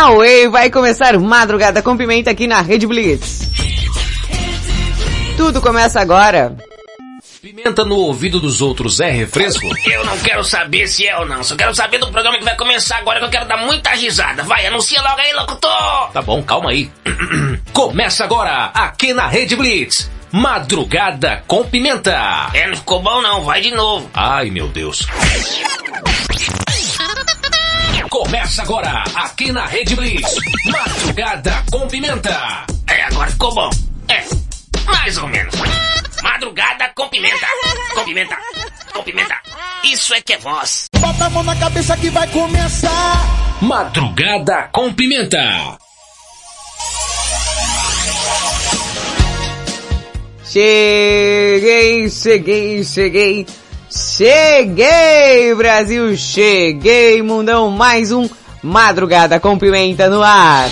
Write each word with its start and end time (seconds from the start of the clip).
Away 0.00 0.48
vai 0.48 0.70
começar 0.70 1.18
madrugada 1.18 1.82
com 1.82 1.94
pimenta 1.94 2.30
aqui 2.30 2.46
na 2.46 2.62
Rede 2.62 2.86
Blitz. 2.86 3.50
Tudo 5.36 5.60
começa 5.60 6.00
agora. 6.00 6.56
Pimenta 7.42 7.84
no 7.84 7.96
ouvido 7.96 8.40
dos 8.40 8.62
outros 8.62 8.98
é 8.98 9.10
refresco? 9.10 9.66
Eu 9.86 10.04
não 10.06 10.18
quero 10.20 10.42
saber 10.42 10.88
se 10.88 11.06
é 11.06 11.18
ou 11.18 11.26
não, 11.26 11.44
só 11.44 11.54
quero 11.54 11.74
saber 11.74 11.98
do 11.98 12.10
programa 12.10 12.38
que 12.38 12.44
vai 12.44 12.56
começar 12.56 12.96
agora 12.96 13.18
que 13.18 13.26
eu 13.26 13.30
quero 13.30 13.46
dar 13.46 13.58
muita 13.58 13.90
risada. 13.90 14.42
Vai, 14.42 14.66
anuncia 14.66 15.02
logo 15.02 15.20
aí, 15.20 15.32
locutor! 15.34 16.10
Tá 16.12 16.22
bom, 16.22 16.42
calma 16.42 16.70
aí. 16.70 16.90
Começa 17.72 18.24
agora, 18.24 18.70
aqui 18.72 19.12
na 19.12 19.26
Rede 19.26 19.54
Blitz. 19.54 20.10
Madrugada 20.32 21.42
com 21.46 21.62
pimenta. 21.64 22.50
É, 22.54 22.66
não 22.68 22.76
ficou 22.76 23.02
bom 23.02 23.20
não, 23.20 23.42
vai 23.42 23.60
de 23.60 23.70
novo. 23.70 24.10
Ai, 24.14 24.48
meu 24.48 24.68
Deus. 24.68 25.06
Começa 28.30 28.62
agora, 28.62 29.02
aqui 29.16 29.50
na 29.50 29.66
Rede 29.66 29.96
Blitz. 29.96 30.36
Madrugada 30.66 31.64
com 31.68 31.88
pimenta. 31.88 32.64
É, 32.88 33.02
agora 33.02 33.28
ficou 33.28 33.52
bom. 33.52 33.68
É, 34.08 34.22
mais 34.84 35.18
ou 35.18 35.26
menos. 35.26 35.52
Madrugada 36.22 36.92
com 36.94 37.08
pimenta. 37.08 37.44
Com 37.92 38.04
pimenta. 38.04 38.38
Com 38.94 39.02
pimenta. 39.02 39.34
Isso 39.82 40.14
é 40.14 40.20
que 40.20 40.34
é 40.34 40.38
voz. 40.38 40.84
Bota 41.00 41.24
a 41.24 41.30
mão 41.30 41.42
na 41.42 41.56
cabeça 41.56 41.96
que 41.96 42.08
vai 42.08 42.28
começar. 42.28 43.58
Madrugada 43.60 44.68
com 44.70 44.92
pimenta. 44.94 45.76
Cheguei, 50.44 52.08
cheguei, 52.08 52.84
cheguei. 52.84 53.46
Cheguei, 53.90 55.52
Brasil, 55.56 56.16
cheguei, 56.16 57.20
mundão, 57.22 57.70
mais 57.70 58.12
um 58.12 58.28
Madrugada 58.62 59.40
com 59.40 59.58
Pimenta 59.58 60.08
no 60.08 60.22
ar. 60.22 60.70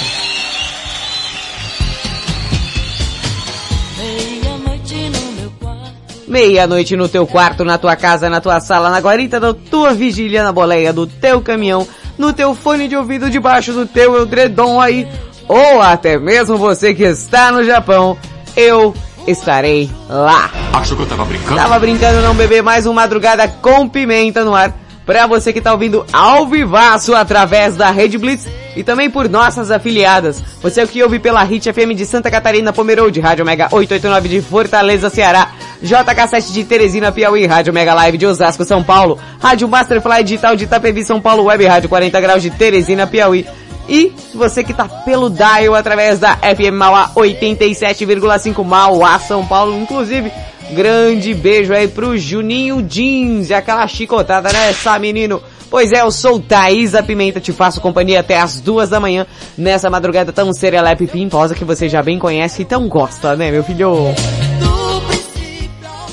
Meia-noite 6.28 6.94
no 6.94 7.08
teu 7.08 7.26
quarto, 7.26 7.64
na 7.64 7.76
tua 7.76 7.96
casa, 7.96 8.30
na 8.30 8.40
tua 8.40 8.60
sala, 8.60 8.88
na 8.88 9.00
guarita 9.00 9.40
da 9.40 9.52
tua 9.52 9.94
vigília, 9.94 10.44
na 10.44 10.52
boleia 10.52 10.92
do 10.92 11.04
teu 11.04 11.40
caminhão, 11.40 11.88
no 12.16 12.32
teu 12.32 12.54
fone 12.54 12.86
de 12.86 12.94
ouvido 12.94 13.28
debaixo 13.28 13.72
do 13.72 13.84
teu 13.84 14.22
edredom 14.22 14.80
aí, 14.80 15.08
ou 15.48 15.82
até 15.82 16.18
mesmo 16.18 16.56
você 16.56 16.94
que 16.94 17.02
está 17.02 17.50
no 17.50 17.64
Japão, 17.64 18.16
eu 18.54 18.94
estarei 19.30 19.90
lá. 20.08 20.50
Achou 20.72 20.96
que 20.96 21.02
eu 21.02 21.06
tava 21.06 21.24
brincando? 21.24 21.56
Tava 21.56 21.78
brincando 21.78 22.22
não 22.22 22.34
beber 22.34 22.62
mais 22.62 22.86
uma 22.86 22.94
madrugada 22.94 23.46
com 23.48 23.88
pimenta 23.88 24.44
no 24.44 24.54
ar. 24.54 24.74
Pra 25.04 25.26
você 25.26 25.54
que 25.54 25.60
tá 25.60 25.72
ouvindo 25.72 26.04
ao 26.12 26.46
vivaço 26.46 27.14
através 27.14 27.76
da 27.76 27.90
Rede 27.90 28.18
Blitz 28.18 28.46
e 28.76 28.84
também 28.84 29.08
por 29.08 29.26
nossas 29.26 29.70
afiliadas. 29.70 30.42
Você 30.60 30.82
é 30.82 30.84
o 30.84 30.88
que 30.88 31.02
ouve 31.02 31.18
pela 31.18 31.42
Hit 31.42 31.72
FM 31.72 31.94
de 31.96 32.04
Santa 32.04 32.30
Catarina, 32.30 32.74
Pomerode, 32.74 33.18
Rádio 33.18 33.44
Mega 33.44 33.68
889 33.70 34.28
de 34.28 34.42
Fortaleza, 34.42 35.08
Ceará, 35.08 35.52
JK7 35.82 36.52
de 36.52 36.64
Teresina, 36.64 37.10
Piauí, 37.10 37.46
Rádio 37.46 37.72
Mega 37.72 37.94
Live 37.94 38.18
de 38.18 38.26
Osasco, 38.26 38.64
São 38.66 38.84
Paulo, 38.84 39.18
Rádio 39.40 39.66
Masterfly 39.66 40.22
Digital 40.24 40.54
de 40.54 40.64
Itapevi, 40.64 41.02
São 41.02 41.20
Paulo, 41.20 41.44
Web 41.44 41.64
Rádio 41.64 41.88
40 41.88 42.20
Graus 42.20 42.42
de 42.42 42.50
Teresina, 42.50 43.06
Piauí, 43.06 43.46
e 43.88 44.12
você 44.34 44.62
que 44.62 44.74
tá 44.74 44.86
pelo 44.86 45.30
dial 45.30 45.74
através 45.74 46.18
da 46.18 46.36
FM 46.36 46.74
Mauá 46.74 47.10
87,5 47.16 48.62
Mauá, 48.62 49.18
São 49.18 49.46
Paulo, 49.46 49.74
inclusive, 49.80 50.30
grande 50.72 51.32
beijo 51.32 51.72
aí 51.72 51.88
pro 51.88 52.16
Juninho 52.18 52.82
Jeans 52.82 53.50
aquela 53.50 53.86
chicotada, 53.88 54.52
né, 54.52 54.70
essa 54.70 54.98
menino? 54.98 55.42
Pois 55.70 55.92
é, 55.92 56.00
eu 56.00 56.10
sou 56.10 56.38
Thaisa 56.40 57.02
Pimenta, 57.02 57.40
te 57.40 57.52
faço 57.52 57.80
companhia 57.80 58.20
até 58.20 58.38
as 58.38 58.60
duas 58.60 58.90
da 58.90 59.00
manhã, 59.00 59.26
nessa 59.56 59.90
madrugada 59.90 60.32
tão 60.32 60.52
serelepe 60.52 61.04
e 61.04 61.08
pimposa 61.08 61.54
que 61.54 61.64
você 61.64 61.88
já 61.88 62.02
bem 62.02 62.18
conhece 62.18 62.62
e 62.62 62.64
tão 62.64 62.88
gosta, 62.88 63.36
né, 63.36 63.50
meu 63.50 63.64
filho? 63.64 64.14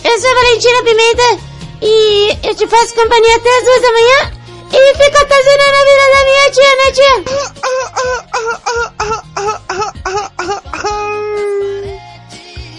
Eu 0.03 0.22
sou 0.22 0.35
Valentina 0.35 0.83
Pimenta 0.83 1.44
e 1.81 2.38
eu 2.47 2.55
te 2.55 2.67
faço 2.67 2.95
companhia 2.95 3.35
até 3.35 3.57
as 3.57 3.63
duas 3.63 3.81
da 3.81 3.91
manhã 3.91 4.44
e 4.77 4.95
fico 4.95 5.17
atazanando 5.17 5.77
a 5.77 5.85
vida 5.85 6.05
da 6.13 6.21
minha 6.25 6.51
tia, 6.51 6.75
né 6.75 6.91
tia? 6.91 8.25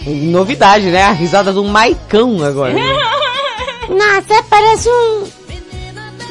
Novidade, 0.06 0.86
né? 0.86 1.02
A 1.04 1.12
risada 1.12 1.52
do 1.52 1.64
Maicão 1.64 2.42
agora. 2.44 2.72
né? 2.72 2.82
Nossa, 3.88 4.42
parece 4.48 4.88
um... 4.88 5.26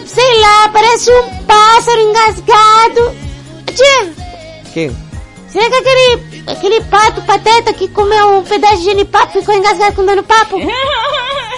Sei 0.06 0.40
lá, 0.40 0.70
parece 0.70 1.12
um 1.12 1.30
pássaro 1.46 2.00
engasgado. 2.00 3.16
Tia, 3.76 4.14
Que? 4.74 4.92
será 5.50 5.70
que 5.70 5.76
aquele, 5.76 6.44
aquele 6.48 6.82
pato 6.86 7.22
pateta 7.24 7.74
que 7.74 7.88
comeu 7.90 8.38
um 8.38 8.44
pedaço 8.44 8.78
de 8.78 8.84
genipapo 8.86 9.34
ficou 9.40 9.54
engasgado 9.56 9.96
com 9.96 10.06
dano 10.06 10.24
papo? 10.24 10.58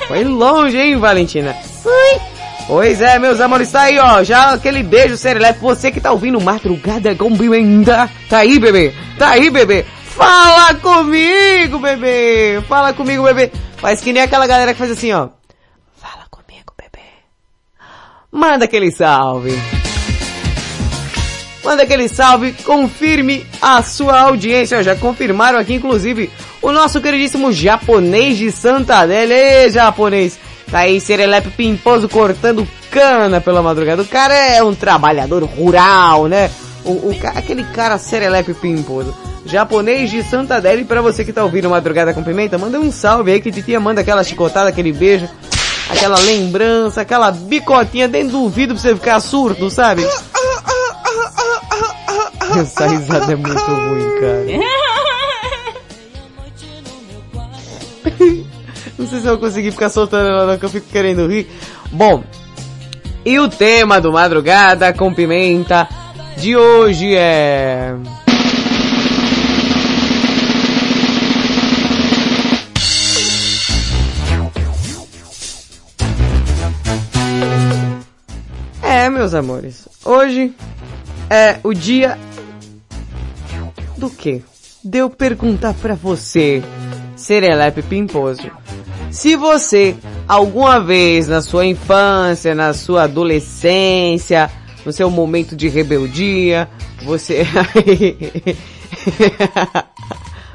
Foi 0.07 0.23
longe, 0.23 0.77
hein, 0.77 0.97
Valentina? 0.99 1.55
Fui. 1.83 2.36
Pois 2.67 2.99
é, 2.99 3.17
meus 3.17 3.39
amores, 3.39 3.71
tá 3.71 3.83
aí, 3.83 3.97
ó. 3.97 4.21
Já 4.23 4.51
aquele 4.51 4.83
beijo 4.83 5.15
serelepe. 5.15 5.59
Você 5.59 5.89
que 5.89 6.01
tá 6.01 6.11
ouvindo 6.11 6.39
Madrugada 6.41 7.15
com 7.15 7.35
Pimenta. 7.35 8.09
Tá 8.29 8.39
aí, 8.39 8.59
bebê. 8.59 8.93
Tá 9.17 9.29
aí, 9.29 9.49
bebê. 9.49 9.85
Fala 10.03 10.73
comigo, 10.75 11.79
bebê. 11.79 12.61
Fala 12.67 12.91
comigo, 12.91 13.23
bebê. 13.23 13.51
Faz 13.77 14.01
que 14.01 14.11
nem 14.11 14.21
aquela 14.21 14.45
galera 14.45 14.73
que 14.73 14.79
faz 14.79 14.91
assim, 14.91 15.13
ó. 15.13 15.29
Fala 15.95 16.25
comigo, 16.29 16.73
bebê. 16.77 17.05
Manda 18.29 18.65
aquele 18.65 18.91
salve. 18.91 19.57
Manda 21.63 21.83
aquele 21.83 22.09
salve, 22.09 22.51
confirme 22.63 23.45
a 23.61 23.81
sua 23.81 24.21
audiência. 24.21 24.83
Já 24.83 24.95
confirmaram 24.95 25.57
aqui, 25.57 25.75
inclusive, 25.75 26.29
o 26.61 26.71
nosso 26.73 26.99
queridíssimo 26.99 27.51
japonês 27.53 28.37
de 28.37 28.51
Santarém. 28.51 29.31
Ê, 29.31 29.69
japonês. 29.69 30.37
Tá 30.69 30.79
aí, 30.79 30.99
Serelepe 30.99 31.49
Pimposo 31.49 32.09
cortando 32.09 32.67
cana 32.91 33.39
pela 33.39 33.61
madrugada. 33.61 34.01
O 34.01 34.07
cara 34.07 34.33
é 34.33 34.61
um 34.61 34.75
trabalhador 34.75 35.43
rural, 35.43 36.27
né? 36.27 36.51
O, 36.83 36.91
o 36.91 37.15
aquele 37.35 37.63
cara 37.63 37.97
Serelepe 37.97 38.53
Pimposo. 38.53 39.15
Japonês 39.45 40.09
de 40.09 40.23
Santander. 40.23 40.79
E 40.79 40.85
pra 40.85 41.01
você 41.01 41.23
que 41.23 41.31
tá 41.31 41.43
ouvindo 41.43 41.69
Madrugada 41.69 42.13
com 42.13 42.23
Pimenta, 42.23 42.57
manda 42.57 42.79
um 42.79 42.91
salve 42.91 43.31
aí 43.31 43.39
que 43.39 43.51
Titia 43.51 43.79
manda 43.79 44.01
aquela 44.01 44.23
chicotada, 44.23 44.69
aquele 44.69 44.91
beijo. 44.91 45.29
Aquela 45.89 46.19
lembrança, 46.19 46.99
aquela 46.99 47.31
bicotinha 47.31 48.09
dentro 48.09 48.31
do 48.31 48.41
ouvido 48.41 48.73
pra 48.73 48.83
você 48.83 48.93
ficar 48.93 49.21
surdo, 49.21 49.69
sabe? 49.69 50.05
Essa 52.59 52.87
risada 52.87 53.31
é 53.31 53.35
muito 53.37 53.63
ruim, 53.63 54.19
cara. 54.19 54.45
Não 58.97 59.07
sei 59.07 59.19
se 59.19 59.27
eu 59.27 59.31
vou 59.31 59.39
conseguir 59.39 59.71
ficar 59.71 59.89
soltando 59.89 60.27
ela 60.27 60.45
não, 60.47 60.57
que 60.57 60.65
eu 60.65 60.69
fico 60.69 60.87
querendo 60.89 61.27
rir. 61.27 61.47
Bom, 61.91 62.23
e 63.23 63.39
o 63.39 63.47
tema 63.47 64.01
do 64.01 64.11
Madrugada 64.11 64.91
com 64.93 65.13
Pimenta 65.13 65.87
de 66.37 66.55
hoje 66.55 67.15
é... 67.15 67.93
É, 78.81 79.09
meus 79.09 79.33
amores, 79.33 79.87
hoje 80.03 80.55
é 81.29 81.59
o 81.63 81.73
dia 81.73 82.17
do 83.97 84.09
quê? 84.09 84.41
De 84.83 84.99
eu 84.99 85.09
perguntar 85.09 85.73
pra 85.73 85.95
você, 85.95 86.63
Serelepe 87.17 87.81
Pimposo, 87.81 88.49
se 89.11 89.35
você 89.35 89.95
alguma 90.27 90.79
vez 90.79 91.27
na 91.27 91.41
sua 91.41 91.65
infância, 91.65 92.53
na 92.53 92.73
sua 92.73 93.03
adolescência, 93.03 94.49
no 94.85 94.93
seu 94.93 95.09
momento 95.09 95.55
de 95.55 95.67
rebeldia, 95.67 96.69
você... 97.03 97.45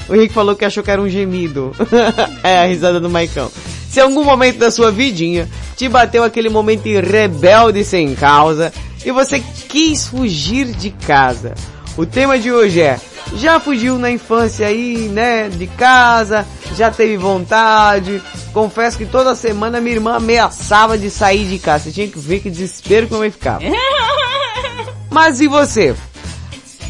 o 0.09 0.15
Henrique 0.15 0.33
falou 0.33 0.55
que 0.55 0.65
achou 0.65 0.83
que 0.83 0.91
era 0.91 1.03
um 1.03 1.09
gemido. 1.09 1.73
é 2.43 2.59
a 2.61 2.67
risada 2.67 3.01
do 3.01 3.11
Maicão. 3.11 3.51
Se 3.89 4.01
em 4.01 4.05
algum 4.05 4.25
momento 4.25 4.59
da 4.59 4.71
sua 4.71 4.91
vidinha 4.91 5.49
te 5.77 5.89
bateu 5.89 6.25
aquele 6.25 6.49
momento 6.49 6.85
rebelde 6.85 7.85
sem 7.85 8.15
causa 8.15 8.73
e 9.05 9.11
você 9.11 9.43
quis 9.69 10.07
fugir 10.07 10.67
de 10.67 10.91
casa. 10.91 11.55
O 11.97 12.07
tema 12.07 12.39
de 12.39 12.51
hoje 12.51 12.81
é, 12.81 12.99
já 13.35 13.61
fugiu 13.61 13.99
na 13.99 14.11
infância 14.11 14.67
aí, 14.67 15.09
né, 15.09 15.49
de 15.49 15.67
casa, 15.67 16.47
já 16.75 16.91
teve 16.91 17.17
vontade. 17.17 18.23
Confesso 18.53 18.97
que 18.97 19.05
toda 19.05 19.35
semana 19.35 19.81
minha 19.81 19.97
irmã 19.97 20.17
ameaçava 20.17 20.97
de 20.97 21.11
sair 21.11 21.47
de 21.47 21.59
casa. 21.59 21.85
Você 21.85 21.93
tinha 21.93 22.09
que 22.09 22.19
ver 22.19 22.41
que 22.41 22.51
desespero 22.51 23.07
que 23.07 23.15
eu 23.15 23.31
ficava. 23.31 23.63
Mas 25.11 25.41
e 25.41 25.49
você? 25.49 25.95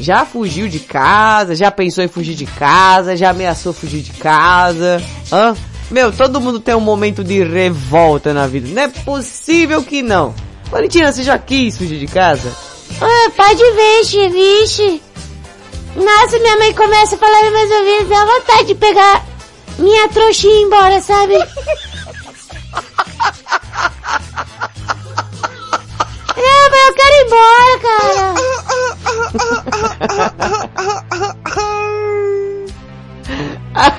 Já 0.01 0.25
fugiu 0.25 0.69
de 0.69 0.79
casa? 0.79 1.55
Já 1.55 1.71
pensou 1.71 2.03
em 2.03 2.09
fugir 2.09 2.35
de 2.35 2.47
casa? 2.47 3.17
Já 3.17 3.31
ameaçou 3.31 3.73
fugir 3.73 4.03
de 4.03 4.13
casa? 4.13 5.03
Hã? 5.31 5.55
Meu, 5.91 6.13
todo 6.13 6.41
mundo 6.41 6.59
tem 6.59 6.75
um 6.75 6.81
momento 6.81 7.23
de 7.23 7.43
revolta 7.43 8.33
na 8.33 8.47
vida. 8.47 8.69
Não 8.69 8.83
é 8.83 8.89
possível 8.89 9.83
que 9.83 10.01
não. 10.01 10.35
Valentina, 10.71 11.13
você 11.13 11.23
já 11.23 11.39
quis 11.39 11.77
fugir 11.77 11.99
de 11.99 12.07
casa? 12.07 12.51
Ah, 13.01 13.31
pode 13.37 13.63
ver, 13.73 14.31
vixe. 14.31 15.03
Nossa, 15.97 16.39
minha 16.39 16.57
mãe 16.57 16.75
começa 16.75 17.15
a 17.15 17.19
falar 17.19 17.43
nos 17.43 17.53
meus 17.53 17.71
ouvidos, 17.71 18.09
dá 18.09 18.25
vontade 18.25 18.65
de 18.65 18.75
pegar 18.75 19.25
minha 19.79 20.09
trouxinha 20.09 20.53
e 20.55 20.59
ir 20.59 20.63
embora, 20.65 21.01
sabe? 21.01 21.35
Não, 26.35 26.71
mas 26.71 26.87
eu 26.89 26.95
quero 26.95 27.15
ir 27.15 27.25
embora, 27.27 27.79
cara. 27.79 28.35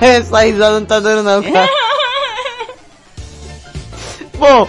Essa 0.00 0.40
risada 0.40 0.80
não 0.80 0.86
tá 0.86 1.00
dando 1.00 1.22
não, 1.22 1.42
cara. 1.42 1.68
Bom, 4.38 4.68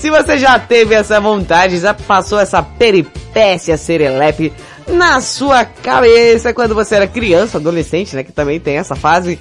se 0.00 0.08
você 0.08 0.38
já 0.38 0.58
teve 0.58 0.94
essa 0.94 1.20
vontade, 1.20 1.78
já 1.78 1.92
passou 1.92 2.40
essa 2.40 2.62
peripécia 2.62 3.76
serelepe 3.76 4.50
na 4.88 5.20
sua 5.20 5.62
cabeça 5.62 6.54
quando 6.54 6.74
você 6.74 6.94
era 6.94 7.06
criança, 7.06 7.58
adolescente, 7.58 8.16
né, 8.16 8.22
que 8.24 8.32
também 8.32 8.58
tem 8.58 8.78
essa 8.78 8.96
fase 8.96 9.38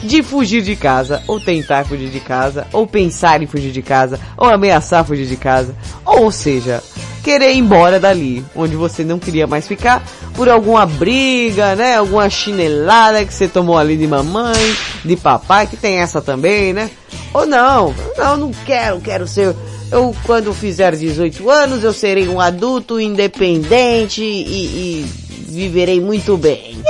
de 0.00 0.22
fugir 0.22 0.62
de 0.62 0.76
casa, 0.76 1.20
ou 1.26 1.40
tentar 1.40 1.84
fugir 1.84 2.10
de 2.10 2.20
casa, 2.20 2.64
ou 2.72 2.86
pensar 2.86 3.42
em 3.42 3.46
fugir 3.48 3.72
de 3.72 3.82
casa, 3.82 4.20
ou 4.36 4.48
ameaçar 4.48 5.04
fugir 5.04 5.26
de 5.26 5.36
casa, 5.36 5.74
ou 6.06 6.30
seja, 6.30 6.80
querer 7.24 7.50
ir 7.50 7.58
embora 7.58 7.98
dali, 7.98 8.44
onde 8.54 8.76
você 8.76 9.02
não 9.02 9.18
queria 9.18 9.48
mais 9.48 9.66
ficar, 9.66 10.00
por 10.34 10.48
alguma 10.48 10.86
briga, 10.86 11.74
né, 11.74 11.96
alguma 11.96 12.30
chinelada 12.30 13.24
que 13.24 13.34
você 13.34 13.48
tomou 13.48 13.76
ali 13.76 13.96
de 13.96 14.06
mamãe, 14.06 14.76
de 15.04 15.16
papai, 15.16 15.66
que 15.66 15.76
tem 15.76 15.98
essa 15.98 16.22
também, 16.22 16.72
né, 16.72 16.88
ou 17.34 17.44
não, 17.44 17.92
não, 18.16 18.36
não 18.36 18.52
quero, 18.64 19.00
quero 19.00 19.26
ser, 19.26 19.56
eu 19.90 20.14
quando 20.24 20.52
fizer 20.52 20.94
18 20.94 21.48
anos 21.50 21.84
eu 21.84 21.92
serei 21.92 22.28
um 22.28 22.40
adulto 22.40 23.00
independente 23.00 24.22
e, 24.22 25.02
e 25.02 25.02
viverei 25.48 26.00
muito 26.00 26.36
bem. 26.36 26.82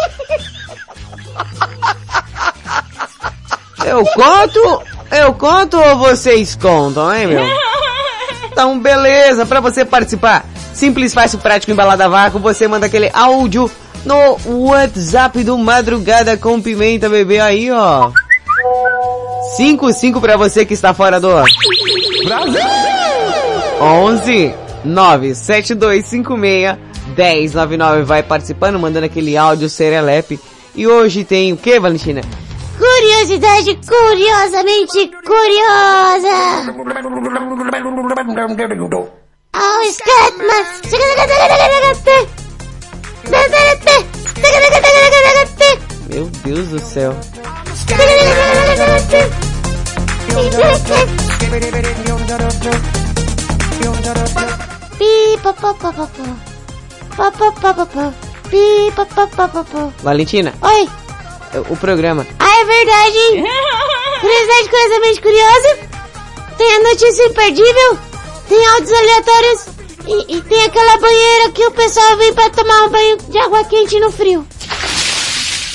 Eu 3.84 4.04
conto, 4.04 4.82
eu 5.10 5.32
conto 5.34 5.78
ou 5.78 5.96
vocês 5.98 6.56
contam, 6.56 7.14
hein, 7.14 7.26
meu? 7.28 7.46
Então, 8.50 8.78
beleza, 8.78 9.46
pra 9.46 9.60
você 9.60 9.84
participar, 9.84 10.44
simples, 10.74 11.14
fácil, 11.14 11.38
prático, 11.38 11.70
embalada 11.70 12.06
a 12.06 12.08
vácuo, 12.08 12.40
você 12.40 12.66
manda 12.66 12.86
aquele 12.86 13.08
áudio 13.14 13.70
no 14.04 14.36
WhatsApp 14.66 15.42
do 15.44 15.56
Madrugada 15.56 16.36
com 16.36 16.60
Pimenta 16.60 17.08
Bebê 17.08 17.40
aí, 17.40 17.70
ó. 17.70 18.10
55 19.56 20.20
pra 20.20 20.36
você 20.36 20.64
que 20.64 20.74
está 20.74 20.92
fora 20.92 21.20
do... 21.20 21.28
Brasil! 22.24 22.88
11 23.80 24.54
97256 24.84 26.76
1099 27.16 28.02
vai 28.02 28.22
participando, 28.22 28.78
mandando 28.78 29.06
aquele 29.06 29.36
áudio 29.36 29.69
serelepe. 29.69 30.38
E 30.75 30.86
hoje 30.86 31.25
tem 31.25 31.52
o 31.52 31.56
que, 31.56 31.80
Valentina? 31.80 32.20
Curiosidade 32.76 33.78
curiosamente 33.86 35.10
curiosa. 35.25 36.72
Oh, 39.56 39.82
Scatman. 39.90 40.64
Meu 46.08 46.26
Deus 46.44 46.69
do 46.69 46.78
céu. 46.78 47.14
Valentina, 60.02 60.54
Oi. 60.62 60.88
o 61.69 61.76
programa. 61.76 62.26
Ah, 62.38 62.60
é 62.60 62.64
verdade, 62.64 63.16
hein? 63.16 63.44
Curiosidade 64.20 64.69
curiosamente 64.69 65.22
curiosa. 65.22 65.78
Tem 66.56 66.75
a 66.75 66.82
notícia 66.82 67.26
imperdível. 67.26 67.98
Tem 68.48 68.66
áudios 68.66 68.92
aleatórios. 68.92 69.66
E, 70.06 70.36
e 70.36 70.40
tem 70.42 70.64
aquela 70.64 70.98
banheira 70.98 71.50
que 71.52 71.66
o 71.66 71.70
pessoal 71.72 72.16
vem 72.16 72.32
pra 72.32 72.50
tomar 72.50 72.84
um 72.84 72.88
banho 72.88 73.19
de 73.28 73.38
água 73.38 73.64
quente 73.64 74.00
no 74.00 74.10
frio. 74.10 74.46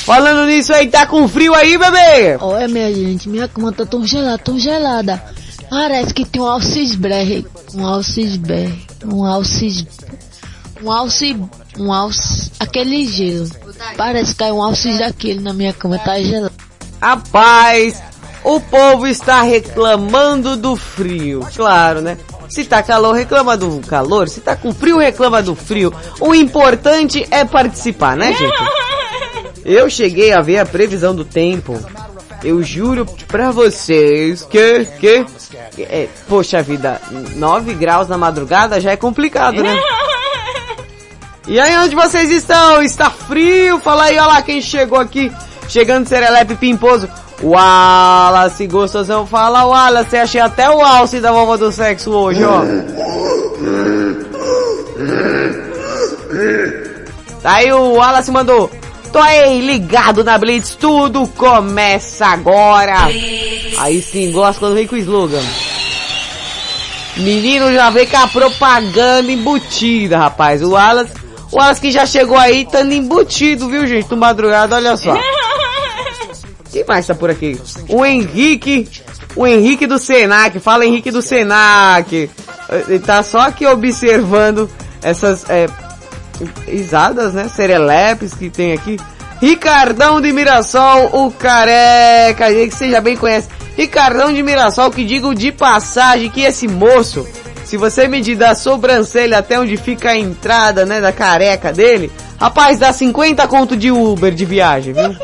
Falando 0.06 0.46
nisso 0.48 0.74
aí, 0.74 0.88
tá 0.90 1.06
com 1.06 1.28
frio 1.28 1.54
aí, 1.54 1.78
bebê? 1.78 2.38
Olha, 2.42 2.68
minha 2.68 2.94
gente, 2.94 3.30
minha 3.30 3.48
cama 3.48 3.72
tá 3.72 3.86
tão 3.86 4.06
gelada, 4.06 4.38
tão 4.40 4.60
gelada. 4.60 5.24
Parece 5.70 6.14
que 6.14 6.26
tem 6.26 6.42
um 6.42 6.46
alcisberre. 6.46 7.46
Um 7.74 7.86
alcisberre. 7.86 8.86
Um 9.06 9.26
alcis... 9.26 9.86
Um 10.82 10.92
alci... 10.92 11.38
Um 11.78 11.92
alci... 11.92 12.52
Aquele 12.60 13.06
gelo. 13.08 13.50
Parece 13.98 14.32
que 14.32 14.40
caiu 14.40 14.56
um 14.56 14.64
alcis 14.64 15.00
daquele 15.00 15.40
na 15.40 15.54
minha 15.54 15.74
cama, 15.74 15.98
tá 16.00 16.22
gelado. 16.22 16.54
Rapaz, 17.02 18.02
o 18.44 18.60
povo 18.60 19.08
está 19.08 19.42
reclamando 19.42 20.56
do 20.56 20.76
frio. 20.76 21.46
Claro, 21.56 22.02
né? 22.02 22.18
Se 22.50 22.64
tá 22.66 22.84
calor, 22.84 23.14
reclama 23.14 23.58
do 23.58 23.80
calor. 23.88 24.30
Se 24.30 24.40
tá 24.40 24.56
com 24.56 24.74
frio, 24.74 24.98
reclama 24.98 25.42
do 25.42 25.56
frio. 25.56 25.94
O 26.20 26.36
importante 26.36 27.26
é 27.32 27.44
participar, 27.44 28.16
né, 28.16 28.34
gente? 28.34 28.54
Eu 29.66 29.90
cheguei 29.90 30.34
a 30.34 30.42
ver 30.42 30.60
a 30.60 30.66
previsão 30.66 31.16
do 31.16 31.26
tempo. 31.26 31.80
Eu 32.44 32.62
juro 32.62 33.06
pra 33.28 33.52
vocês 33.52 34.44
que, 34.44 34.86
que, 35.00 35.26
é, 35.78 36.08
poxa 36.28 36.62
vida, 36.62 37.02
9 37.36 37.74
graus 37.74 38.08
na 38.08 38.18
madrugada 38.18 38.82
já 38.82 38.92
é 38.92 38.98
complicado, 38.98 39.62
né? 39.62 39.76
E 41.46 41.60
aí, 41.60 41.78
onde 41.78 41.94
vocês 41.94 42.32
estão? 42.32 42.82
Está 42.82 43.10
frio? 43.10 43.78
Fala 43.80 44.06
aí, 44.06 44.18
olha 44.18 44.28
lá 44.28 44.42
quem 44.42 44.62
chegou 44.62 44.98
aqui. 44.98 45.30
Chegando 45.68 46.08
Serelepe 46.08 46.56
Pimposo. 46.56 47.10
Wallace 47.42 48.66
Gostosão. 48.66 49.28
Fala, 49.28 49.66
Wallace. 49.66 50.16
Achei 50.16 50.40
até 50.40 50.70
o 50.70 50.82
alce 50.82 51.20
da 51.20 51.34
vovó 51.34 51.58
do 51.58 51.70
sexo 51.70 52.12
hoje, 52.12 52.42
ó. 52.46 52.62
Aí 57.44 57.74
o 57.74 57.96
Wallace 57.96 58.32
mandou. 58.32 58.72
Tô 59.14 59.20
aí 59.20 59.62
ligado 59.62 60.24
na 60.24 60.40
Blitz. 60.40 60.74
Tudo 60.74 61.28
começa 61.28 62.26
agora. 62.26 63.06
Aí 63.78 64.02
sim, 64.02 64.32
gosto 64.32 64.58
quando 64.58 64.74
vem 64.74 64.88
com 64.88 64.96
o 64.96 64.98
slogan. 64.98 65.44
Menino 67.18 67.72
já 67.72 67.92
veio 67.92 68.08
com 68.08 68.18
a 68.18 68.28
propaganda 68.28 69.32
embutida, 69.32 70.18
rapaz. 70.18 70.64
O 70.64 70.72
Wallace, 70.72 71.14
o 71.52 71.58
Wallace 71.58 71.80
que 71.80 71.92
já 71.92 72.08
chegou 72.08 72.36
aí, 72.36 72.64
estando 72.64 72.92
embutido, 72.92 73.70
viu, 73.70 73.86
gente? 73.86 74.10
No 74.10 74.18
madrugada, 74.18 74.76
olha 74.76 74.98
só. 74.98 75.16
Quem 76.72 76.84
mais 76.88 77.06
tá 77.06 77.14
por 77.14 77.30
aqui? 77.30 77.56
O 77.88 78.04
Henrique, 78.04 78.90
o 79.36 79.46
Henrique 79.46 79.86
do 79.86 80.00
Senac. 80.00 80.60
Fala, 80.60 80.88
Henrique 80.88 81.12
do 81.12 81.22
Senac. 81.22 82.32
Ele 82.88 83.00
tá 83.00 83.22
só 83.22 83.42
aqui 83.42 83.68
observando 83.68 84.68
essas, 85.04 85.48
é, 85.52 85.68
risadas, 86.66 87.34
né? 87.34 87.48
Serelepes 87.48 88.34
que 88.34 88.50
tem 88.50 88.74
aqui. 88.74 88.98
Ricardão 89.42 90.22
de 90.22 90.32
Mirassol, 90.32 91.10
o 91.12 91.32
careca, 91.32 92.48
que 92.54 92.72
você 92.72 92.90
já 92.90 93.02
bem 93.02 93.18
conhece. 93.18 93.50
Ricardão 93.76 94.32
de 94.32 94.42
Mirassol, 94.42 94.90
que 94.90 95.04
digo 95.04 95.36
de 95.36 95.52
passagem 95.52 96.30
que 96.30 96.42
esse 96.42 96.68
moço, 96.68 97.28
se 97.66 97.76
você 97.76 98.08
medir 98.08 98.38
da 98.38 98.56
sobrancelha 98.56 99.40
até 99.40 99.60
onde 99.60 99.76
fica 99.76 100.12
a 100.12 100.18
entrada, 100.18 100.86
né, 100.86 101.02
da 101.02 101.12
careca 101.12 101.74
dele, 101.74 102.12
rapaz, 102.40 102.80
dá 102.80 102.94
50 102.94 103.48
conto 103.48 103.76
de 103.76 103.92
Uber 103.92 104.34
de 104.34 104.46
viagem, 104.46 104.94
viu? 104.94 105.10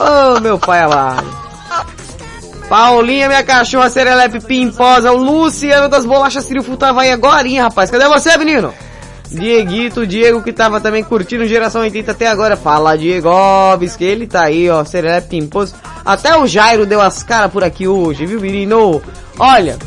Ô, 0.00 0.36
oh, 0.36 0.40
meu 0.40 0.58
pai 0.58 0.80
amado. 0.80 1.41
Paulinha, 2.68 3.28
minha 3.28 3.42
cachorra 3.42 3.90
serelepe 3.90 4.40
pimposa, 4.40 5.10
Luciano 5.10 5.88
das 5.88 6.06
bolachas 6.06 6.46
Triunfo 6.46 6.76
tava 6.76 7.02
aí 7.02 7.10
agora, 7.10 7.46
rapaz. 7.60 7.90
Cadê 7.90 8.08
você, 8.08 8.36
menino? 8.36 8.72
Dieguito, 9.30 10.06
Diego 10.06 10.42
que 10.42 10.52
tava 10.52 10.80
também 10.80 11.02
curtindo 11.02 11.46
Geração 11.46 11.80
80 11.82 12.12
até 12.12 12.26
agora. 12.26 12.56
Fala, 12.56 12.96
Diego 12.96 13.30
que 13.96 14.04
ele 14.04 14.26
tá 14.26 14.44
aí, 14.44 14.68
ó, 14.68 14.84
serelepe 14.84 15.28
pimposo. 15.28 15.74
Até 16.04 16.36
o 16.36 16.46
Jairo 16.46 16.86
deu 16.86 17.00
as 17.00 17.22
caras 17.22 17.50
por 17.50 17.64
aqui 17.64 17.86
hoje, 17.86 18.26
viu, 18.26 18.40
menino? 18.40 19.00
Olha, 19.38 19.78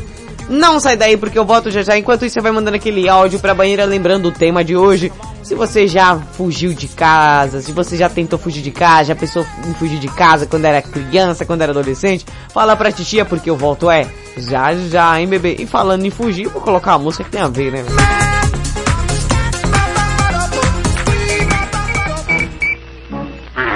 não 0.48 0.80
sai 0.80 0.96
daí 0.96 1.16
porque 1.16 1.38
eu 1.38 1.44
volto 1.44 1.70
já 1.70 1.82
já. 1.82 1.96
Enquanto 1.96 2.24
isso, 2.24 2.34
você 2.34 2.40
vai 2.40 2.52
mandando 2.52 2.76
aquele 2.76 3.08
áudio 3.08 3.38
pra 3.38 3.54
banheira 3.54 3.84
lembrando 3.84 4.26
o 4.26 4.32
tema 4.32 4.64
de 4.64 4.76
hoje. 4.76 5.12
Se 5.46 5.54
você 5.54 5.86
já 5.86 6.18
fugiu 6.18 6.74
de 6.74 6.88
casa, 6.88 7.60
se 7.60 7.70
você 7.70 7.96
já 7.96 8.08
tentou 8.08 8.36
fugir 8.36 8.62
de 8.62 8.72
casa, 8.72 9.04
já 9.04 9.14
pensou 9.14 9.46
em 9.64 9.74
fugir 9.74 10.00
de 10.00 10.08
casa 10.08 10.44
quando 10.44 10.64
era 10.64 10.82
criança, 10.82 11.46
quando 11.46 11.62
era 11.62 11.70
adolescente, 11.70 12.26
fala 12.52 12.74
pra 12.74 12.90
titia 12.90 13.24
porque 13.24 13.48
eu 13.48 13.56
volto 13.56 13.88
é 13.88 14.08
já 14.36 14.74
já, 14.74 15.20
hein, 15.20 15.28
bebê? 15.28 15.54
E 15.56 15.64
falando 15.64 16.04
em 16.04 16.10
fugir, 16.10 16.48
vou 16.48 16.60
colocar 16.60 16.96
uma 16.96 17.04
música 17.04 17.22
que 17.22 17.30
tem 17.30 17.40
a 17.40 17.46
ver, 17.46 17.70
né? 17.70 17.84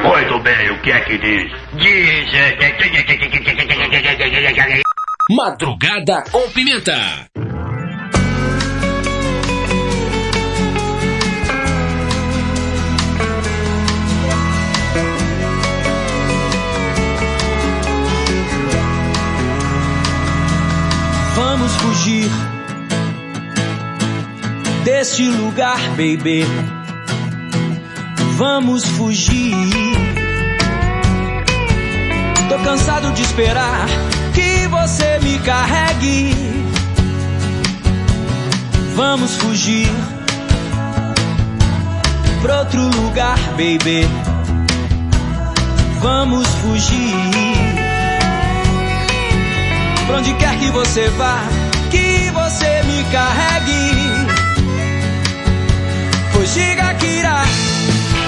Muito 0.03 0.43
bem, 0.43 0.71
o 0.73 0.83
que 0.83 0.91
é 0.91 1.01
que 1.03 1.19
diz? 1.19 1.53
Diz. 1.75 2.31
Madrugada 5.31 6.25
com 6.33 6.51
pimenta. 6.51 7.31
Vamos 21.71 21.77
fugir 21.77 22.31
deste 24.85 25.29
lugar, 25.29 25.79
baby. 25.91 26.45
Vamos 28.37 28.85
fugir. 28.85 29.55
Tô 32.49 32.59
cansado 32.65 33.13
de 33.13 33.23
esperar 33.23 33.87
que 34.35 34.67
você 34.67 35.21
me 35.23 35.39
carregue. 35.41 36.35
Vamos 38.97 39.37
fugir 39.37 39.89
pra 42.43 42.61
outro 42.61 42.83
lugar, 42.83 43.39
baby. 43.51 44.09
Vamos 46.01 46.49
fugir. 46.49 47.70
Pra 50.11 50.19
onde 50.19 50.35
quer 50.35 50.59
que 50.59 50.69
você 50.73 51.09
vá, 51.11 51.39
que 51.89 52.31
você 52.33 52.83
me 52.83 53.05
carregue. 53.13 53.93
Pois 56.33 56.53
diga 56.53 56.95
que 56.95 57.07
irá, 57.07 57.45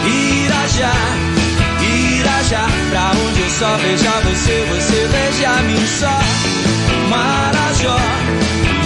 irá 0.07 0.69
já, 0.69 0.93
irá 1.83 2.43
já. 2.45 2.69
Pra 2.89 3.11
onde 3.11 3.41
eu 3.41 3.51
só 3.51 3.77
veja 3.79 4.11
você, 4.21 4.65
você 4.71 5.09
veja 5.09 5.51
a 5.51 5.63
mim 5.63 5.85
só. 5.99 6.21
Marajó, 7.11 7.99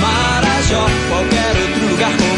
Marajó, 0.01 0.87
qualquer 1.11 1.55
outro 1.55 1.89
lugar 1.91 2.17
comum, 2.17 2.36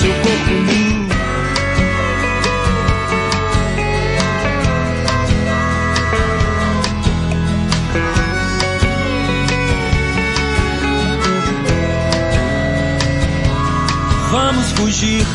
seu 0.00 0.14
corpo 0.14 0.50
nu. 0.50 1.08
Vamos 14.30 14.72
fugir 14.72 15.26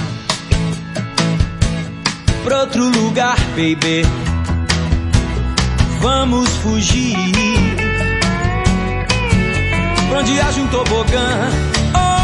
pra 2.43 2.61
outro 2.61 2.89
lugar, 2.89 3.37
baby. 3.49 4.01
Vamos 6.01 6.49
fugir 6.57 7.15
pra 10.09 10.19
onde 10.19 10.39
haja 10.39 10.59
um 10.59 10.67
tobogã, 10.67 11.51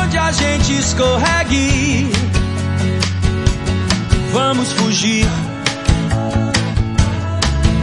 onde 0.01 0.17
a 0.17 0.31
gente 0.31 0.79
escorregue. 0.79 2.30
Vamos 4.33 4.71
fugir 4.73 5.27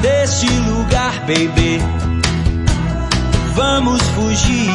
deste 0.00 0.46
lugar, 0.46 1.12
baby. 1.26 1.82
Vamos 3.54 4.00
fugir. 4.14 4.70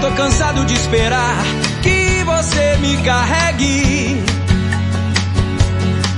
Tô 0.00 0.10
cansado 0.10 0.64
de 0.66 0.74
esperar 0.74 1.36
que 1.82 2.22
você 2.24 2.76
me 2.80 2.96
carregue. 2.98 4.22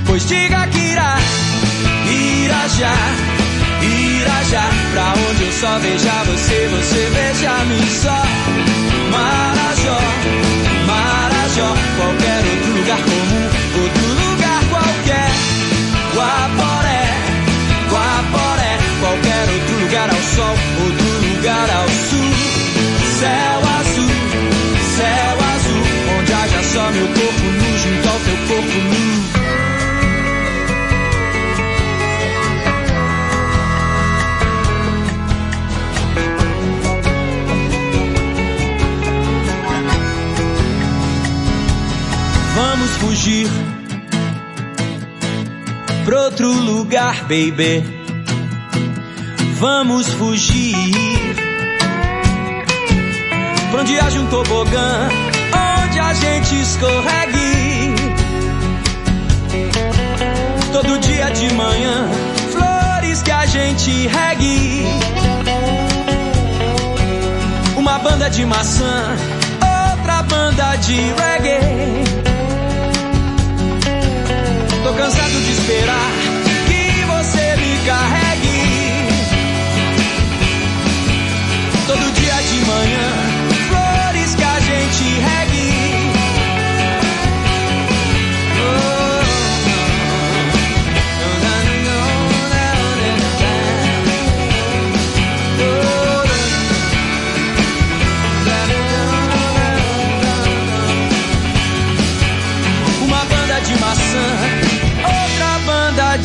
Pois 0.05 0.27
diga 0.27 0.67
que 0.67 0.79
irá, 0.79 1.17
irá 2.05 2.67
já, 2.67 2.95
irá 3.81 4.43
já. 4.51 4.69
Pra 4.91 5.13
onde 5.29 5.43
eu 5.43 5.51
só 5.53 5.79
veja 5.79 6.23
você, 6.25 6.67
você 6.67 7.09
veja 7.13 7.49
a 7.49 7.65
mim 7.65 7.87
só. 8.01 8.23
Marajó, 9.11 9.99
Marajó, 11.57 11.73
qualquer 11.97 12.45
outro 12.45 12.71
lugar 12.71 12.97
comum, 12.97 13.49
outro 13.81 14.07
lugar 14.07 14.63
qualquer. 14.69 15.31
Guaporé, 16.13 17.03
Guaporé, 17.89 18.77
qualquer 18.99 19.49
outro 19.49 19.79
lugar 19.81 20.09
ao 20.09 20.21
sol, 20.35 20.55
outro 20.83 21.27
lugar 21.27 21.69
ao 21.69 21.87
sul. 21.87 22.31
Céu 23.19 23.59
azul, 23.79 24.15
céu 24.97 25.37
azul, 25.55 26.19
onde 26.19 26.33
haja 26.33 26.63
só 26.63 26.91
meu 26.91 27.07
corpo 27.07 27.43
nu 27.43 27.77
junto 27.79 28.07
ao 28.07 28.19
teu 28.19 28.37
corpo 28.47 28.77
nu. 28.77 29.06
Fugir 42.97 43.47
pra 46.05 46.23
outro 46.23 46.51
lugar, 46.51 47.21
baby. 47.23 47.83
Vamos 49.59 50.07
fugir 50.13 50.75
pra 53.71 53.81
onde 53.81 53.99
haja 53.99 54.19
um 54.19 54.27
tobogã, 54.27 55.09
onde 55.83 55.99
a 55.99 56.13
gente 56.13 56.61
escorregue. 56.61 57.95
Todo 60.71 60.99
dia 60.99 61.29
de 61.31 61.53
manhã, 61.53 62.09
flores 62.51 63.21
que 63.21 63.31
a 63.31 63.45
gente 63.45 64.07
regue. 64.07 64.85
Uma 67.75 67.97
banda 67.99 68.29
de 68.29 68.45
maçã, 68.45 69.15
outra 69.61 70.21
banda 70.23 70.75
de 70.77 70.95
reggae. 70.95 72.36
Cansado 74.97 75.41
de 75.41 75.51
esperar 75.51 76.11
que 76.65 77.05
você 77.05 77.55
me 77.57 77.77
carregue. 77.85 79.07
Todo 81.85 82.13
dia 82.13 82.33
de 82.41 82.65
manhã, 82.65 83.09
flores 83.69 84.35
que 84.35 84.43
a 84.43 84.59
gente 84.59 85.03
regue. 85.19 85.46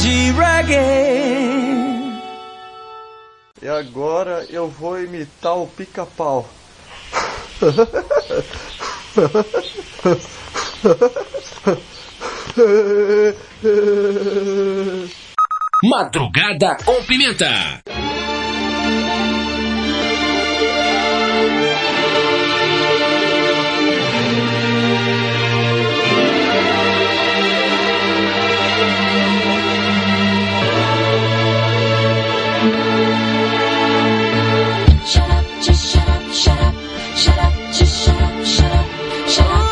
De 0.02 0.32
reggae. 0.32 0.82
E 3.62 3.68
agora 3.68 4.44
eu 4.50 4.68
vou 4.68 5.00
imitar 5.00 5.56
o 5.56 5.68
pica-pau. 5.68 6.49
Madrugada 15.85 16.76
com 16.85 17.00
Pimenta. 17.04 17.80
Shut 37.22 37.38
up, 37.38 37.54
just 37.72 38.04
shut 38.04 38.20
up, 38.20 38.44
shut 38.44 38.72
up, 38.72 39.28
shut 39.28 39.46
up, 39.46 39.71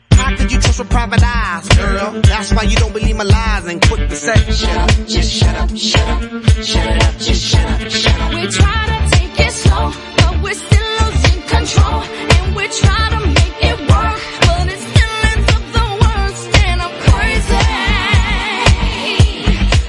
How 0.21 0.35
could 0.37 0.51
you 0.51 0.59
trust 0.59 0.79
with 0.79 0.89
private 0.89 1.23
eyes, 1.23 1.67
girl? 1.69 2.21
That's 2.21 2.53
why 2.53 2.63
you 2.63 2.75
don't 2.77 2.93
believe 2.93 3.15
my 3.15 3.23
lies 3.23 3.65
and 3.65 3.81
quick 3.87 4.07
to 4.09 4.15
say, 4.15 4.35
shut 4.51 4.77
up, 4.77 4.89
just 5.07 5.31
shut 5.33 5.55
up, 5.55 5.75
shut 5.75 6.07
up, 6.07 6.21
shut 6.63 6.85
it 6.95 7.03
up, 7.03 7.17
just 7.17 7.41
shut 7.43 7.65
up, 7.65 7.89
shut 7.89 8.21
up. 8.21 8.33
We 8.33 8.47
try 8.47 8.85
to 8.93 8.97
take 9.17 9.39
it 9.47 9.51
slow, 9.51 9.91
but 10.17 10.41
we're 10.43 10.53
still 10.53 10.91
losing 11.01 11.41
control. 11.53 12.01
And 12.35 12.55
we 12.55 12.67
try 12.67 13.03
to 13.15 13.19
make 13.37 13.57
it 13.69 13.79
work, 13.91 14.19
but 14.45 14.67
it 14.73 14.79
still 14.89 15.17
ends 15.31 15.47
up 15.55 15.63
the 15.77 15.87
worst. 16.03 16.45
And 16.69 16.77
I'm 16.85 16.95
crazy. 17.07 17.65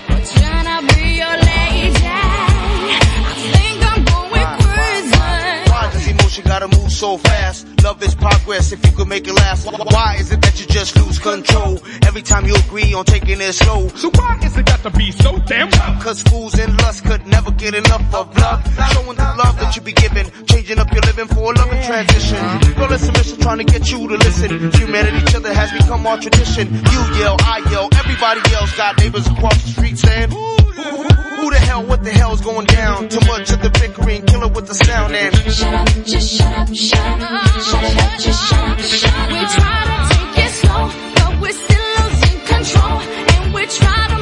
We're 0.09 0.27
trying 0.33 0.69
to 0.73 0.79
be 0.95 1.05
your 1.23 1.37
lady. 1.53 2.09
I 3.29 3.37
think 3.53 3.77
I'm 3.91 4.03
going 4.13 4.51
crazy. 4.65 5.71
Why 5.71 5.83
does 5.93 6.07
emotion 6.09 6.45
gotta 6.47 6.69
move 6.69 6.82
so 6.93 7.19
fast? 7.19 7.67
Love 7.83 8.03
is 8.03 8.15
progress 8.15 8.73
if 8.73 8.85
you 8.85 8.93
could 8.93 9.09
make 9.09 9.27
it 9.27 9.35
last. 9.35 9.67
Why 9.67 10.17
is 10.21 10.31
it 10.31 10.41
that 10.43 10.61
you 10.61 10.67
just 10.67 10.97
lose 10.97 11.19
control 11.19 11.81
every 12.07 12.23
time 12.23 12.47
you 12.47 12.55
agree 12.55 12.93
on 12.95 13.05
taking 13.05 13.41
it 13.41 13.53
slow? 13.53 13.89
So 13.89 14.11
why 14.15 14.39
is 14.45 14.57
it 14.57 14.67
got 14.67 14.83
to 14.83 14.91
be 14.91 15.11
so 15.11 15.39
damn 15.47 15.71
tough? 15.71 16.03
Cause 16.03 16.23
fools 16.23 16.59
in 16.59 16.77
lust 16.79 17.05
could 17.05 17.27
never 17.27 17.51
get 17.53 17.75
enough 17.75 18.15
of 18.15 18.37
love. 18.37 18.63
Showing 18.93 19.17
the 19.17 19.35
love 19.39 19.59
that 19.61 19.75
you 19.75 19.83
be 19.83 19.93
giving, 19.93 20.31
changing 20.47 20.79
up 20.79 20.93
your 20.93 21.03
living 21.03 21.27
for 21.27 21.53
a 21.53 21.57
loving 21.57 21.83
transition. 21.83 22.39
Girl, 22.75 22.93
it's 22.93 23.09
a 23.09 23.13
mission 23.13 23.41
trying 23.41 23.59
to 23.59 23.65
get 23.65 23.91
you 23.91 24.07
to 24.09 24.17
listen. 24.17 24.71
Humanity, 24.73 25.19
each 25.19 25.35
other 25.35 25.53
has 25.53 25.73
become 25.73 26.07
our 26.07 26.19
tradition. 26.19 26.73
You 26.73 27.01
yell, 27.19 27.37
I 27.41 27.67
yell, 27.71 27.89
everybody 27.95 28.41
else 28.55 28.77
got 28.77 28.99
neighbors 28.99 29.27
across 29.27 29.63
the 29.63 29.71
street 29.71 29.99
saying, 29.99 30.31
who 30.31 31.51
the 31.51 31.59
hell, 31.59 31.85
what 31.85 32.05
the 32.05 32.11
hell's 32.11 32.41
going 32.41 32.67
down? 32.67 33.09
Too 33.09 33.21
much 33.27 33.51
of 33.51 33.61
the 33.63 33.71
bickering, 33.71 34.23
kill 34.27 34.45
it 34.45 34.53
with 34.55 34.69
the 34.69 34.75
sound 34.75 35.15
and 35.15 35.35
Shut 35.53 35.75
up, 35.75 35.89
just 36.05 36.39
shut 36.39 36.53
up, 36.59 36.73
We 36.83 36.89
try 36.91 37.15
to 39.87 39.99
take 40.11 40.35
it 40.45 40.51
slow, 40.51 40.91
but 41.15 41.41
we're 41.41 41.53
still 41.53 41.89
losing 42.03 42.41
control. 42.41 42.99
And 43.35 43.55
we 43.55 43.67
try 43.67 44.09
to 44.09 44.22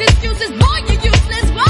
excuses, 0.00 0.50
boy, 0.50 0.78
you 0.88 0.96
useless, 1.10 1.50
boy. 1.50 1.62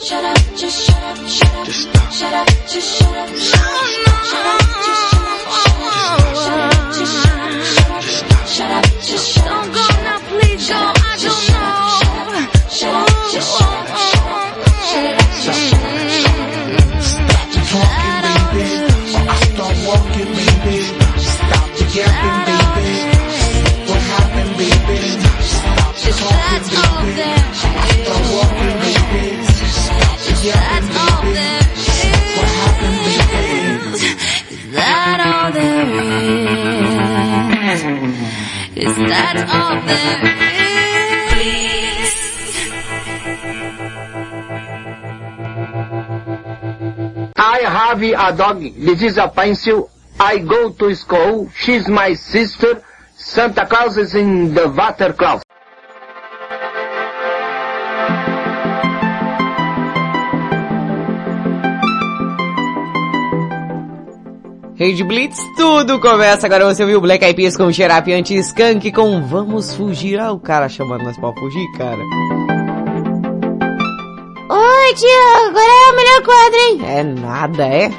Shut 0.00 0.24
up, 0.24 0.38
just 0.56 0.86
shut 0.86 1.02
up, 1.02 1.16
shut 1.28 1.54
up. 1.54 1.66
Just 1.66 1.82
stop. 1.82 2.12
Shut 2.12 2.34
up, 2.34 2.48
just 2.68 2.98
shut 2.98 3.16
up, 3.16 3.28
shut 3.36 3.60
up. 3.60 3.86
Shut 4.30 4.46
up, 4.52 4.60
just 4.84 5.02
shut 5.10 5.26
up, 5.32 5.42
shut 5.62 5.78
up. 5.82 6.02
Shut 6.42 6.58
up, 6.60 6.74
just 6.96 7.14
shut 7.22 7.38
up, 7.40 7.52
shut 7.62 7.90
up. 7.90 8.46
Shut 8.46 8.70
up, 8.70 8.84
just 9.02 9.26
shut 9.32 9.46
up. 9.46 9.71
Is. 38.82 38.96
That 38.96 39.36
all 39.48 39.80
there 39.86 40.22
is? 41.40 42.12
I 47.36 47.58
have 47.62 48.02
a 48.02 48.36
dog. 48.36 48.60
This 48.60 49.02
is 49.02 49.18
a 49.18 49.28
pencil. 49.28 49.90
I 50.18 50.38
go 50.38 50.70
to 50.72 50.94
school. 50.94 51.50
She's 51.56 51.88
my 51.88 52.14
sister. 52.14 52.82
Santa 53.16 53.66
Claus 53.66 53.96
is 53.98 54.14
in 54.14 54.54
the 54.54 54.68
water 54.68 55.12
closet. 55.12 55.51
Rede 64.82 65.04
Blitz, 65.04 65.38
tudo 65.56 66.00
começa. 66.00 66.44
Agora 66.46 66.64
você 66.64 66.82
ouviu 66.82 67.00
Black 67.00 67.24
Eyed 67.24 67.36
Peas 67.36 67.56
com 67.56 67.72
Xerapi 67.72 68.14
Anti-Skunk 68.14 68.90
com 68.90 69.22
Vamos 69.22 69.72
Fugir. 69.76 70.18
Ah, 70.18 70.32
o 70.32 70.40
cara 70.40 70.68
chamando 70.68 71.04
nós 71.04 71.16
pra 71.16 71.32
fugir, 71.34 71.64
cara. 71.78 72.00
Oi, 74.50 74.94
tio, 74.94 75.46
agora 75.46 75.70
é 75.70 75.92
o 75.92 75.94
melhor 75.94 76.22
quadro, 76.24 76.58
hein? 76.58 76.80
É 76.84 77.04
nada, 77.04 77.64
é? 77.64 77.92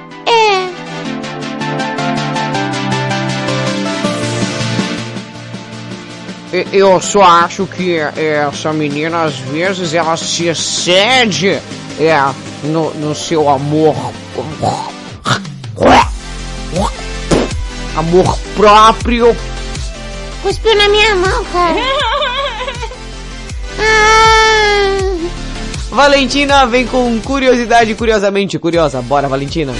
É. 6.52 6.68
Eu 6.74 7.00
só 7.00 7.24
acho 7.24 7.66
que 7.66 7.98
essa 7.98 8.74
menina, 8.74 9.24
às 9.24 9.38
vezes, 9.38 9.94
ela 9.94 10.18
se 10.18 10.48
excede 10.48 11.62
é, 11.98 12.34
no, 12.66 12.94
no 12.96 13.16
seu 13.16 13.48
amor. 13.48 13.96
Amor 17.96 18.38
próprio. 18.56 19.36
Cuspiu 20.42 20.76
na 20.76 20.90
minha 20.90 21.16
mão, 21.16 21.46
cara. 21.46 21.80
ah, 23.80 24.84
Valentina 25.94 26.66
vem 26.66 26.88
com 26.88 27.22
curiosidade, 27.22 27.94
curiosamente 27.94 28.58
curiosa. 28.58 29.00
Bora, 29.04 29.30
Valentina. 29.30 29.74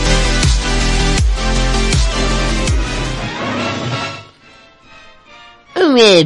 Uma 5.76 6.24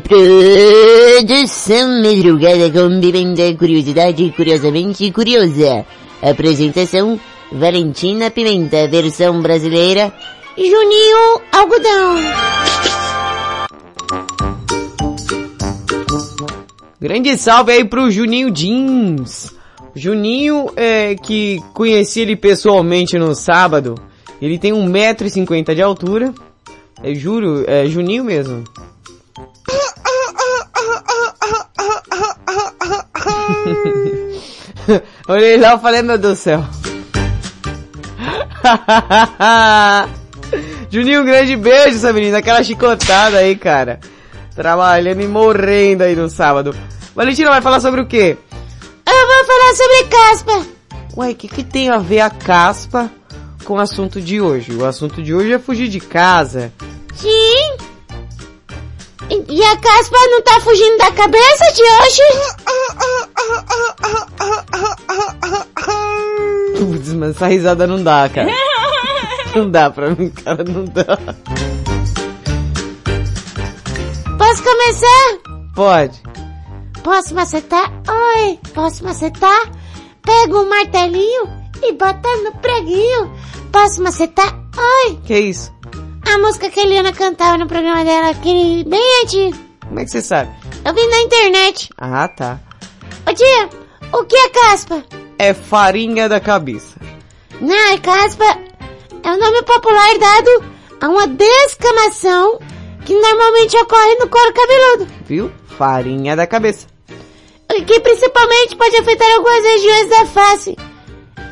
produção 1.23 2.01
madrugada 2.03 2.69
com 2.69 2.99
pimenta, 2.99 3.57
curiosidade 3.57 4.33
curiosamente 4.35 5.09
curiosa. 5.11 5.85
Apresentação 6.21 7.17
Valentina 7.51 8.29
Pimenta, 8.29 8.87
versão 8.89 9.41
brasileira. 9.41 10.13
Juninho 10.57 11.41
Algodão. 11.51 12.15
Grande 16.99 17.37
salve 17.37 17.73
aí 17.73 17.85
pro 17.85 18.09
Juninho 18.09 18.49
Jeans. 18.49 19.55
Juninho, 19.95 20.71
é, 20.75 21.13
que 21.13 21.61
conheci 21.75 22.21
ele 22.21 22.35
pessoalmente 22.35 23.19
no 23.19 23.35
sábado, 23.35 23.93
ele 24.41 24.57
tem 24.57 24.73
1,50m 24.73 25.75
de 25.75 25.81
altura. 25.83 26.33
É, 27.03 27.13
juro, 27.13 27.63
é 27.67 27.85
Juninho 27.85 28.23
mesmo. 28.23 28.63
Olhei 35.29 35.57
lá 35.57 35.75
e 35.75 35.79
falei, 35.79 36.01
meu 36.01 36.17
Deus 36.17 36.39
do 36.39 36.41
céu. 36.41 36.65
Juninho, 40.89 41.21
um 41.21 41.25
grande 41.25 41.55
beijo, 41.55 41.97
essa 41.97 42.13
menina. 42.13 42.37
Aquela 42.37 42.63
chicotada 42.63 43.37
aí, 43.37 43.55
cara. 43.55 43.99
Trabalhando 44.55 45.21
e 45.21 45.27
morrendo 45.27 46.03
aí 46.03 46.15
no 46.15 46.29
sábado. 46.29 46.75
Valentina 47.15 47.49
vai 47.49 47.61
falar 47.61 47.79
sobre 47.79 48.01
o 48.01 48.05
quê? 48.05 48.37
Eu 49.05 49.27
vou 49.27 49.45
falar 49.45 49.75
sobre 49.75 50.03
caspa. 50.03 50.67
Ué, 51.17 51.31
o 51.31 51.35
que, 51.35 51.47
que 51.47 51.63
tem 51.63 51.89
a 51.89 51.97
ver 51.97 52.21
a 52.21 52.29
caspa 52.29 53.11
com 53.65 53.73
o 53.75 53.79
assunto 53.79 54.21
de 54.21 54.39
hoje? 54.39 54.73
O 54.73 54.85
assunto 54.85 55.21
de 55.21 55.33
hoje 55.33 55.53
é 55.53 55.59
fugir 55.59 55.87
de 55.89 55.99
casa. 55.99 56.71
Sim. 57.15 57.77
E, 59.29 59.63
a 59.63 59.77
caspa 59.77 60.17
não 60.29 60.41
tá 60.41 60.59
fugindo 60.61 60.97
da 60.97 61.11
cabeça 61.11 61.65
de 61.73 61.81
hoje? 61.83 62.21
Putz, 66.79 67.13
mas 67.13 67.31
essa 67.31 67.47
risada 67.47 67.85
não 67.85 68.01
dá, 68.01 68.29
cara. 68.29 68.47
Não 69.55 69.69
dá 69.69 69.89
pra 69.89 70.11
mim, 70.11 70.29
cara, 70.29 70.63
não 70.63 70.85
dá. 70.85 71.17
Posso 74.37 74.63
começar? 74.63 75.37
Pode. 75.73 76.21
Posso 77.03 77.33
macetar? 77.33 77.91
Oi, 78.07 78.59
posso 78.73 79.03
macetar? 79.03 79.71
Pega 80.21 80.59
um 80.59 80.69
martelinho 80.69 81.49
e 81.81 81.93
bota 81.93 82.29
no 82.43 82.51
preguinho. 82.59 83.33
Posso 83.71 84.01
macetar? 84.03 84.53
Oi. 84.77 85.19
Que 85.25 85.39
isso? 85.39 85.73
A 86.31 86.37
música 86.39 86.69
que 86.69 86.79
a 86.79 86.83
Eliana 86.83 87.13
cantava 87.13 87.57
no 87.57 87.67
programa 87.67 88.03
dela, 88.03 88.29
aquele 88.29 88.83
bem 88.83 89.23
antigo. 89.23 89.57
Como 89.87 89.99
é 89.99 90.03
que 90.03 90.11
você 90.11 90.21
sabe? 90.21 90.51
Eu 90.83 90.93
vim 90.93 91.07
na 91.07 91.21
internet. 91.21 91.89
Ah, 91.97 92.27
tá. 92.27 92.59
Ô 93.27 93.33
tia, 93.33 93.69
o 94.11 94.23
que 94.25 94.35
é 94.35 94.49
caspa? 94.49 95.03
É 95.39 95.53
farinha 95.53 96.27
da 96.27 96.39
cabeça. 96.39 96.99
Não, 97.61 97.93
é 97.93 97.97
caspa 97.97 98.45
é 99.23 99.31
o 99.31 99.39
nome 99.39 99.61
popular 99.63 100.17
dado 100.19 100.63
a 101.01 101.09
uma 101.09 101.27
descamação 101.27 102.59
que 103.05 103.13
normalmente 103.13 103.77
ocorre 103.77 104.15
no 104.15 104.27
couro 104.27 104.53
cabeludo. 104.53 105.07
Viu? 105.25 105.51
Farinha 105.77 106.35
da 106.35 106.47
cabeça. 106.47 106.87
Que 107.85 107.99
principalmente 107.99 108.75
pode 108.75 108.97
afetar 108.97 109.31
algumas 109.33 109.63
regiões 109.63 110.09
da 110.09 110.25
face. 110.25 110.77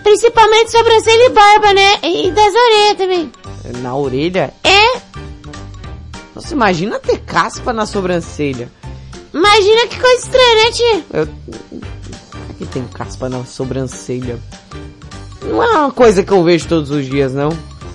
Principalmente 0.03 0.71
sobrancelha 0.71 1.25
e 1.25 1.29
barba, 1.29 1.73
né? 1.73 1.99
E 2.03 2.31
das 2.31 2.53
orelhas 2.53 2.97
também. 2.97 3.31
Na 3.81 3.95
orelha? 3.95 4.53
É? 4.63 4.99
Nossa, 6.33 6.53
imagina 6.53 6.99
ter 6.99 7.19
caspa 7.19 7.71
na 7.71 7.85
sobrancelha. 7.85 8.69
Imagina 9.33 9.87
que 9.87 9.99
coisa 9.99 10.25
estranha, 10.25 10.55
né, 10.55 10.71
tia? 10.71 11.05
Eu... 11.13 11.27
Aqui 12.49 12.65
tem 12.65 12.85
caspa 12.87 13.29
na 13.29 13.45
sobrancelha. 13.45 14.39
Não 15.47 15.63
é 15.63 15.69
uma 15.77 15.91
coisa 15.91 16.23
que 16.23 16.31
eu 16.31 16.43
vejo 16.43 16.67
todos 16.67 16.89
os 16.89 17.05
dias, 17.05 17.33
não. 17.33 17.49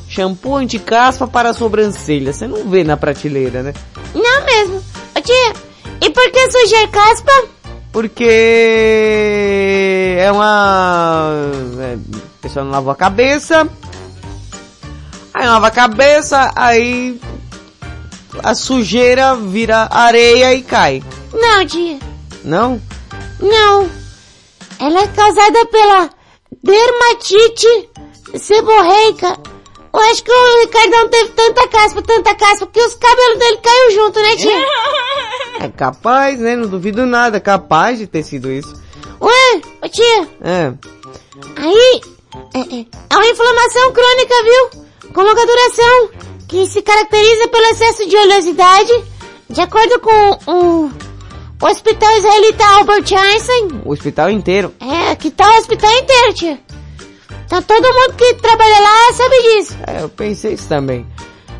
Shampoo 0.08 0.56
anti-caspa 0.56 1.26
para 1.26 1.50
a 1.50 1.54
sobrancelha. 1.54 2.32
Você 2.32 2.46
não 2.46 2.68
vê 2.68 2.82
na 2.82 2.96
prateleira, 2.96 3.62
né? 3.62 3.74
Não 4.14 4.44
mesmo. 4.44 4.82
Ô 5.16 5.20
tia, 5.20 5.52
e 6.00 6.10
por 6.10 6.30
que 6.30 6.50
sujar 6.50 6.88
caspa? 6.90 7.44
Porque 7.92 8.24
é 10.18 10.30
uma... 10.32 11.30
É, 11.78 11.94
a 11.94 12.42
pessoa 12.42 12.64
não 12.64 12.72
lavou 12.72 12.92
a 12.92 12.96
cabeça. 12.96 13.68
Aí 15.32 15.46
lava 15.46 15.68
a 15.68 15.70
cabeça, 15.70 16.52
aí 16.56 17.20
a 18.42 18.54
sujeira 18.54 19.36
vira 19.36 19.88
areia 19.90 20.54
e 20.54 20.62
cai. 20.62 21.02
Não, 21.32 21.66
tia. 21.66 21.98
Não? 22.44 22.80
Não. 23.40 23.88
Ela 24.78 25.02
é 25.02 25.06
causada 25.08 25.66
pela 25.66 26.10
dermatite 26.62 27.90
seborreica. 28.36 29.38
Eu 29.92 30.00
acho 30.00 30.22
que 30.22 30.30
o 30.30 30.60
Ricardão 30.60 31.08
teve 31.08 31.30
tanta 31.30 31.66
caspa, 31.68 32.02
tanta 32.02 32.34
caspa, 32.34 32.66
que 32.68 32.80
os 32.80 32.94
cabelos 32.94 33.38
dele 33.38 33.56
caiu 33.56 33.90
junto, 33.90 34.20
né, 34.20 34.36
tia? 34.36 34.66
É 35.60 35.68
capaz, 35.68 36.38
né? 36.38 36.54
Não 36.56 36.68
duvido 36.68 37.04
nada. 37.04 37.38
É 37.38 37.40
capaz 37.40 37.98
de 37.98 38.06
ter 38.06 38.22
sido 38.22 38.50
isso. 38.50 38.72
Ué, 39.20 39.60
ô 39.82 39.88
tia. 39.88 40.28
É. 40.40 40.72
Aí, 41.56 42.00
é, 42.54 42.58
é, 42.60 42.86
é 43.10 43.16
uma 43.16 43.26
inflamação 43.26 43.92
crônica, 43.92 44.34
viu? 44.44 45.12
Com 45.12 45.22
longa 45.22 45.44
duração, 45.44 46.10
que 46.48 46.66
se 46.66 46.80
caracteriza 46.82 47.48
pelo 47.48 47.66
excesso 47.66 48.08
de 48.08 48.16
oleosidade, 48.16 49.04
de 49.48 49.60
acordo 49.60 49.98
com 50.00 50.30
o, 50.46 50.86
o 50.86 50.92
Hospital 51.60 52.16
Israelita 52.16 52.64
Albert 52.64 53.12
Einstein. 53.12 53.82
O 53.84 53.92
hospital 53.92 54.30
inteiro. 54.30 54.72
É, 54.80 55.14
que 55.14 55.30
tá 55.30 55.48
o 55.48 55.58
hospital 55.58 55.90
inteiro, 55.92 56.34
tia. 56.34 56.58
Então 57.46 57.60
todo 57.62 57.82
mundo 57.82 58.14
que 58.16 58.34
trabalha 58.34 58.80
lá 58.80 59.12
sabe 59.12 59.36
disso. 59.42 59.76
É, 59.86 60.02
eu 60.02 60.08
pensei 60.08 60.54
isso 60.54 60.68
também. 60.68 61.06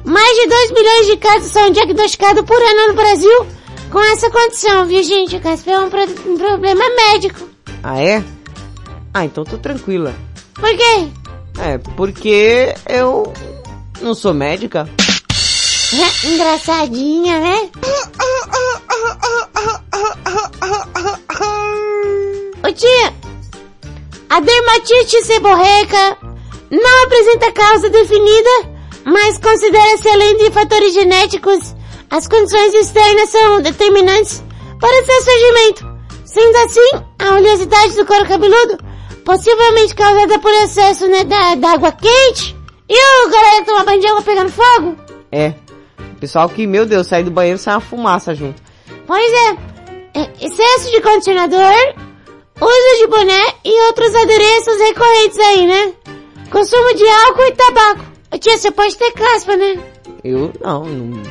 Mais 0.05 0.37
de 0.37 0.47
2 0.47 0.71
milhões 0.73 1.07
de 1.07 1.17
casos 1.19 1.53
são 1.53 1.71
diagnosticados 1.71 2.43
por 2.45 2.57
ano 2.57 2.89
no 2.89 2.95
Brasil 2.95 3.47
com 3.91 4.01
essa 4.01 4.31
condição, 4.31 4.87
viu 4.87 5.03
gente? 5.03 5.37
O 5.37 5.41
caspa 5.41 5.71
é 5.73 5.79
um, 5.81 5.91
pro- 5.91 6.31
um 6.33 6.39
problema 6.39 6.85
médico. 7.09 7.47
Ah, 7.83 8.01
é? 8.01 8.23
Ah, 9.13 9.25
então 9.25 9.45
tô 9.45 9.59
tranquila. 9.59 10.15
Por 10.55 10.71
quê? 10.77 11.09
É, 11.59 11.77
porque 11.97 12.73
eu 12.89 13.33
não 14.01 14.15
sou 14.15 14.33
médica. 14.33 14.89
É, 15.93 16.29
engraçadinha, 16.29 17.41
né? 17.41 17.71
Ô 22.63 22.73
tia, 22.73 23.15
a 24.29 24.39
dermatite 24.39 25.25
seborreica 25.25 26.17
não 26.71 27.05
apresenta 27.05 27.51
causa 27.51 27.91
definida, 27.91 28.51
mas 29.05 29.39
considera-se 29.39 30.09
além 30.09 30.37
de 30.37 30.53
fatores 30.53 30.95
genéticos, 30.95 31.75
as 32.09 32.29
condições 32.29 32.73
externas 32.75 33.31
são 33.31 33.61
determinantes 33.61 34.45
para 34.79 35.05
seu 35.05 35.23
surgimento. 35.23 35.91
Sendo 36.25 36.57
assim, 36.59 37.05
a 37.19 37.35
oleosidade 37.35 37.97
do 37.97 38.07
couro 38.07 38.29
cabeludo, 38.29 38.79
possivelmente 39.25 39.97
causada 39.97 40.39
por 40.39 40.53
excesso 40.53 41.09
né, 41.09 41.25
da, 41.25 41.57
da 41.57 41.73
água 41.73 41.91
quente, 41.91 42.57
e 42.89 43.27
o 43.27 43.31
galera 43.31 43.59
que 43.59 43.67
toma 43.67 43.85
banho 43.85 44.01
de 44.01 44.07
água 44.07 44.23
pegando 44.23 44.53
fogo, 44.53 44.97
É. 45.33 45.55
Pessoal 46.21 46.49
que, 46.49 46.67
meu 46.67 46.85
Deus, 46.85 47.07
sai 47.07 47.25
do 47.25 47.31
banheiro 47.31 47.59
sai 47.59 47.75
uma 47.75 47.81
fumaça 47.81 48.35
junto. 48.35 48.63
Pois 49.07 49.33
é, 49.33 50.21
é, 50.21 50.31
excesso 50.41 50.91
de 50.91 51.01
condicionador, 51.01 51.95
uso 52.61 52.99
de 52.99 53.07
boné 53.07 53.55
e 53.65 53.87
outros 53.87 54.15
adereços 54.15 54.79
recorrentes 54.79 55.39
aí, 55.39 55.67
né? 55.67 55.93
Consumo 56.51 56.95
de 56.95 57.09
álcool 57.09 57.43
e 57.43 57.53
tabaco. 57.53 58.05
Tia, 58.39 58.59
você 58.59 58.71
pode 58.71 58.97
ter 58.97 59.13
caspa, 59.13 59.57
né? 59.57 59.79
Eu 60.23 60.53
não, 60.61 60.85
não. 60.85 61.23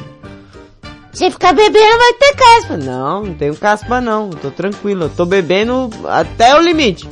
Se 1.14 1.30
ficar 1.32 1.54
bebendo 1.54 1.98
vai 1.98 2.14
ter 2.14 2.36
caspa. 2.36 2.78
Não, 2.78 3.24
não 3.24 3.34
tenho 3.34 3.56
caspa 3.56 4.02
não. 4.02 4.30
Tô 4.30 4.52
tranquilo. 4.52 5.06
Eu 5.06 5.10
tô 5.10 5.26
bebendo 5.26 5.90
até 6.08 6.56
o 6.56 6.62
limite. 6.62 7.08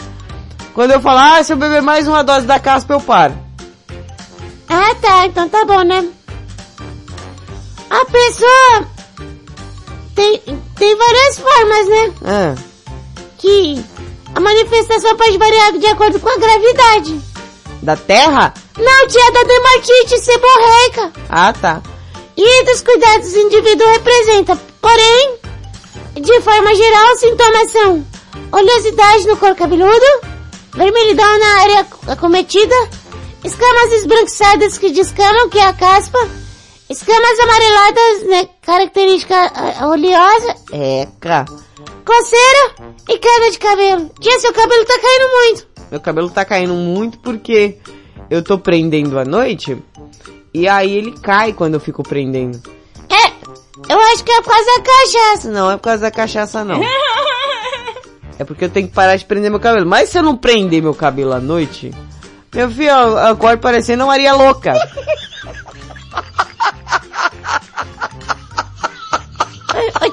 Quando 0.73 0.91
eu 0.91 1.01
falar, 1.01 1.37
ah, 1.37 1.43
se 1.43 1.53
eu 1.53 1.57
beber 1.57 1.81
mais 1.81 2.07
uma 2.07 2.23
dose 2.23 2.45
da 2.45 2.59
caspa, 2.59 2.93
eu 2.93 3.01
paro. 3.01 3.35
Ah, 4.69 4.93
tá, 5.01 5.25
então 5.25 5.49
tá 5.49 5.65
bom, 5.65 5.81
né? 5.81 6.07
A 7.89 8.05
pessoa 8.05 8.87
tem, 10.15 10.41
tem 10.75 10.95
várias 10.97 11.39
formas, 11.39 11.87
né? 11.87 12.13
Ah, 12.25 12.55
Que 13.37 13.83
a 14.35 14.39
manifestação 14.39 15.15
pode 15.15 15.37
variar 15.37 15.71
de 15.77 15.85
acordo 15.87 16.19
com 16.19 16.29
a 16.29 16.37
gravidade. 16.37 17.19
da 17.81 17.95
terra? 17.95 18.53
Não, 18.77 19.07
tia, 19.07 19.31
da 19.31 19.43
dermatite 19.43 20.19
seborreica. 20.19 21.13
Ah, 21.29 21.53
tá. 21.53 21.81
E 22.35 22.63
dos 22.65 22.81
cuidados 22.81 23.33
indivíduo 23.33 23.87
representa, 23.87 24.55
porém, 24.81 25.37
de 26.15 26.41
forma 26.41 26.75
geral, 26.75 27.13
os 27.13 27.19
sintomas 27.19 27.71
são 27.71 28.05
oleosidade 28.51 29.27
no 29.27 29.37
couro 29.37 29.55
cabeludo, 29.55 30.05
vermelhidão 30.75 31.39
na 31.39 31.61
área 31.61 31.87
acometida, 32.07 32.75
escamas 33.43 33.93
esbranquiçadas 33.93 34.77
que 34.77 34.91
descamam, 34.91 35.49
que 35.49 35.57
é 35.57 35.65
a 35.65 35.73
caspa, 35.73 36.19
escamas 36.89 37.39
amareladas, 37.39 38.29
né, 38.29 38.49
característica 38.61 39.35
ah, 39.35 39.87
oleosa, 39.87 40.55
Eca. 40.71 41.45
coceira 42.05 42.75
e 43.09 43.17
queda 43.17 43.51
de 43.51 43.59
cabelo. 43.59 44.11
Tia, 44.19 44.39
seu 44.39 44.53
cabelo 44.53 44.85
tá 44.85 44.99
caindo 44.99 45.31
muito. 45.31 45.67
Meu 45.91 45.99
cabelo 45.99 46.29
tá 46.29 46.45
caindo 46.45 46.73
muito 46.73 47.19
porque 47.19 47.77
eu 48.29 48.43
tô 48.43 48.57
prendendo 48.57 49.17
à 49.19 49.25
noite 49.25 49.77
e 50.53 50.67
aí 50.67 50.93
ele 50.93 51.11
cai 51.19 51.53
quando 51.53 51.75
eu 51.75 51.79
fico 51.79 52.03
prendendo. 52.03 52.61
É, 53.09 53.93
eu 53.93 53.99
acho 53.99 54.23
que 54.23 54.31
é 54.31 54.41
por 54.41 54.51
causa 54.51 54.65
da 54.65 54.81
cachaça. 54.81 55.51
Não, 55.51 55.71
é 55.71 55.77
por 55.77 55.83
causa 55.83 56.01
da 56.01 56.11
cachaça 56.11 56.63
não. 56.63 56.81
É 58.39 58.43
porque 58.43 58.65
eu 58.65 58.69
tenho 58.69 58.87
que 58.87 58.93
parar 58.93 59.15
de 59.15 59.25
prender 59.25 59.49
meu 59.49 59.59
cabelo. 59.59 59.85
Mas 59.85 60.09
se 60.09 60.17
eu 60.17 60.23
não 60.23 60.37
prender 60.37 60.81
meu 60.81 60.93
cabelo 60.93 61.33
à 61.33 61.39
noite, 61.39 61.91
meu 62.53 62.69
filho, 62.69 62.89
eu 62.89 63.17
acordo 63.17 63.59
parecendo 63.59 64.03
uma 64.03 64.11
Maria 64.11 64.33
Louca. 64.33 64.73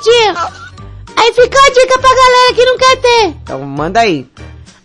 Ô 0.04 0.10
tia, 0.10 0.34
aí 1.16 1.32
fica 1.32 1.58
a 1.58 1.70
dica 1.70 1.98
pra 1.98 2.10
galera 2.10 2.54
que 2.54 2.64
não 2.66 2.76
quer 2.76 2.96
ter. 3.00 3.26
Então 3.42 3.60
manda 3.62 4.00
aí. 4.00 4.28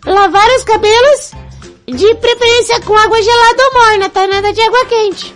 lavar 0.06 0.48
os 0.56 0.64
cabelos, 0.64 1.32
de 1.86 2.14
preferência 2.14 2.80
com 2.80 2.96
água 2.96 3.20
gelada 3.20 3.62
ou 3.62 3.74
morna, 3.74 4.08
tá? 4.08 4.26
Nada 4.26 4.50
de 4.50 4.62
água 4.62 4.86
quente. 4.86 5.34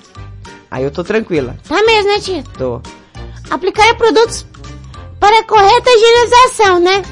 Aí 0.71 0.85
eu 0.85 0.91
tô 0.91 1.05
tranquila. 1.05 1.55
Tá 1.69 1.83
mesmo, 1.83 2.11
né, 2.11 2.19
tia? 2.19 2.43
Tô. 2.57 2.81
Aplicar 3.51 3.95
produtos 3.97 4.47
para 5.21 5.45
correta 5.45 5.91
higienização, 5.91 6.81
né? 6.81 7.03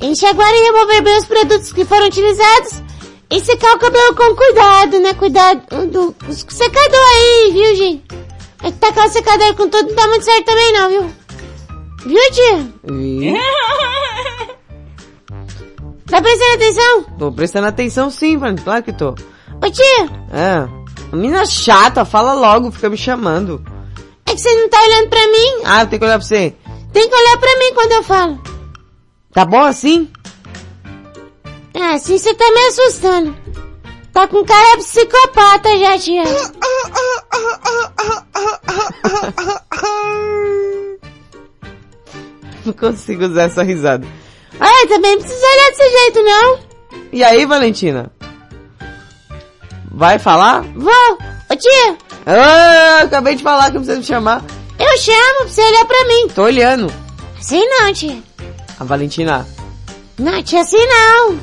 Enxaguar 0.00 0.52
e 0.54 0.62
remover 0.62 1.02
bem 1.02 1.18
os 1.18 1.26
produtos 1.26 1.72
que 1.72 1.84
foram 1.84 2.06
utilizados 2.06 2.82
e 3.30 3.40
secar 3.40 3.74
o 3.74 3.78
cabelo 3.80 4.14
com 4.14 4.36
cuidado, 4.36 5.00
né? 5.00 5.12
Cuidado 5.14 5.86
do 5.88 6.12
do 6.12 6.32
secador 6.32 7.00
aí, 7.14 7.50
viu, 7.52 7.76
gente? 7.76 8.04
É 8.62 8.70
que 8.70 8.78
tacar 8.78 9.08
o 9.08 9.10
secador 9.10 9.54
com 9.56 9.68
tudo 9.68 9.88
não 9.88 9.96
tá 9.96 10.06
muito 10.06 10.24
certo 10.24 10.44
também 10.44 10.72
não, 10.72 10.88
viu? 10.88 11.21
Viu, 12.04 12.18
tia? 12.32 12.68
Vi. 12.84 13.34
Tá 16.06 16.20
prestando 16.20 16.54
atenção? 16.54 17.02
Tô 17.18 17.32
prestando 17.32 17.66
atenção 17.68 18.10
sim, 18.10 18.36
mano. 18.36 18.60
Claro 18.62 18.82
que 18.82 18.92
tô. 18.92 19.10
Ô, 19.10 19.70
tia, 19.70 20.10
É. 20.32 20.68
A 21.12 21.16
menina 21.16 21.46
chata, 21.46 22.04
fala 22.04 22.32
logo, 22.34 22.72
fica 22.72 22.90
me 22.90 22.96
chamando. 22.96 23.64
é 24.26 24.34
que 24.34 24.40
você 24.40 24.52
não 24.54 24.68
tá 24.68 24.82
olhando 24.82 25.08
pra 25.10 25.26
mim. 25.28 25.62
Ah, 25.64 25.82
eu 25.82 25.86
tenho 25.86 26.00
que 26.00 26.06
olhar 26.06 26.18
pra 26.18 26.26
você. 26.26 26.54
Tem 26.92 27.08
que 27.08 27.14
olhar 27.14 27.38
pra 27.38 27.58
mim 27.58 27.72
quando 27.74 27.92
eu 27.92 28.02
falo. 28.02 28.40
Tá 29.32 29.44
bom 29.44 29.62
assim? 29.62 30.10
É, 31.74 31.94
assim 31.94 32.18
você 32.18 32.34
tá 32.34 32.44
me 32.50 32.58
assustando. 32.68 33.36
Tá 34.12 34.26
com 34.28 34.44
cara 34.44 34.76
de 34.76 34.84
psicopata 34.84 35.78
já, 35.78 35.98
tia. 35.98 36.24
Não 42.66 42.72
consigo 42.72 43.24
usar 43.24 43.42
essa 43.44 43.62
risada. 43.62 44.06
Ai, 44.60 44.86
também 44.86 45.12
não 45.16 45.22
precisa 45.22 45.46
olhar 45.46 45.70
desse 45.70 45.90
jeito, 45.90 46.22
não. 46.22 46.58
E 47.12 47.24
aí, 47.24 47.46
Valentina? 47.46 48.10
Vai 49.90 50.18
falar? 50.18 50.62
Vou. 50.74 51.18
Ô, 51.50 51.56
tia, 51.56 51.96
Ah, 52.26 53.00
acabei 53.02 53.34
de 53.34 53.42
falar 53.42 53.66
que 53.70 53.78
precisa 53.78 53.96
me 53.98 54.04
chamar. 54.04 54.42
eu 54.78 54.96
chamo 54.98 55.38
pra 55.38 55.48
você 55.48 55.60
olhar 55.62 55.84
pra 55.86 56.04
mim. 56.06 56.28
Tô 56.34 56.42
olhando. 56.44 56.92
Assim 57.38 57.66
não, 57.66 57.92
tia. 57.92 58.22
A 58.78 58.84
Valentina. 58.84 59.46
Não, 60.18 60.42
tia, 60.42 60.60
assim 60.60 60.86
não. 60.86 61.40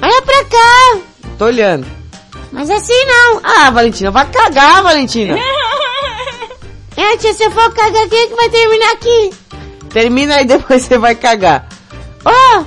Olha 0.00 0.22
pra 0.22 0.44
cá. 0.44 0.98
Tô 1.38 1.44
olhando. 1.46 1.86
Mas 2.52 2.70
assim 2.70 3.04
não. 3.04 3.40
Ah, 3.44 3.70
Valentina, 3.70 4.10
vai 4.10 4.26
cagar, 4.30 4.82
Valentina. 4.82 5.36
É, 7.00 7.16
tia, 7.16 7.32
se 7.32 7.44
eu 7.44 7.50
for 7.52 7.72
cagar 7.72 8.04
aqui, 8.04 8.26
que 8.26 8.34
vai 8.34 8.50
terminar 8.50 8.92
aqui. 8.92 9.30
Termina 9.90 10.34
aí, 10.36 10.44
depois 10.46 10.82
você 10.82 10.98
vai 10.98 11.14
cagar. 11.14 11.68
Ó, 12.24 12.64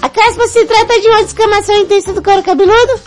a 0.00 0.08
caspa 0.08 0.46
se 0.48 0.64
trata 0.64 0.98
de 1.00 1.08
uma 1.08 1.22
descamação 1.22 1.76
intensa 1.76 2.12
do 2.14 2.22
couro 2.22 2.42
cabeludo, 2.42 3.00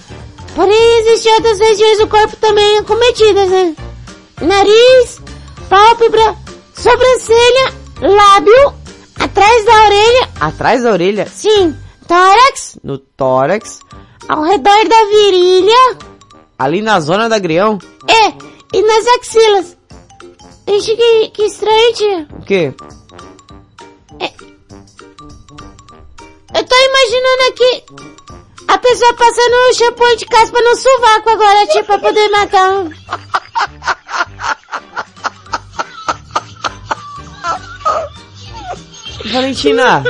porém 0.56 1.00
existem 1.00 1.34
outras 1.34 1.60
regiões 1.60 1.98
do 1.98 2.08
corpo 2.08 2.36
também 2.38 2.78
acometidas, 2.78 3.50
né? 3.50 3.76
Nariz, 4.42 5.20
pálpebra, 5.68 6.36
sobrancelha, 6.76 7.74
lábio, 8.02 8.74
atrás 9.20 9.66
da 9.66 9.74
orelha, 9.86 10.30
Atrás 10.40 10.84
da 10.84 10.92
orelha, 10.92 11.28
sim, 11.28 11.76
tórax, 12.08 12.78
no 12.84 13.00
tórax, 13.00 13.80
ao 14.30 14.44
redor 14.44 14.88
da 14.88 15.06
virilha, 15.06 15.98
ali 16.60 16.82
na 16.84 17.00
zona 17.00 17.28
da 17.28 17.36
agrião. 17.38 17.80
é, 18.08 18.28
e 18.78 18.82
nas 18.84 19.08
axilas. 19.20 19.77
Ixi, 20.68 20.96
que, 20.96 21.30
que 21.30 21.44
estranho, 21.46 21.94
tia. 21.94 22.28
O 22.32 22.42
quê? 22.44 22.74
Eu 26.56 26.64
tô 26.66 26.76
imaginando 26.76 27.44
aqui 27.50 27.84
a 28.68 28.78
pessoa 28.78 29.14
passando 29.14 29.54
o 29.54 29.74
shampoo 29.74 30.16
de 30.18 30.26
caspa 30.26 30.60
no 30.62 30.76
sovaco 30.76 31.30
agora, 31.30 31.68
tia, 31.68 31.84
pra 31.84 31.98
poder 32.00 32.30
matar 32.30 32.72
um. 32.74 32.92
Valentina, 39.32 40.04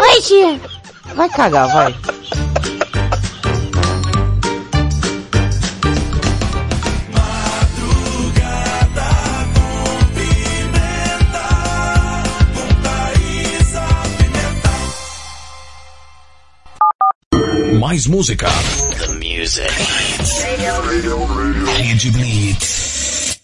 Oi, 0.00 0.20
tia. 0.22 0.60
vai 1.14 1.28
cagar, 1.30 1.68
vai. 1.72 1.94
Mais 17.86 18.04
música. 18.08 18.48
The 18.98 19.12
music. 19.12 19.70
Rede 21.76 22.10
Blitz. 22.10 23.38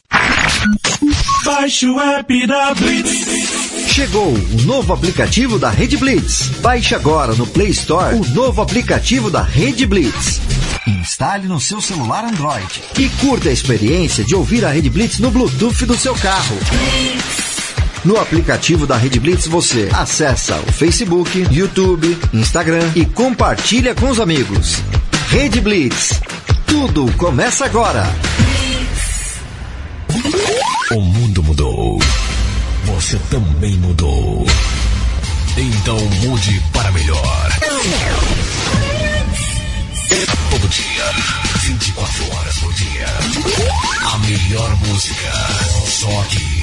Baixe 1.45 1.87
o 1.87 2.01
app 2.01 2.47
da 2.49 2.75
Blitz. 2.75 3.87
Chegou 3.87 4.35
o 4.35 4.63
novo 4.63 4.93
aplicativo 4.93 5.61
da 5.61 5.71
Rede 5.71 5.97
Blitz. 5.97 6.49
Baixe 6.61 6.93
agora 6.93 7.35
no 7.35 7.47
Play 7.47 7.69
Store 7.69 8.17
o 8.17 8.25
novo 8.35 8.61
aplicativo 8.61 9.31
da 9.31 9.43
Rede 9.45 9.87
Blitz. 9.87 10.41
Instale 10.89 11.47
no 11.47 11.61
seu 11.61 11.81
celular 11.81 12.25
Android 12.25 12.83
e 12.99 13.09
curta 13.21 13.49
a 13.49 13.53
experiência 13.53 14.25
de 14.25 14.35
ouvir 14.35 14.65
a 14.65 14.71
Rede 14.71 14.91
Blitz 14.91 15.21
no 15.21 15.31
Bluetooth 15.31 15.87
do 15.87 15.97
seu 15.97 16.17
carro. 16.17 16.59
No 18.05 18.19
aplicativo 18.19 18.85
da 18.85 18.97
Rede 18.97 19.21
Blitz 19.21 19.47
você 19.47 19.88
acessa 19.93 20.57
o 20.67 20.73
Facebook, 20.73 21.47
YouTube, 21.51 22.19
Instagram 22.33 22.91
e 22.97 23.07
compartilha 23.07 23.95
com 23.95 24.11
os 24.11 24.19
amigos. 24.19 24.83
Rede 25.29 25.61
Blitz. 25.61 26.21
Tudo 26.67 27.11
começa 27.17 27.65
agora. 27.65 28.05
O 30.91 31.01
mundo 31.01 31.43
mudou. 31.45 32.01
Você 32.87 33.17
também 33.31 33.77
mudou. 33.77 34.45
Então 35.57 35.99
mude 36.25 36.61
para 36.73 36.91
melhor. 36.91 37.53
Todo 40.51 40.69
dia, 40.69 41.42
24 41.77 42.37
horas 42.37 42.59
por 42.59 42.73
dia. 42.75 43.07
A 44.13 44.19
melhor 44.19 44.77
música. 44.87 45.33
Só 45.89 46.21
aqui. 46.21 46.63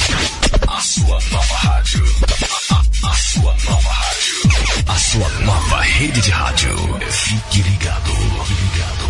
A 0.67 0.79
sua 0.81 1.19
nova 1.31 1.55
rádio. 1.55 2.05
A, 2.69 2.75
a- 2.75 3.09
a 3.11 3.15
sua 3.15 3.55
nova 3.65 3.89
rádio. 3.89 4.83
A 4.87 4.95
sua 4.99 5.29
nova 5.41 5.81
rede 5.81 6.21
de 6.21 6.29
rádio. 6.29 6.75
Fique 7.09 7.61
ligado. 7.63 8.11
Fique 8.45 8.61
ligado. 8.61 9.09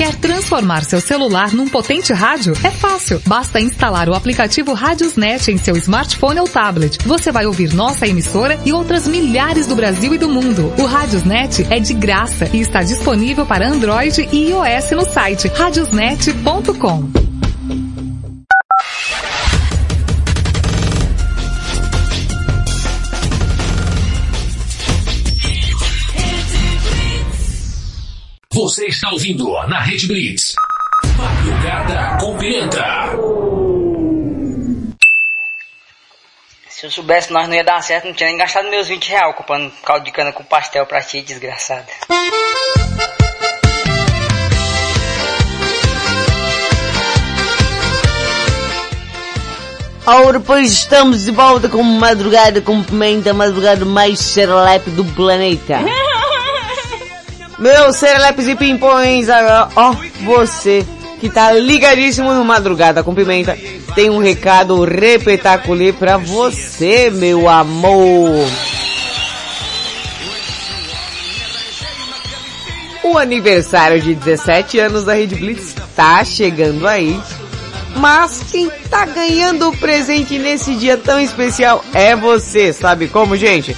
Quer 0.00 0.16
transformar 0.16 0.82
seu 0.82 0.98
celular 0.98 1.52
num 1.52 1.68
potente 1.68 2.10
rádio? 2.10 2.54
É 2.64 2.70
fácil. 2.70 3.20
Basta 3.26 3.60
instalar 3.60 4.08
o 4.08 4.14
aplicativo 4.14 4.72
Radiosnet 4.72 5.50
em 5.50 5.58
seu 5.58 5.76
smartphone 5.76 6.40
ou 6.40 6.48
tablet. 6.48 6.96
Você 7.06 7.30
vai 7.30 7.44
ouvir 7.44 7.74
nossa 7.74 8.08
emissora 8.08 8.58
e 8.64 8.72
outras 8.72 9.06
milhares 9.06 9.66
do 9.66 9.76
Brasil 9.76 10.14
e 10.14 10.18
do 10.18 10.26
mundo. 10.26 10.72
O 10.78 10.86
Radiosnet 10.86 11.66
é 11.68 11.78
de 11.78 11.92
graça 11.92 12.48
e 12.50 12.62
está 12.62 12.82
disponível 12.82 13.44
para 13.44 13.68
Android 13.68 14.26
e 14.32 14.48
iOS 14.48 14.90
no 14.92 15.04
site 15.04 15.48
radiosnet.com. 15.48 17.29
Você 28.60 28.88
está 28.88 29.08
ouvindo 29.10 29.50
na 29.68 29.80
Rede 29.80 30.06
Blitz. 30.06 30.54
Madrugada 31.16 32.18
com 32.20 32.36
Pimenta. 32.36 32.84
Se 36.68 36.84
eu 36.84 36.90
soubesse 36.90 37.32
nós 37.32 37.48
não 37.48 37.54
ia 37.54 37.64
dar 37.64 37.82
certo, 37.82 38.08
não 38.08 38.12
tinha 38.12 38.28
nem 38.28 38.36
gastado 38.36 38.68
meus 38.68 38.86
20 38.86 39.08
reais 39.08 39.34
comprando 39.34 39.72
caldo 39.82 40.04
de 40.04 40.12
cana 40.12 40.30
com 40.30 40.44
pastel 40.44 40.84
pra 40.84 41.00
ti, 41.00 41.22
desgraçada. 41.22 41.86
Ora, 50.06 50.38
pois 50.38 50.70
estamos 50.70 51.24
de 51.24 51.30
volta 51.30 51.66
com 51.66 51.82
Madrugada 51.82 52.60
com 52.60 52.82
Pimenta, 52.82 53.32
madrugada 53.32 53.86
mais 53.86 54.18
serelepe 54.18 54.90
do 54.90 55.04
planeta. 55.06 55.78
Meus 57.60 57.96
serelepes 57.96 58.48
e 58.48 58.56
pimpões, 58.56 59.26
ó, 59.76 59.94
você 60.24 60.82
que 61.20 61.28
tá 61.28 61.52
ligadíssimo 61.52 62.32
no 62.32 62.42
Madrugada 62.42 63.04
com 63.04 63.14
Pimenta, 63.14 63.56
tem 63.94 64.08
um 64.08 64.16
recado 64.16 64.82
repetaculê 64.82 65.92
pra 65.92 66.16
você, 66.16 67.10
meu 67.10 67.46
amor. 67.50 68.48
O 73.04 73.18
aniversário 73.18 74.00
de 74.00 74.14
17 74.14 74.78
anos 74.78 75.04
da 75.04 75.12
Rede 75.12 75.34
Blitz 75.34 75.74
tá 75.94 76.24
chegando 76.24 76.88
aí. 76.88 77.20
Mas 77.96 78.42
quem 78.50 78.70
tá 78.88 79.04
ganhando 79.04 79.68
o 79.68 79.76
presente 79.76 80.38
nesse 80.38 80.74
dia 80.76 80.96
tão 80.96 81.20
especial 81.20 81.84
é 81.92 82.16
você, 82.16 82.72
sabe 82.72 83.08
como, 83.08 83.36
gente? 83.36 83.76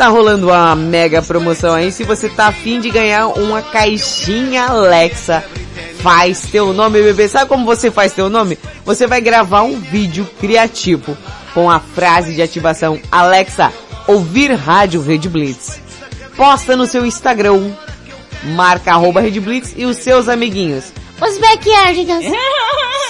Tá 0.00 0.08
rolando 0.08 0.46
uma 0.46 0.74
mega 0.74 1.20
promoção 1.20 1.74
aí. 1.74 1.92
Se 1.92 2.04
você 2.04 2.30
tá 2.30 2.46
afim 2.46 2.80
de 2.80 2.88
ganhar 2.88 3.26
uma 3.26 3.60
caixinha 3.60 4.64
Alexa, 4.64 5.44
faz 6.02 6.40
teu 6.50 6.72
nome, 6.72 7.02
bebê. 7.02 7.28
Sabe 7.28 7.46
como 7.50 7.66
você 7.66 7.90
faz 7.90 8.14
teu 8.14 8.30
nome? 8.30 8.58
Você 8.82 9.06
vai 9.06 9.20
gravar 9.20 9.60
um 9.60 9.78
vídeo 9.78 10.26
criativo 10.40 11.14
com 11.52 11.70
a 11.70 11.78
frase 11.78 12.34
de 12.34 12.40
ativação 12.40 12.98
Alexa, 13.12 13.70
ouvir 14.06 14.54
rádio 14.54 15.02
Rede 15.02 15.28
Blitz. 15.28 15.78
Posta 16.34 16.74
no 16.78 16.86
seu 16.86 17.04
Instagram, 17.04 17.70
marca 18.54 18.92
arroba 18.92 19.20
Rede 19.20 19.38
Blitz 19.38 19.74
e 19.76 19.84
os 19.84 19.98
seus 19.98 20.30
amiguinhos. 20.30 20.94
Os 21.20 21.36
backyardigans. 21.36 22.24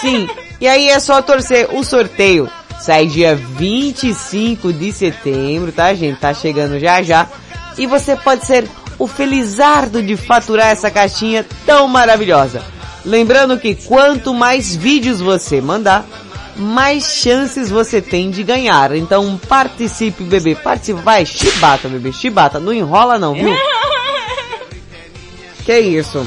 Sim, 0.01 0.29
e 0.61 0.67
aí 0.67 0.89
é 0.89 0.99
só 0.99 1.23
torcer 1.23 1.69
o 1.73 1.85
sorteio. 1.85 2.51
Sai 2.81 3.07
dia 3.07 3.37
25 3.37 4.73
de 4.73 4.93
setembro, 4.93 5.71
tá 5.71 5.93
gente? 5.93 6.19
Tá 6.19 6.33
chegando 6.33 6.79
já 6.79 7.03
já. 7.03 7.29
E 7.77 7.87
você 7.87 8.17
pode 8.17 8.47
ser 8.47 8.69
o 8.99 9.07
felizardo 9.07 10.03
de 10.03 10.17
faturar 10.17 10.69
essa 10.69 10.91
caixinha 10.91 11.47
tão 11.67 11.87
maravilhosa. 11.87 12.63
Lembrando 13.05 13.59
que 13.59 13.75
quanto 13.75 14.35
mais 14.35 14.75
vídeos 14.75 15.21
você 15.21 15.61
mandar, 15.61 16.07
mais 16.57 17.05
chances 17.05 17.71
você 17.71 18.01
tem 18.01 18.31
de 18.31 18.43
ganhar. 18.43 18.95
Então 18.95 19.39
participe, 19.49 20.25
bebê. 20.25 20.55
Participe. 20.55 21.01
Vai, 21.01 21.25
chibata, 21.25 21.89
bebê. 21.89 22.13
Chibata. 22.13 22.61
Não 22.61 22.73
enrola 22.73 23.19
não, 23.19 23.35
viu? 23.35 23.55
que 25.65 25.79
isso? 25.79 26.27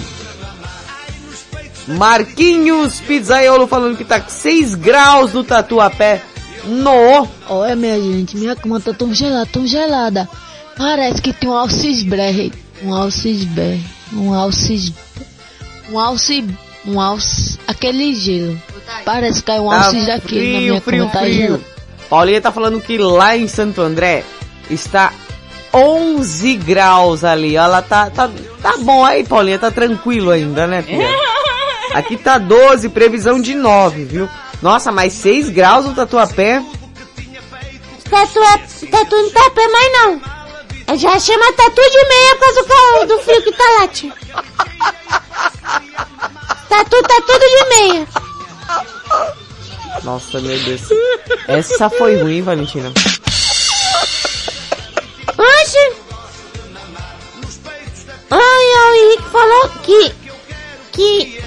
Marquinhos 1.88 3.02
Pizzaiolo 3.02 3.68
falando 3.68 3.98
que 3.98 4.06
tá 4.06 4.22
6 4.22 4.76
graus 4.76 5.34
no 5.34 5.44
Tatuapé. 5.44 6.22
No! 6.66 7.28
Olha, 7.50 7.76
minha 7.76 8.00
gente, 8.02 8.38
minha 8.38 8.56
cama 8.56 8.80
tá 8.80 8.94
tão 8.94 9.14
gelada, 9.14 9.46
tão 9.52 9.66
gelada. 9.68 10.30
Parece 10.78 11.22
que 11.22 11.34
tem 11.34 11.50
um 11.50 11.54
alcisberre. 11.58 12.52
Um 12.84 12.94
alcisberre. 12.94 13.84
Um 14.14 14.34
alcis... 14.34 14.94
Um 15.92 16.00
alci... 16.00 16.46
Um 16.86 17.00
alci... 17.00 17.60
Aquele 17.68 18.14
gelo. 18.16 18.60
Parece 19.06 19.40
que 19.40 19.46
caiu 19.48 19.66
um 19.66 19.70
Tá 19.70 19.86
alcis 19.86 20.06
daqui 20.06 20.28
frio, 20.28 20.54
na 20.54 20.60
minha 20.60 20.82
frio, 20.82 21.00
cama, 21.00 21.12
tá 21.12 21.20
frio. 21.20 21.34
gelado. 21.34 21.66
Paulinha 22.10 22.42
tá 22.42 22.52
falando 22.52 22.80
que 22.82 22.98
lá 22.98 23.36
em 23.36 23.48
Santo 23.48 23.82
André 23.82 24.24
está 24.70 25.14
11 25.74 26.56
graus 26.58 27.24
ali. 27.24 27.56
Ela 27.56 27.82
tá, 27.82 28.10
tá, 28.10 28.30
tá 28.62 28.78
bom 28.78 29.04
aí, 29.04 29.24
Paulinha, 29.24 29.58
tá 29.58 29.72
tranquilo 29.72 30.30
ainda, 30.32 30.68
né, 30.68 30.82
filha? 30.82 31.08
Aqui 31.94 32.18
tá 32.18 32.38
12, 32.38 32.90
previsão 32.90 33.40
de 33.42 33.54
9, 33.56 34.06
viu? 34.06 34.30
Nossa, 34.64 34.94
mais 34.94 35.12
6 35.12 35.50
graus 35.50 35.86
no 35.86 35.94
Tatuapé. 35.94 36.64
Tatu, 38.10 38.40
é- 38.40 38.88
tatu 38.88 39.16
não 39.18 39.30
tá 39.32 39.50
pé 39.50 39.68
mais 39.68 39.92
não. 39.92 40.22
Eu 40.88 40.98
já 40.98 41.20
chama 41.20 41.52
tatu 41.52 41.82
de 41.82 42.06
meia 42.08 42.36
por 42.36 42.40
causa 42.40 42.62
do, 42.62 42.68
calor, 42.68 43.06
do 43.08 43.20
frio 43.20 43.44
que 43.44 43.52
tá 43.52 43.64
lá, 43.78 43.88
tio. 43.90 44.14
Tatu 46.70 47.04
tá 47.04 47.22
tudo 47.28 47.40
de 47.40 47.76
meia. 47.76 48.08
Nossa, 50.04 50.40
meu 50.40 50.58
Deus. 50.60 50.82
Essa 51.46 51.90
foi 51.90 52.22
ruim, 52.22 52.42
Valentina. 52.42 52.90
Oxe. 55.38 55.94
Ai, 58.32 58.40
ai, 58.40 58.92
o 58.92 58.96
Henrique 58.96 59.30
falou 59.30 59.70
que... 59.84 60.16
Que... 60.94 61.44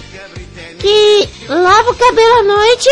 Que 0.78 1.28
lava 1.48 1.90
o 1.90 1.94
cabelo 1.94 2.38
à 2.38 2.42
noite 2.42 2.90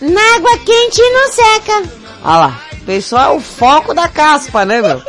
na 0.00 0.36
água 0.36 0.58
quente 0.58 1.00
e 1.00 1.10
não 1.10 1.32
seca. 1.32 1.82
Olha 2.22 2.38
lá. 2.38 2.60
Pessoal 2.84 3.34
é 3.34 3.36
o 3.36 3.40
foco 3.40 3.92
da 3.92 4.08
caspa, 4.08 4.64
né, 4.64 4.80
meu? 4.80 5.02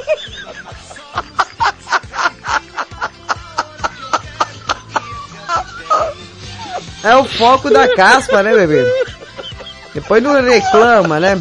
É 7.04 7.16
o 7.16 7.24
foco 7.24 7.70
da 7.70 7.88
caspa, 7.96 8.42
né, 8.42 8.54
bebê? 8.54 8.84
Depois 9.94 10.22
não 10.24 10.42
reclama, 10.42 11.20
né? 11.20 11.40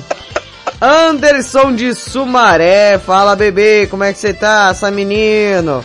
Anderson 0.80 1.74
de 1.74 1.94
Sumaré, 1.94 2.98
fala 2.98 3.34
bebê, 3.34 3.86
como 3.90 4.04
é 4.04 4.12
que 4.12 4.18
você 4.18 4.34
tá, 4.34 4.68
essa 4.70 4.90
menino? 4.90 5.84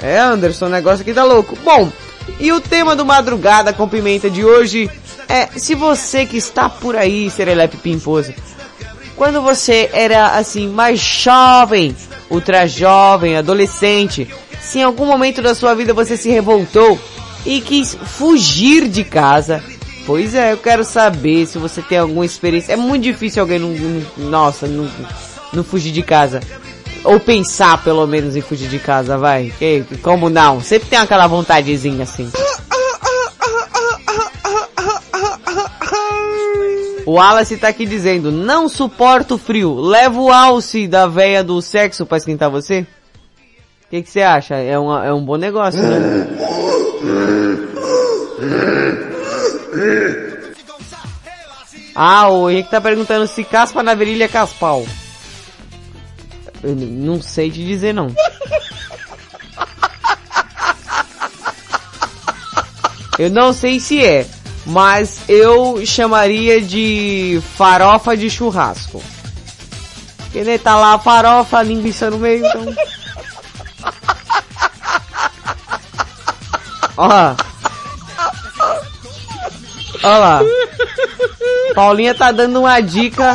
É, 0.00 0.18
Anderson, 0.18 0.66
o 0.66 0.70
negócio 0.70 1.02
aqui 1.02 1.12
tá 1.12 1.24
louco. 1.24 1.56
Bom, 1.64 1.90
e 2.38 2.52
o 2.52 2.60
tema 2.60 2.94
do 2.94 3.04
Madrugada 3.04 3.72
com 3.72 3.88
Pimenta 3.88 4.30
de 4.30 4.44
hoje 4.44 4.90
é 5.28 5.46
se 5.58 5.74
você 5.74 6.26
que 6.26 6.36
está 6.36 6.68
por 6.68 6.96
aí, 6.96 7.30
Serelepe 7.30 7.76
Pimposo, 7.76 8.32
quando 9.16 9.40
você 9.42 9.90
era 9.92 10.36
assim 10.36 10.68
mais 10.68 10.98
jovem, 11.00 11.94
ultra 12.30 12.66
jovem, 12.66 13.36
adolescente, 13.36 14.28
se 14.60 14.78
em 14.78 14.82
algum 14.82 15.06
momento 15.06 15.42
da 15.42 15.54
sua 15.54 15.74
vida 15.74 15.92
você 15.92 16.16
se 16.16 16.28
revoltou 16.30 16.98
e 17.44 17.60
quis 17.60 17.94
fugir 17.94 18.88
de 18.88 19.04
casa, 19.04 19.62
pois 20.06 20.34
é, 20.34 20.52
eu 20.52 20.58
quero 20.58 20.84
saber 20.84 21.46
se 21.46 21.58
você 21.58 21.80
tem 21.82 21.98
alguma 21.98 22.24
experiência. 22.24 22.72
É 22.72 22.76
muito 22.76 23.02
difícil 23.02 23.42
alguém 23.42 23.58
não, 23.58 23.68
não- 23.70 24.30
nossa, 24.30 24.66
não, 24.66 24.88
não 25.52 25.64
fugir 25.64 25.92
de 25.92 26.02
casa. 26.02 26.40
Ou 27.04 27.18
pensar 27.18 27.82
pelo 27.82 28.06
menos 28.06 28.36
em 28.36 28.40
fugir 28.40 28.68
de 28.68 28.78
casa, 28.78 29.16
vai. 29.16 29.52
Que, 29.58 29.84
como 30.02 30.28
não? 30.28 30.60
Sempre 30.60 30.88
tem 30.90 30.98
aquela 30.98 31.26
vontadezinha 31.26 32.04
assim. 32.04 32.30
O 37.06 37.14
Wallace 37.14 37.56
tá 37.56 37.68
aqui 37.68 37.86
dizendo, 37.86 38.30
não 38.30 38.68
suporto 38.68 39.36
frio, 39.36 39.74
leva 39.80 40.20
o 40.20 40.30
alce 40.30 40.86
da 40.86 41.06
véia 41.06 41.42
do 41.42 41.60
sexo 41.60 42.06
pra 42.06 42.18
esquentar 42.18 42.48
você? 42.50 42.86
O 43.86 43.90
que 43.90 44.04
você 44.08 44.22
acha? 44.22 44.54
É, 44.54 44.78
uma, 44.78 45.04
é 45.04 45.12
um 45.12 45.24
bom 45.24 45.36
negócio, 45.36 45.82
né? 45.82 46.28
Ah, 51.94 52.28
o 52.28 52.48
Henrique 52.48 52.70
tá 52.70 52.80
perguntando 52.80 53.26
se 53.26 53.42
caspa 53.42 53.82
na 53.82 53.94
virilha 53.94 54.24
é 54.24 54.28
caspal. 54.28 54.84
Eu 56.62 56.76
não 56.76 57.22
sei 57.22 57.50
te 57.50 57.64
dizer 57.64 57.94
não. 57.94 58.14
Eu 63.18 63.28
não 63.30 63.52
sei 63.52 63.78
se 63.78 64.02
é, 64.02 64.26
mas 64.64 65.20
eu 65.28 65.84
chamaria 65.84 66.60
de 66.60 67.42
farofa 67.56 68.16
de 68.16 68.30
churrasco. 68.30 69.02
Porque 70.16 70.42
né, 70.42 70.58
tá 70.58 70.76
lá 70.76 70.94
a 70.94 70.98
farofa, 70.98 71.58
a 71.58 71.62
linguiça 71.62 72.10
no 72.10 72.18
meio, 72.18 72.46
então... 72.46 72.74
Ó. 76.96 77.34
Ó 80.02 80.18
lá. 80.18 80.40
Paulinha 81.74 82.14
tá 82.14 82.30
dando 82.32 82.60
uma 82.60 82.80
dica. 82.80 83.34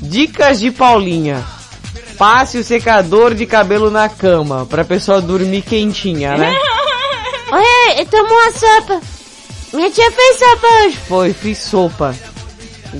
Dicas 0.00 0.60
de 0.60 0.70
Paulinha. 0.70 1.44
Passe 2.18 2.58
o 2.58 2.64
secador 2.64 3.34
de 3.34 3.46
cabelo 3.46 3.90
na 3.90 4.08
cama, 4.08 4.66
pra 4.66 4.84
pessoa 4.84 5.20
dormir 5.20 5.62
quentinha, 5.62 6.36
né? 6.36 6.54
Olha, 7.50 8.00
eu 8.00 8.06
tomo 8.06 8.28
uma 8.28 8.52
sopa. 8.52 9.00
Minha 9.72 9.90
tia 9.90 10.10
fez 10.10 10.38
sopa 10.38 10.66
hoje. 10.66 10.96
Foi, 11.08 11.32
fiz 11.32 11.58
sopa. 11.58 12.14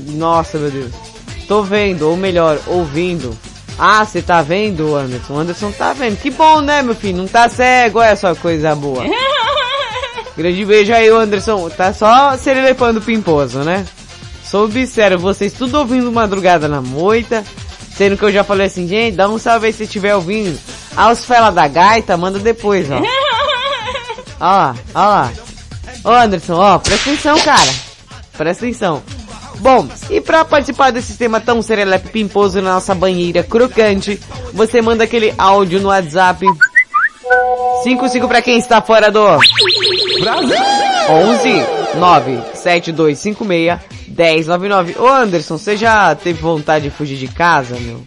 Nossa, 0.08 0.58
meu 0.58 0.70
Deus. 0.70 0.92
Tô 1.46 1.62
vendo, 1.62 2.08
ou 2.08 2.16
melhor, 2.16 2.58
ouvindo. 2.66 3.36
Ah, 3.78 4.04
você 4.04 4.22
tá 4.22 4.42
vendo, 4.42 4.94
Anderson? 4.96 5.34
O 5.34 5.38
Anderson 5.38 5.72
tá 5.72 5.92
vendo. 5.92 6.16
Que 6.20 6.30
bom, 6.30 6.60
né, 6.60 6.82
meu 6.82 6.94
filho? 6.94 7.18
Não 7.18 7.26
tá 7.26 7.48
cego, 7.48 7.98
olha 7.98 8.16
só 8.16 8.34
coisa 8.34 8.74
boa. 8.74 9.04
Grande 10.36 10.64
beijo 10.64 10.92
aí, 10.92 11.08
Anderson. 11.08 11.68
Tá 11.70 11.92
só 11.92 12.36
serelepando 12.36 13.00
pimposo, 13.00 13.60
né? 13.60 13.86
Soube 14.44 14.86
sério, 14.86 15.18
vocês 15.18 15.52
tudo 15.52 15.78
ouvindo 15.78 16.10
madrugada 16.12 16.68
na 16.68 16.80
moita. 16.80 17.44
Sendo 17.96 18.16
que 18.16 18.24
eu 18.24 18.32
já 18.32 18.42
falei 18.42 18.66
assim, 18.66 18.88
gente, 18.88 19.16
dá 19.16 19.28
um 19.28 19.38
salve 19.38 19.66
aí 19.66 19.72
se 19.72 19.84
estiver 19.84 20.14
ouvindo. 20.14 20.58
Ah, 20.96 21.10
os 21.10 21.24
fela 21.24 21.50
da 21.50 21.68
gaita, 21.68 22.16
manda 22.16 22.38
depois, 22.38 22.90
ó. 22.90 23.00
Ó 24.40 24.44
lá, 24.44 24.74
ó 24.94 25.00
lá. 25.00 25.32
Ô 26.04 26.10
Anderson, 26.10 26.54
ó, 26.54 26.78
presta 26.78 27.10
atenção, 27.10 27.38
cara. 27.40 27.70
Presta 28.36 28.64
atenção. 28.64 29.02
Bom, 29.60 29.88
e 30.10 30.20
pra 30.20 30.44
participar 30.44 30.90
desse 30.90 31.16
tema 31.16 31.40
tão 31.40 31.62
serelepe 31.62 32.08
pimposo 32.08 32.60
na 32.60 32.74
nossa 32.74 32.94
banheira 32.94 33.42
crocante, 33.42 34.20
você 34.52 34.82
manda 34.82 35.04
aquele 35.04 35.32
áudio 35.38 35.80
no 35.80 35.88
WhatsApp 35.88 36.44
55 37.84 38.28
pra 38.28 38.42
quem 38.42 38.58
está 38.58 38.82
fora 38.82 39.10
do 39.10 39.24
Brasil! 40.20 40.56
11 41.08 41.83
9 41.96 42.42
7256 42.54 43.80
1099. 44.08 44.96
Ô 44.98 45.08
Anderson, 45.08 45.58
você 45.58 45.76
já 45.76 46.14
teve 46.14 46.40
vontade 46.40 46.88
de 46.88 46.90
fugir 46.90 47.16
de 47.16 47.28
casa, 47.28 47.76
meu? 47.78 48.02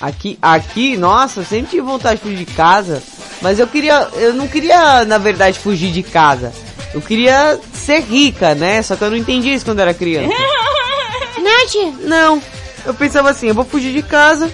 Aqui, 0.00 0.38
aqui, 0.42 0.96
nossa, 0.96 1.40
eu 1.40 1.44
sempre 1.44 1.70
tive 1.70 1.82
vontade 1.82 2.16
de 2.16 2.22
fugir 2.22 2.44
de 2.44 2.46
casa, 2.46 3.02
mas 3.40 3.58
eu 3.58 3.66
queria, 3.66 4.08
eu 4.14 4.34
não 4.34 4.46
queria, 4.46 5.04
na 5.04 5.18
verdade, 5.18 5.58
fugir 5.58 5.92
de 5.92 6.02
casa. 6.02 6.52
Eu 6.92 7.00
queria 7.00 7.58
ser 7.72 8.00
rica, 8.00 8.54
né? 8.54 8.82
Só 8.82 8.96
que 8.96 9.04
eu 9.04 9.10
não 9.10 9.16
entendi 9.16 9.52
isso 9.52 9.64
quando 9.64 9.80
era 9.80 9.94
criança. 9.94 10.28
Nath? 11.42 12.00
Não. 12.00 12.42
Eu 12.84 12.94
pensava 12.94 13.30
assim, 13.30 13.48
eu 13.48 13.54
vou 13.54 13.64
fugir 13.64 13.92
de 13.92 14.02
casa 14.02 14.52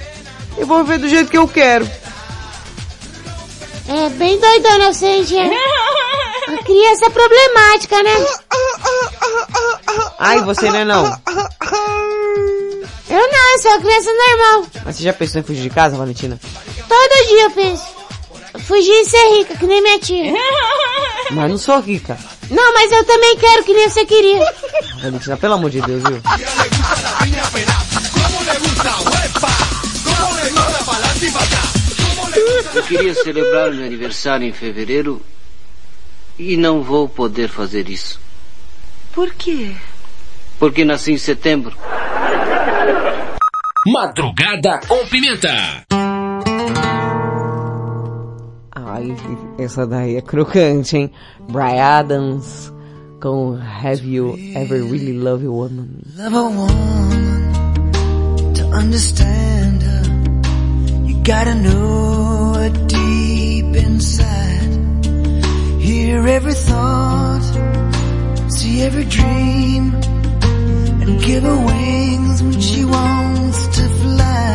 e 0.56 0.64
vou 0.64 0.84
viver 0.84 0.98
do 0.98 1.08
jeito 1.08 1.30
que 1.30 1.38
eu 1.38 1.48
quero. 1.48 1.88
É 3.88 4.08
bem 4.10 4.38
doidona 4.38 4.92
você, 4.92 5.24
A 6.50 6.64
criança 6.64 7.06
é 7.06 7.10
problemática, 7.10 8.02
né? 8.02 8.10
Ai, 10.18 10.40
você 10.40 10.68
não 10.68 10.78
é 10.78 10.84
não. 10.84 11.04
Eu 13.08 13.18
não, 13.18 13.52
eu 13.52 13.58
sou 13.60 13.70
uma 13.70 13.80
criança 13.80 14.10
normal. 14.12 14.66
Mas 14.84 14.96
você 14.96 15.04
já 15.04 15.12
pensou 15.12 15.40
em 15.40 15.44
fugir 15.44 15.62
de 15.62 15.70
casa, 15.70 15.96
Valentina? 15.96 16.40
Todo 16.88 17.28
dia 17.28 17.44
eu 17.44 17.50
penso. 17.52 17.84
Fugir 18.66 18.90
e 18.90 19.04
ser 19.04 19.38
rica, 19.38 19.56
que 19.56 19.64
nem 19.64 19.80
minha 19.80 20.00
tia. 20.00 20.32
Mas 21.30 21.50
não 21.50 21.56
sou 21.56 21.78
rica. 21.78 22.18
Não, 22.50 22.74
mas 22.74 22.90
eu 22.90 23.04
também 23.04 23.36
quero, 23.36 23.62
que 23.62 23.72
nem 23.72 23.88
você 23.88 24.04
queria. 24.04 24.44
Valentina, 25.00 25.36
pelo 25.36 25.54
amor 25.54 25.70
de 25.70 25.80
Deus, 25.80 26.02
viu? 26.02 26.20
Eu 32.74 32.82
queria 32.82 33.14
celebrar 33.14 33.70
meu 33.70 33.86
aniversário 33.86 34.44
em 34.44 34.52
fevereiro 34.52 35.24
e 36.40 36.56
não 36.56 36.82
vou 36.82 37.06
poder 37.06 37.48
fazer 37.48 37.88
isso. 37.90 38.18
Por 39.12 39.34
quê? 39.34 39.72
Porque 40.58 40.84
nasci 40.84 41.12
em 41.12 41.18
setembro. 41.18 41.76
Madrugada 43.86 44.80
com 44.88 45.06
pimenta. 45.06 45.84
Ai, 48.74 49.14
essa 49.58 49.86
daí 49.86 50.16
é 50.16 50.22
crocante, 50.22 50.96
hein? 50.96 51.12
Brian 51.50 51.82
Adams 51.82 52.72
com 53.20 53.58
Have 53.58 54.02
You 54.02 54.34
Ever 54.54 54.82
Really 54.82 55.12
Loved 55.12 55.46
a 55.46 55.50
Woman? 55.50 55.88
Love 56.16 56.36
a 56.36 56.42
woman 56.42 57.52
to 58.54 58.64
understand 58.74 59.82
her. 59.82 60.02
You 61.06 61.22
gotta 61.22 61.54
know 61.54 62.54
her 62.54 62.70
deep 62.86 63.76
inside. 63.76 64.59
Hear 66.20 66.28
every 66.28 66.52
thought, 66.52 67.46
see 68.48 68.82
every 68.82 69.06
dream, 69.06 69.94
and 71.00 71.18
give 71.24 71.44
her 71.44 71.56
wings 71.64 72.42
when 72.42 72.60
she 72.60 72.84
wants 72.84 73.66
to 73.78 73.88
fly. 74.02 74.52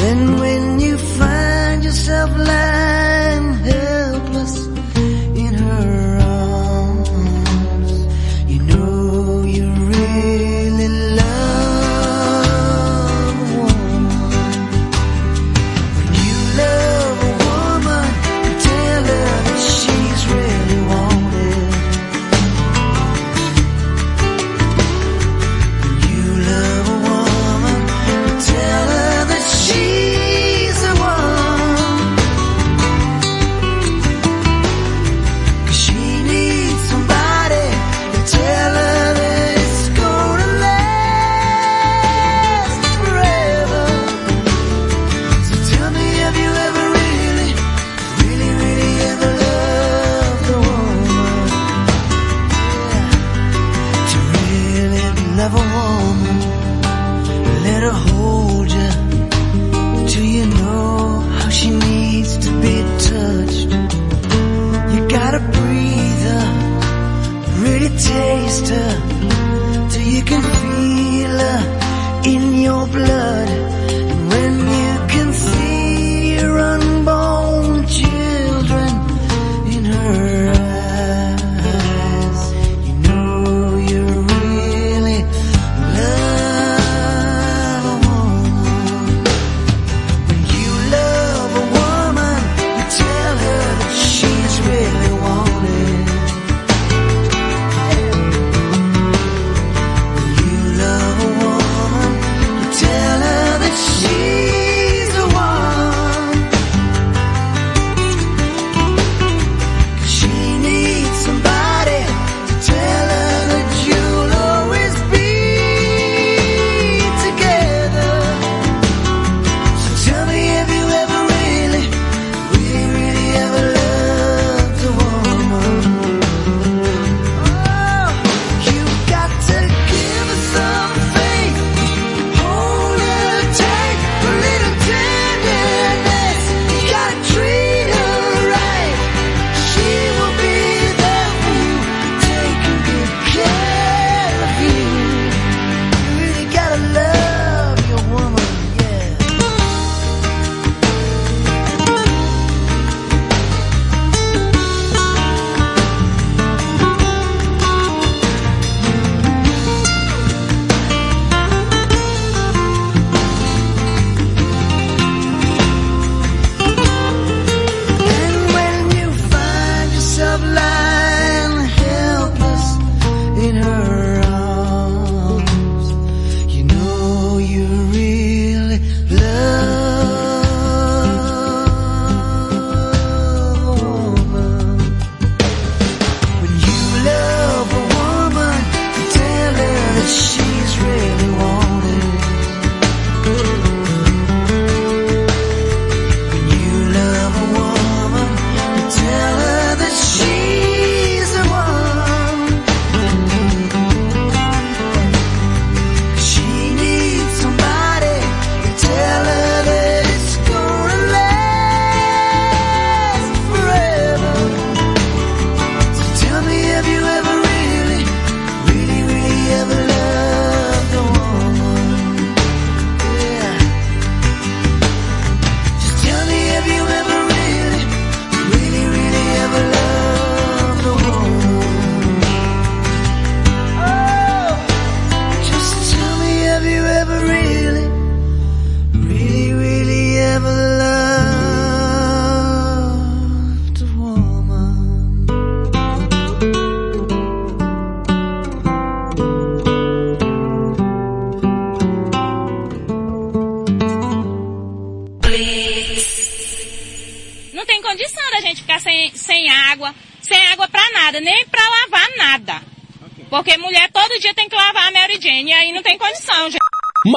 Then 0.00 0.40
when 0.40 0.80
you 0.80 0.98
find 0.98 1.84
yourself 1.84 2.30
lying 2.36 3.54
helpless 3.54 4.13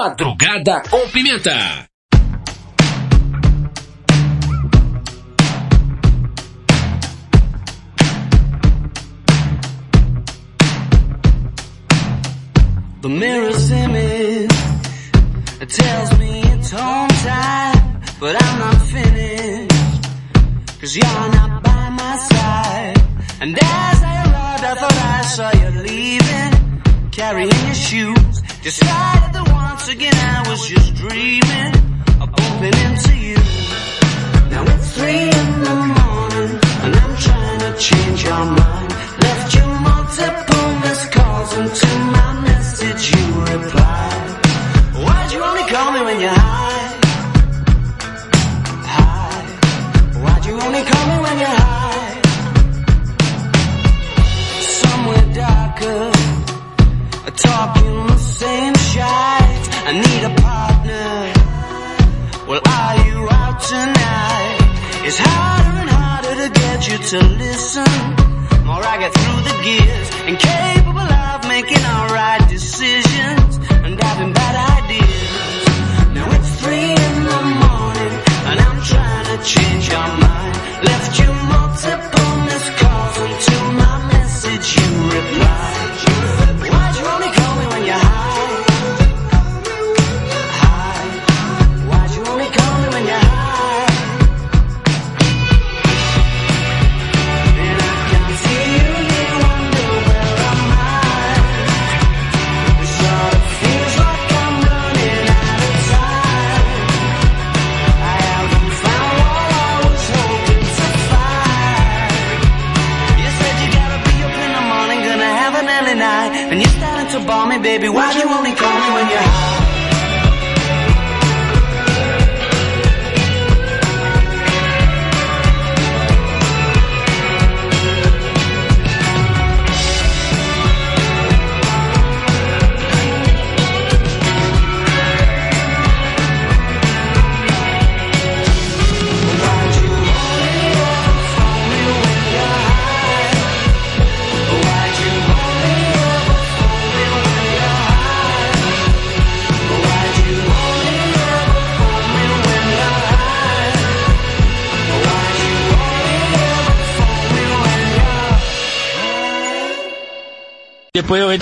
Madrugada 0.08 0.82
com 0.90 1.06
Pimenta. 1.10 1.90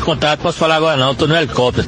contrato, 0.05 0.41
posso 0.41 0.59
falar 0.59 0.75
agora 0.75 0.95
não, 0.95 1.15
tô 1.15 1.25
no 1.27 1.35
helicóptero. 1.35 1.85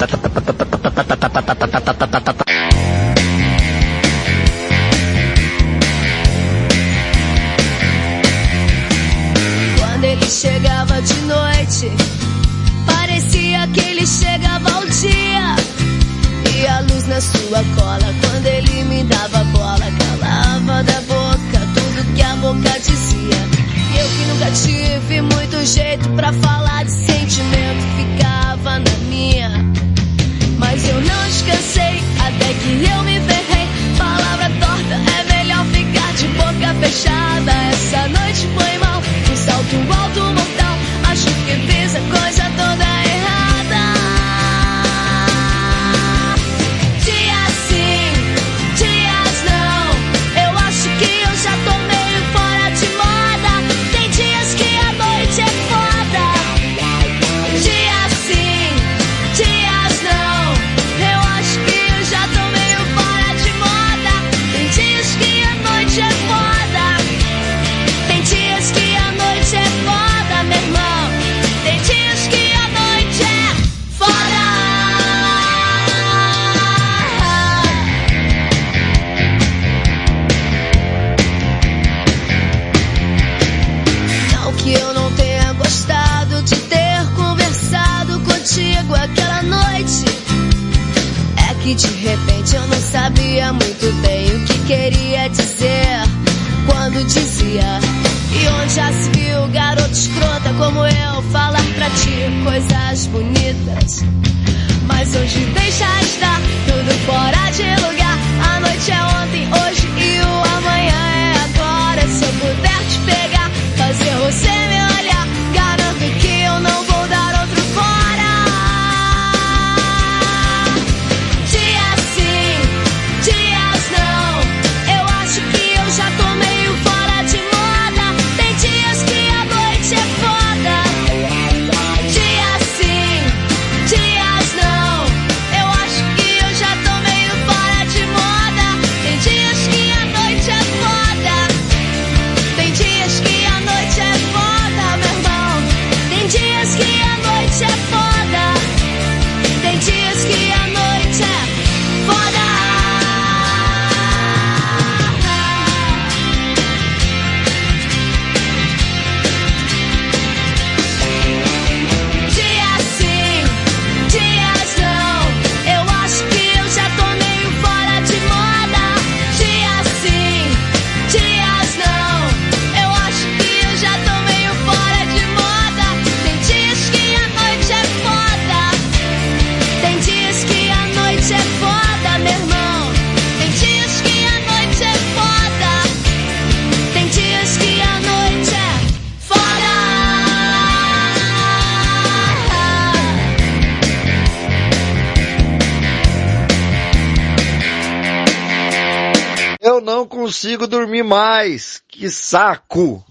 Que 202.08 202.12
saco. 202.12 203.04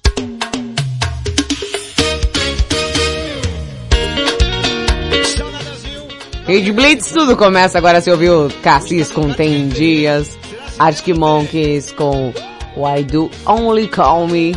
Rede 6.47 6.73
Blitz, 6.73 7.13
tudo 7.13 7.37
começa 7.37 7.77
agora. 7.77 8.01
Você 8.01 8.11
ouviu 8.11 8.49
Cassis 8.63 9.13
com 9.13 9.31
Tem 9.35 9.69
Dias, 9.69 10.39
Arctic 10.79 11.15
Monkeys 11.15 11.93
com 11.93 12.33
Why 12.75 13.05
Do 13.05 13.31
Only 13.45 13.87
Call 13.87 14.29
Me, 14.29 14.57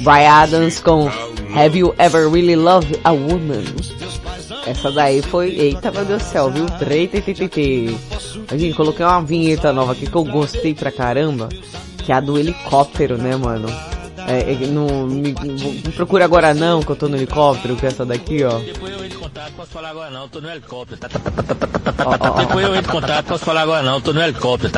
Brian 0.00 0.32
Adams 0.32 0.80
com 0.80 1.08
Have 1.54 1.78
You 1.78 1.94
Ever 1.96 2.28
Really 2.28 2.56
Loved 2.56 2.98
a 3.04 3.12
Woman? 3.12 3.62
Essa 4.66 4.90
daí 4.90 5.22
foi, 5.22 5.50
eita 5.50 5.92
meu 5.92 6.04
Deus 6.04 6.24
do 6.24 6.28
céu, 6.28 6.50
viu? 6.50 6.66
Gente, 8.56 8.74
coloquei 8.74 9.06
uma 9.06 9.22
vinheta 9.22 9.72
nova 9.72 9.92
aqui 9.92 10.10
que 10.10 10.16
eu 10.16 10.24
gostei 10.24 10.74
pra 10.74 10.90
caramba, 10.90 11.48
que 12.06 12.12
hackeado 12.12 12.26
do 12.26 12.38
helicóptero, 12.38 13.18
né, 13.18 13.34
mano? 13.34 13.66
É, 14.28 14.52
é, 14.52 14.66
não 14.68 15.08
me, 15.08 15.34
me, 15.34 15.82
procura 15.92 16.24
agora 16.24 16.54
não, 16.54 16.80
que 16.80 16.90
eu 16.90 16.94
tô 16.94 17.08
no 17.08 17.16
helicóptero, 17.16 17.74
que 17.74 17.84
é 17.84 17.88
essa 17.88 18.06
daqui, 18.06 18.44
ó. 18.44 18.58
Depois 18.58 18.92
eu 18.92 19.04
entro 19.04 19.18
em 19.18 19.22
contato, 19.22 19.52
posso 19.54 19.70
falar 19.72 19.88
agora 19.90 20.10
não, 20.10 20.28
tô 20.28 20.40
no 20.40 20.48
helicóptero. 20.48 21.00
Oh, 21.04 22.10
oh, 22.10 22.28
oh. 22.28 22.38
Depois 22.38 22.64
eu 22.64 22.76
entro 22.76 22.90
em 22.90 22.94
contato, 23.00 23.26
posso 23.26 23.44
falar 23.44 23.62
agora 23.62 23.82
não, 23.82 24.00
tô 24.00 24.12
no 24.12 24.22
helicóptero. 24.22 24.72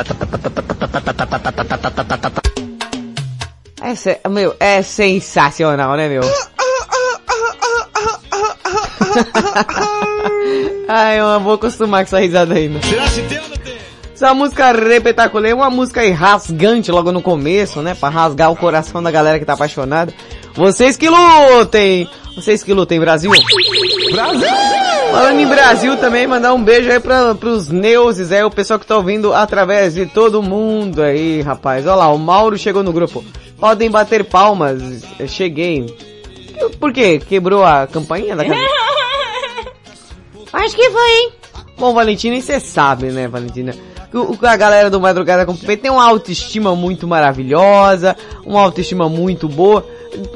Essa, 3.79 4.19
é, 4.23 4.27
meu, 4.27 4.55
é 4.59 4.81
sensacional, 4.81 5.95
né, 5.95 6.09
meu? 6.09 6.23
Ai, 10.87 11.19
eu 11.19 11.39
vou 11.41 11.53
acostumar 11.53 12.01
com 12.01 12.07
essa 12.07 12.19
risada 12.19 12.55
ainda. 12.55 12.81
Será 12.81 13.07
se 13.07 13.21
tem 13.21 13.39
essa 14.19 14.33
música 14.33 14.73
repetaculê 14.73 15.51
é 15.51 15.55
uma 15.55 15.69
música 15.69 16.01
aí 16.01 16.11
rasgante 16.11 16.91
logo 16.91 17.09
no 17.09 17.21
começo, 17.21 17.81
né? 17.81 17.95
Pra 17.95 18.09
rasgar 18.09 18.51
o 18.51 18.55
coração 18.57 19.01
da 19.01 19.09
galera 19.09 19.39
que 19.39 19.45
tá 19.45 19.53
apaixonada. 19.53 20.13
Vocês 20.53 20.97
que 20.97 21.07
lutem! 21.07 22.05
Vocês 22.35 22.61
que 22.61 22.73
lutem, 22.73 22.99
Brasil! 22.99 23.31
Brasil! 24.11 24.49
Falando 25.09 25.39
em 25.39 25.47
Brasil 25.47 25.95
também, 25.95 26.27
mandar 26.27 26.53
um 26.53 26.61
beijo 26.61 26.91
aí 26.91 26.99
pra, 26.99 27.33
pros 27.33 27.69
neuses 27.69 28.33
aí, 28.33 28.43
o 28.43 28.51
pessoal 28.51 28.77
que 28.77 28.85
tá 28.85 28.97
ouvindo 28.97 29.33
através 29.33 29.93
de 29.93 30.05
todo 30.05 30.43
mundo 30.43 31.01
aí, 31.01 31.39
rapaz. 31.39 31.87
Olha 31.87 31.95
lá, 31.95 32.11
o 32.11 32.17
Mauro 32.17 32.57
chegou 32.57 32.83
no 32.83 32.91
grupo. 32.91 33.23
Podem 33.57 33.89
bater 33.89 34.25
palmas, 34.25 35.01
eu 35.17 35.29
cheguei. 35.29 35.85
Por 36.77 36.91
quê? 36.91 37.21
Quebrou 37.25 37.63
a 37.63 37.87
campainha 37.87 38.35
da 38.35 38.43
casa? 38.43 38.59
Acho 40.51 40.75
que 40.75 40.89
foi, 40.89 41.09
hein? 41.09 41.31
Bom, 41.77 41.93
Valentina, 41.93 42.35
e 42.35 42.41
você 42.41 42.59
sabe, 42.59 43.05
né, 43.11 43.29
Valentina? 43.29 43.73
A 44.41 44.57
galera 44.57 44.89
do 44.89 44.99
Madrugada 44.99 45.45
com 45.45 45.55
Pimenta 45.55 45.83
tem 45.83 45.91
uma 45.91 46.07
autoestima 46.07 46.75
muito 46.75 47.07
maravilhosa, 47.07 48.15
uma 48.45 48.61
autoestima 48.61 49.07
muito 49.07 49.47
boa. 49.47 49.85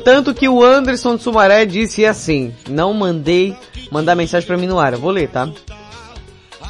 Tanto 0.03 0.33
que 0.33 0.47
o 0.47 0.63
Anderson 0.63 1.15
de 1.15 1.23
Sumaré 1.23 1.65
disse 1.65 2.05
assim, 2.05 2.53
não 2.69 2.93
mandei 2.93 3.55
mandar 3.91 4.15
mensagem 4.15 4.45
pra 4.45 4.57
mim 4.57 4.67
no 4.67 4.79
ar, 4.79 4.93
eu 4.93 4.99
vou 4.99 5.11
ler, 5.11 5.29
tá? 5.29 5.49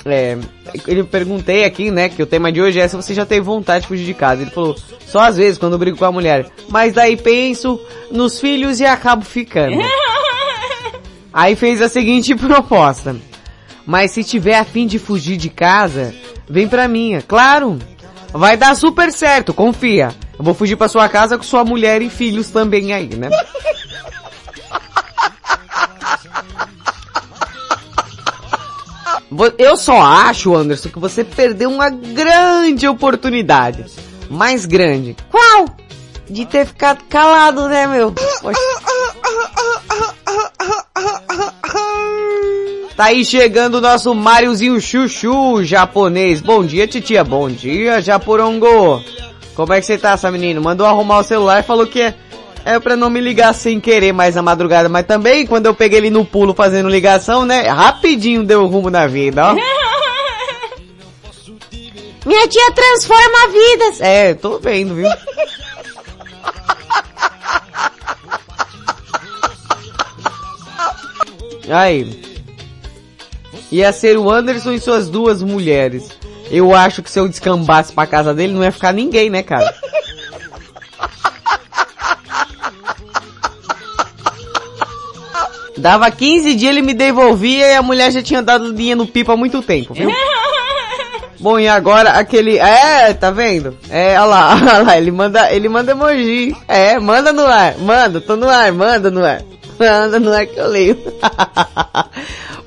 É, 0.06 0.38
ele 0.88 1.04
perguntei 1.04 1.64
aqui, 1.64 1.90
né, 1.90 2.10
que 2.10 2.22
o 2.22 2.26
tema 2.26 2.52
de 2.52 2.62
hoje 2.62 2.80
é 2.80 2.88
se 2.88 2.96
você 2.96 3.14
já 3.14 3.26
teve 3.26 3.42
vontade 3.42 3.84
de 3.84 3.88
fugir 3.88 4.06
de 4.06 4.14
casa. 4.14 4.42
Ele 4.42 4.52
falou, 4.52 4.76
só 5.06 5.22
às 5.22 5.38
vezes 5.38 5.58
quando 5.58 5.74
eu 5.74 5.80
brigo 5.80 5.98
com 5.98 6.06
a 6.06 6.12
mulher. 6.12 6.50
Mas 6.70 6.94
daí 6.94 7.16
penso 7.16 7.80
nos 8.12 8.40
filhos 8.40 8.80
e 8.80 8.86
acabo 8.86 9.24
ficando. 9.24 9.78
Aí 11.32 11.56
fez 11.56 11.82
a 11.82 11.90
seguinte 11.90 12.36
proposta. 12.38 13.16
Mas 13.86 14.12
se 14.12 14.24
tiver 14.24 14.56
a 14.56 14.64
fim 14.64 14.86
de 14.86 15.00
fugir 15.00 15.36
de 15.36 15.50
casa, 15.50 16.14
vem 16.54 16.68
pra 16.68 16.88
minha. 16.88 17.22
Claro! 17.24 17.80
Vai 18.32 18.56
dar 18.56 18.76
super 18.76 19.12
certo, 19.12 19.54
confia. 19.54 20.14
Eu 20.38 20.46
vou 20.46 20.54
fugir 20.54 20.76
pra 20.76 20.88
sua 20.88 21.10
casa 21.10 21.36
com 21.36 21.44
sua 21.44 21.66
mulher 21.66 22.02
e 22.02 22.10
filhos 22.10 22.50
também 22.50 22.94
aí, 22.94 23.10
né? 23.16 23.30
Eu 29.58 29.76
só 29.76 30.00
acho, 30.00 30.56
Anderson, 30.56 30.90
que 30.90 31.00
você 31.00 31.24
perdeu 31.24 31.72
uma 31.72 31.90
grande 31.90 32.88
oportunidade. 32.88 33.86
Mais 34.30 34.68
grande. 34.68 35.18
Qual? 35.32 35.66
De 36.30 36.46
ter 36.46 36.68
ficado 36.68 37.04
calado, 37.06 37.68
né, 37.68 37.88
meu? 37.88 38.12
Poxa. 38.12 38.60
Tá 42.96 43.06
aí 43.06 43.26
chegando 43.26 43.76
o 43.76 43.82
nosso 43.82 44.14
Mariozinho 44.14 44.80
Chuchu, 44.80 45.64
japonês. 45.64 46.42
Bom 46.42 46.64
dia, 46.64 46.88
titia. 46.88 47.24
Bom 47.24 47.50
dia, 47.50 48.00
Japorongo. 48.00 49.04
Como 49.56 49.74
é 49.74 49.80
que 49.80 49.86
você 49.88 49.98
tá, 49.98 50.12
essa 50.12 50.30
menina? 50.30 50.62
Mandou 50.62 50.86
arrumar 50.86 51.18
o 51.20 51.24
celular 51.24 51.60
e 51.60 51.64
falou 51.64 51.88
que 51.88 52.00
é, 52.02 52.14
é 52.64 52.80
pra 52.80 52.96
não 52.96 53.10
me 53.10 53.20
ligar 53.20 53.52
sem 53.56 53.80
querer 53.80 54.14
mais 54.14 54.36
na 54.36 54.44
madrugada. 54.44 54.90
Mas 54.90 55.08
também, 55.08 55.48
quando 55.48 55.66
eu 55.66 55.74
peguei 55.74 55.98
ele 55.98 56.12
no 56.12 56.24
pulo 56.24 56.54
fazendo 56.54 56.88
ligação, 56.88 57.48
né? 57.48 57.62
Rapidinho 57.68 58.44
deu 58.44 58.68
rumo 58.68 58.92
na 58.92 59.08
vida, 59.08 59.44
ó. 59.44 59.56
Minha 62.26 62.48
tia 62.48 62.72
transforma 62.72 63.48
vidas. 63.52 64.02
É, 64.02 64.36
tô 64.36 64.60
vendo, 64.60 64.94
viu? 64.94 65.10
Aí. 71.70 72.33
Ia 73.74 73.92
ser 73.92 74.20
o 74.20 74.30
Anderson 74.30 74.74
e 74.74 74.80
suas 74.80 75.10
duas 75.10 75.42
mulheres. 75.42 76.08
Eu 76.52 76.76
acho 76.76 77.02
que 77.02 77.10
se 77.10 77.20
eu 77.20 77.28
descambasse 77.28 77.92
pra 77.92 78.06
casa 78.06 78.32
dele, 78.32 78.54
não 78.54 78.64
ia 78.64 78.72
ficar 78.72 78.94
ninguém, 78.94 79.32
né, 79.32 79.42
cara? 79.42 79.74
Dava 85.76 86.12
15 86.12 86.54
dias, 86.54 86.72
ele 86.72 86.84
me 86.84 86.94
devolvia 86.94 87.66
e 87.66 87.76
a 87.76 87.82
mulher 87.82 88.12
já 88.12 88.22
tinha 88.22 88.44
dado 88.44 88.72
linha 88.72 88.96
no 88.96 89.08
pipa 89.08 89.34
há 89.34 89.36
muito 89.36 89.60
tempo, 89.64 89.96
viu? 89.96 90.12
Bom, 91.42 91.60
e 91.60 91.68
agora 91.68 92.12
aquele... 92.12 92.60
É, 92.60 93.12
tá 93.16 93.32
vendo? 93.32 93.76
É, 93.90 94.20
olha 94.20 94.26
lá, 94.26 94.54
olha 94.62 94.84
lá, 94.84 94.98
ele 95.00 95.10
manda, 95.10 95.52
ele 95.52 95.68
manda 95.68 95.94
emoji. 95.94 96.56
É, 96.68 97.00
manda 97.00 97.34
no 97.34 97.48
ar, 97.48 97.76
manda, 97.80 98.22
tô 98.22 98.36
no 98.36 98.48
ar, 98.48 98.72
manda 98.72 99.10
no 99.10 99.26
ar. 99.26 99.42
Manda 99.80 100.20
no 100.20 100.32
ar 100.32 100.46
que 100.46 100.60
eu 100.60 100.68
leio. 100.68 100.96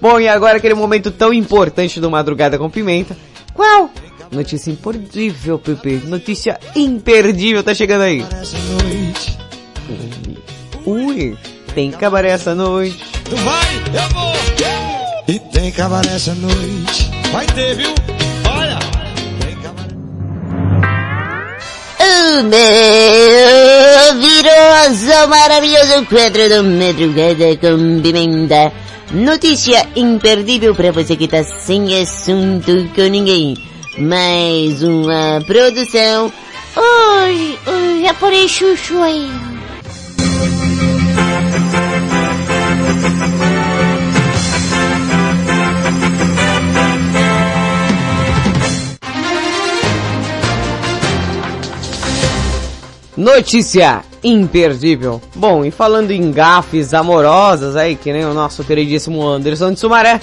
Bom, 0.01 0.21
e 0.21 0.29
agora 0.29 0.59
aquele 0.59 0.75
momento 0.75 1.11
tão 1.11 1.33
importante 1.33 2.01
do 2.01 2.11
Madrugada 2.11 2.59
com 2.59 2.69
Pimenta. 2.71 3.17
Qual? 3.55 3.91
Notícia 4.31 4.71
imperdível, 4.71 5.59
Pepe. 5.59 6.03
Notícia 6.05 6.59
imperdível 6.75 7.63
tá 7.63 7.75
chegando 7.75 8.03
aí. 8.03 8.25
Ui, 10.85 11.37
tem 11.75 11.91
cabaré 11.91 12.31
essa 12.31 12.55
noite. 12.55 13.03
Tu 13.25 13.37
vai, 13.37 13.77
eu 13.95 14.09
vou. 14.11 14.37
E 15.29 15.39
tem 15.41 15.73
cabaré 15.73 16.15
essa 16.15 16.35
noite. 16.35 17.11
Vai 17.33 17.47
ter, 17.47 17.75
viu? 17.75 17.91
Olha. 18.49 18.79
O 21.99 22.43
maravilhoso, 24.13 25.29
maravilhoso 25.29 26.07
quadro 26.07 26.49
do 26.49 26.63
Madrugada 26.63 27.57
com 27.57 28.01
Pimenta. 28.03 28.86
Notícia 29.13 29.89
imperdível 29.95 30.75
pra 30.75 30.91
você 30.91 31.15
que 31.17 31.29
tá 31.29 31.43
sem 31.45 32.03
assunto 32.03 32.91
com 32.95 33.03
ninguém. 33.03 33.57
Mais 33.99 34.83
uma 34.83 35.41
produção. 35.47 36.33
Oi, 36.77 37.59
oi, 37.67 38.03
japonês 38.03 38.51
chuchu 38.51 39.01
aí. 39.01 39.31
Notícia 53.17 54.03
imperdível. 54.27 55.21
Bom, 55.35 55.65
e 55.65 55.71
falando 55.71 56.11
em 56.11 56.31
gafes 56.33 56.93
amorosas 56.93 57.77
aí, 57.77 57.95
que 57.95 58.13
nem 58.13 58.25
o 58.25 58.35
nosso 58.35 58.65
queridíssimo 58.65 59.27
Anderson 59.27 59.73
de 59.73 59.81
Sumaré, 59.81 60.21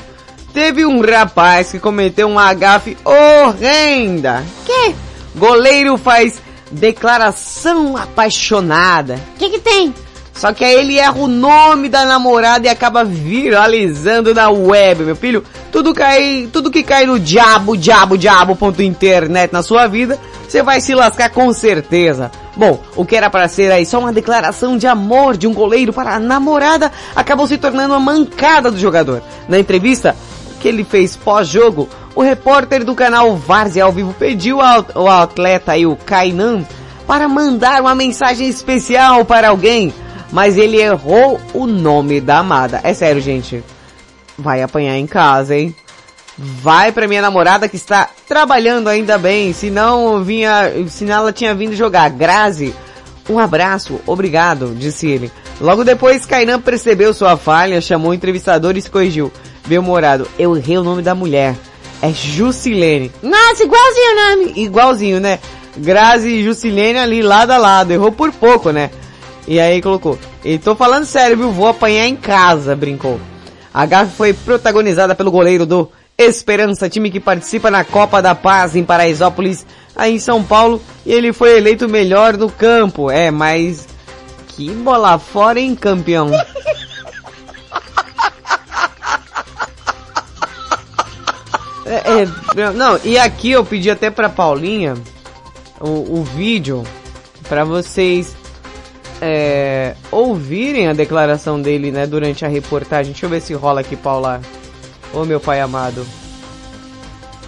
teve 0.53 0.85
um 0.85 1.01
rapaz 1.01 1.71
que 1.71 1.79
cometeu 1.79 2.27
uma 2.27 2.53
gafe 2.53 2.97
horrenda. 3.03 4.43
Que? 4.65 4.93
Goleiro 5.35 5.97
faz 5.97 6.41
declaração 6.69 7.95
apaixonada. 7.95 9.19
Que 9.37 9.49
que 9.49 9.59
tem? 9.59 9.93
Só 10.33 10.51
que 10.51 10.65
aí 10.65 10.73
ele 10.73 10.97
erra 10.97 11.17
o 11.17 11.27
nome 11.27 11.87
da 11.87 12.05
namorada 12.05 12.65
e 12.65 12.69
acaba 12.69 13.03
viralizando 13.03 14.33
na 14.33 14.49
web, 14.49 15.03
meu 15.03 15.15
filho. 15.15 15.43
Tudo 15.71 15.93
cai, 15.93 16.49
tudo 16.51 16.71
que 16.71 16.83
cai 16.83 17.05
no 17.05 17.19
diabo, 17.19 17.77
diabo, 17.77 18.17
diabo, 18.17 18.55
ponto 18.55 18.81
internet 18.81 19.53
na 19.53 19.61
sua 19.61 19.87
vida, 19.87 20.19
você 20.47 20.63
vai 20.63 20.81
se 20.81 20.95
lascar 20.95 21.29
com 21.29 21.53
certeza. 21.53 22.31
Bom, 22.55 22.79
o 22.95 23.05
que 23.05 23.15
era 23.15 23.29
para 23.29 23.47
ser 23.47 23.71
aí 23.71 23.85
só 23.85 23.99
uma 23.99 24.13
declaração 24.13 24.77
de 24.77 24.85
amor 24.85 25.35
de 25.35 25.47
um 25.47 25.53
goleiro 25.53 25.91
para 25.91 26.15
a 26.15 26.19
namorada, 26.19 26.91
acabou 27.15 27.47
se 27.47 27.57
tornando 27.57 27.93
uma 27.93 27.99
mancada 27.99 28.69
do 28.69 28.77
jogador. 28.77 29.23
Na 29.47 29.57
entrevista 29.57 30.15
que 30.59 30.67
ele 30.67 30.83
fez 30.83 31.15
pós-jogo, 31.17 31.89
o 32.15 32.21
repórter 32.21 32.85
do 32.85 32.93
canal 32.93 33.35
Várzea 33.35 33.85
ao 33.85 33.91
vivo 33.91 34.13
pediu 34.13 34.61
ao, 34.61 35.07
atleta 35.07 35.71
aí, 35.71 35.85
o 35.85 35.95
Kainan, 35.95 36.63
para 37.07 37.27
mandar 37.27 37.81
uma 37.81 37.95
mensagem 37.95 38.47
especial 38.47 39.25
para 39.25 39.49
alguém, 39.49 39.93
mas 40.31 40.57
ele 40.57 40.77
errou 40.77 41.41
o 41.53 41.65
nome 41.65 42.21
da 42.21 42.39
amada. 42.39 42.79
É 42.83 42.93
sério, 42.93 43.21
gente. 43.21 43.63
Vai 44.37 44.61
apanhar 44.61 44.97
em 44.97 45.07
casa, 45.07 45.55
hein? 45.55 45.75
Vai 46.37 46.91
pra 46.91 47.07
minha 47.07 47.21
namorada 47.21 47.67
que 47.67 47.75
está 47.75 48.09
trabalhando 48.27 48.87
ainda 48.87 49.17
bem, 49.17 49.53
senão 49.53 50.23
vinha, 50.23 50.71
senão 50.89 51.15
ela 51.15 51.33
tinha 51.33 51.53
vindo 51.53 51.75
jogar. 51.75 52.09
Grazi, 52.09 52.73
um 53.29 53.37
abraço, 53.37 53.99
obrigado, 54.05 54.73
disse 54.75 55.07
ele. 55.07 55.31
Logo 55.61 55.83
depois, 55.83 56.25
Kainan 56.25 56.59
percebeu 56.59 57.13
sua 57.13 57.37
falha, 57.37 57.79
chamou 57.79 58.11
o 58.11 58.13
entrevistador 58.13 58.75
e 58.75 58.81
se 58.81 58.89
corrigiu. 58.89 59.31
Meu 59.67 59.81
morado, 59.81 60.27
eu 60.37 60.57
errei 60.57 60.77
o 60.77 60.83
nome 60.83 61.01
da 61.01 61.15
mulher. 61.15 61.55
É 62.01 62.11
Jusilene. 62.11 63.11
Nossa, 63.21 63.63
igualzinho 63.63 64.11
o 64.11 64.15
nome. 64.15 64.53
Igualzinho, 64.57 65.19
né? 65.21 65.39
Grazi 65.77 66.29
e 66.29 66.43
Jusilene 66.43 66.99
ali 66.99 67.21
lado 67.21 67.51
a 67.51 67.57
lado. 67.57 67.91
Errou 67.91 68.11
por 68.11 68.31
pouco, 68.33 68.71
né? 68.71 68.89
E 69.47 69.59
aí 69.59 69.81
colocou. 69.81 70.19
E 70.43 70.57
tô 70.57 70.75
falando 70.75 71.05
sério, 71.05 71.37
viu? 71.37 71.51
Vou 71.51 71.67
apanhar 71.67 72.05
em 72.05 72.15
casa, 72.15 72.75
brincou. 72.75 73.19
A 73.73 73.85
gafe 73.85 74.15
foi 74.17 74.33
protagonizada 74.33 75.15
pelo 75.15 75.31
goleiro 75.31 75.65
do 75.65 75.89
Esperança, 76.17 76.89
time 76.89 77.09
que 77.09 77.19
participa 77.19 77.71
na 77.71 77.83
Copa 77.83 78.21
da 78.21 78.35
Paz 78.35 78.75
em 78.75 78.83
Paraisópolis, 78.83 79.65
aí 79.95 80.15
em 80.15 80.19
São 80.19 80.43
Paulo, 80.43 80.81
e 81.05 81.11
ele 81.11 81.33
foi 81.33 81.57
eleito 81.57 81.89
melhor 81.89 82.37
no 82.37 82.49
campo. 82.49 83.09
É, 83.09 83.31
mas 83.31 83.87
que 84.49 84.69
bola 84.69 85.17
fora, 85.17 85.59
hein, 85.59 85.75
campeão? 85.75 86.29
É, 91.85 92.23
é, 92.23 92.71
não, 92.71 92.97
e 93.03 93.19
aqui 93.19 93.51
eu 93.51 93.63
pedi 93.63 93.91
até 93.91 94.09
pra 94.09 94.29
Paulinha 94.29 94.95
o, 95.79 96.19
o 96.19 96.23
vídeo 96.23 96.81
para 97.47 97.65
vocês 97.65 98.33
é, 99.21 99.95
ouvirem 100.09 100.87
a 100.87 100.93
declaração 100.93 101.61
dele, 101.61 101.91
né, 101.91 102.07
durante 102.07 102.45
a 102.45 102.47
reportagem. 102.47 103.11
Deixa 103.11 103.25
eu 103.25 103.29
ver 103.29 103.41
se 103.41 103.53
rola 103.53 103.81
aqui, 103.81 103.95
Paula. 103.95 104.41
Ô 105.13 105.23
meu 105.25 105.39
pai 105.39 105.61
amado. 105.61 106.05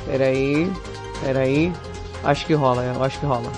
Peraí, 0.05 0.72
peraí. 1.24 1.74
Acho 2.24 2.45
que 2.45 2.53
rola, 2.53 2.84
eu 2.84 3.03
acho 3.03 3.20
que 3.20 3.26
rola. 3.26 3.51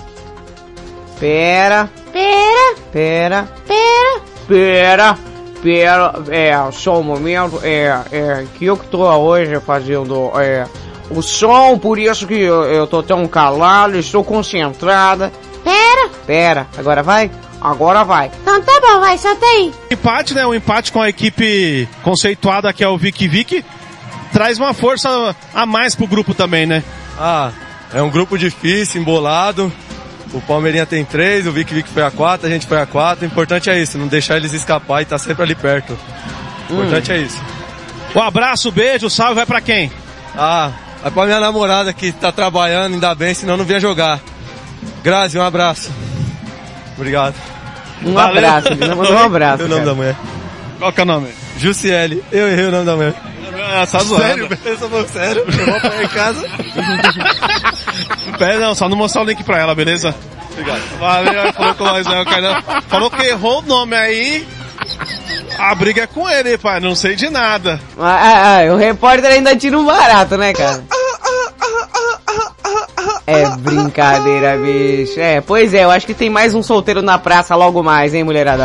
Pera, 1.20 1.90
Pera, 2.12 2.74
pera, 2.92 3.48
pera. 3.66 4.20
pera, 4.46 5.18
pera. 5.62 6.12
É, 6.30 6.72
só 6.72 6.98
um 7.00 7.02
momento. 7.02 7.60
É, 7.62 7.86
é, 8.12 8.46
que 8.54 8.64
eu 8.66 8.76
que 8.76 8.86
tô 8.86 9.02
hoje 9.04 9.58
fazendo, 9.60 10.30
é, 10.40 10.64
o 11.10 11.20
som, 11.22 11.78
por 11.78 11.98
isso 11.98 12.26
que 12.26 12.34
eu, 12.34 12.64
eu 12.64 12.86
tô 12.86 13.02
tão 13.02 13.26
calado, 13.26 13.98
estou 13.98 14.22
concentrada. 14.24 15.32
Pera. 15.64 16.08
Pera, 16.26 16.66
agora 16.76 17.02
vai? 17.02 17.30
Agora 17.60 18.04
vai. 18.04 18.30
Então 18.42 18.60
tá 18.62 18.80
bom, 18.80 19.00
vai, 19.00 19.18
solta 19.18 19.44
aí. 19.44 19.72
Empate, 19.90 20.32
né? 20.34 20.46
Um 20.46 20.54
empate 20.54 20.92
com 20.92 21.02
a 21.02 21.08
equipe 21.08 21.88
conceituada 22.04 22.72
que 22.72 22.84
é 22.84 22.88
o 22.88 22.96
Vicky 22.96 23.26
Vicky. 23.26 23.64
Traz 24.32 24.58
uma 24.58 24.74
força 24.74 25.34
a 25.54 25.66
mais 25.66 25.94
pro 25.94 26.06
grupo 26.06 26.34
também, 26.34 26.66
né? 26.66 26.82
Ah, 27.18 27.50
é 27.92 28.02
um 28.02 28.10
grupo 28.10 28.38
difícil, 28.38 29.00
embolado. 29.00 29.72
O 30.32 30.40
Palmeirinha 30.42 30.84
tem 30.84 31.04
três, 31.04 31.46
o 31.46 31.52
Vic 31.52 31.72
Vic 31.72 31.88
foi 31.88 32.02
a 32.02 32.10
quatro, 32.10 32.46
a 32.46 32.50
gente 32.50 32.66
foi 32.66 32.80
a 32.80 32.86
quatro. 32.86 33.24
O 33.24 33.26
importante 33.26 33.70
é 33.70 33.80
isso, 33.80 33.96
não 33.96 34.06
deixar 34.06 34.36
eles 34.36 34.52
escapar 34.52 35.00
e 35.00 35.02
estar 35.04 35.18
tá 35.18 35.24
sempre 35.24 35.42
ali 35.42 35.54
perto. 35.54 35.98
O 36.68 36.74
importante 36.74 37.12
é 37.12 37.18
isso. 37.18 37.40
Um 38.14 38.20
abraço, 38.20 38.70
beijo, 38.70 39.08
salve, 39.08 39.34
vai 39.34 39.46
pra 39.46 39.60
quem? 39.60 39.90
Ah, 40.36 40.70
vai 41.02 41.10
pra 41.10 41.26
minha 41.26 41.40
namorada 41.40 41.92
que 41.92 42.12
tá 42.12 42.30
trabalhando, 42.30 42.94
ainda 42.94 43.14
bem, 43.14 43.32
senão 43.32 43.56
não 43.56 43.64
vinha 43.64 43.80
jogar. 43.80 44.20
Grazi, 45.02 45.38
um 45.38 45.42
abraço. 45.42 45.90
Obrigado. 46.96 47.34
Um 48.04 48.18
abraço, 48.18 48.68
ele 48.68 48.94
mandou 48.94 49.14
um 49.14 49.18
abraço, 49.24 49.64
O 49.64 49.68
nome 49.68 49.84
da 49.84 49.94
mulher. 49.94 50.16
Qual 50.78 50.92
que 50.92 51.00
é 51.00 51.02
o 51.02 51.06
nome? 51.06 51.28
Jussiele. 51.58 52.22
Eu 52.30 52.48
errei 52.48 52.66
o 52.66 52.70
nome 52.70 52.84
da 52.84 52.94
mulher. 52.94 53.14
Ah, 53.70 53.86
tá 53.86 53.98
zoando. 53.98 54.22
Sério? 54.22 54.78
Sou 54.78 54.88
falando 54.88 55.08
sério? 55.08 55.44
Eu 55.46 55.66
vou 55.66 55.76
apanhar 55.76 56.04
em 56.04 56.08
casa. 56.08 56.48
Pera, 58.38 58.60
não, 58.60 58.74
só 58.74 58.88
não 58.88 58.96
mostrar 58.96 59.22
o 59.22 59.24
link 59.24 59.44
pra 59.44 59.58
ela, 59.58 59.74
beleza? 59.74 60.14
Obrigado. 60.52 60.80
Valeu, 60.98 61.52
falou 61.52 61.74
com 61.74 61.84
nós, 61.84 62.06
né, 62.06 62.20
o. 62.22 62.82
Falou 62.88 63.10
que 63.10 63.22
errou 63.22 63.58
o 63.60 63.62
nome 63.62 63.94
aí. 63.94 64.46
A 65.58 65.74
briga 65.74 66.02
é 66.02 66.06
com 66.06 66.28
ele, 66.28 66.56
pai, 66.56 66.80
não 66.80 66.94
sei 66.94 67.14
de 67.16 67.28
nada. 67.28 67.80
Ah, 67.98 68.18
ah, 68.20 68.58
ah, 68.60 68.72
o 68.72 68.76
repórter 68.76 69.30
ainda 69.30 69.56
tira 69.56 69.78
um 69.78 69.84
barato, 69.84 70.36
né, 70.36 70.52
cara? 70.52 70.82
É 73.26 73.46
brincadeira, 73.56 74.56
bicho. 74.56 75.20
É, 75.20 75.40
pois 75.40 75.74
é, 75.74 75.84
eu 75.84 75.90
acho 75.90 76.06
que 76.06 76.14
tem 76.14 76.30
mais 76.30 76.54
um 76.54 76.62
solteiro 76.62 77.02
na 77.02 77.18
praça 77.18 77.54
logo 77.54 77.82
mais, 77.82 78.14
hein, 78.14 78.24
mulherada? 78.24 78.64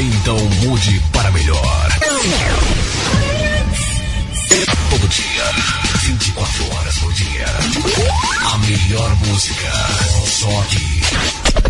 Então 0.00 0.38
mude 0.62 0.98
para 1.12 1.30
melhor. 1.30 1.88
Todo 4.90 5.08
dia, 5.08 5.44
24 6.02 6.74
horas 6.74 6.98
por 6.98 7.12
dia. 7.12 7.46
A 8.52 8.58
melhor 8.58 9.14
música. 9.26 9.70
Só 10.26 10.60
aqui. 10.62 11.00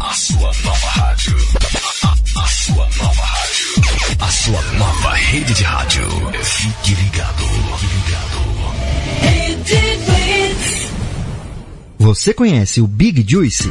A 0.01 0.15
sua 0.15 0.53
nova 0.65 0.87
rádio. 0.91 1.37
A, 2.03 2.07
a- 2.09 2.45
a 2.45 2.49
sua 2.49 2.89
nova 2.99 3.23
rádio. 3.23 4.17
A 4.21 4.29
sua 4.31 4.63
nova 4.79 5.15
rede 5.15 5.53
de 5.55 5.65
rádio. 5.65 6.09
Fique 6.45 6.95
ligado. 6.95 7.45
Fique 7.79 7.95
ligado. 7.97 8.41
Você 11.99 12.33
conhece 12.33 12.81
o 12.81 12.87
Big 12.87 13.25
Juice? 13.29 13.71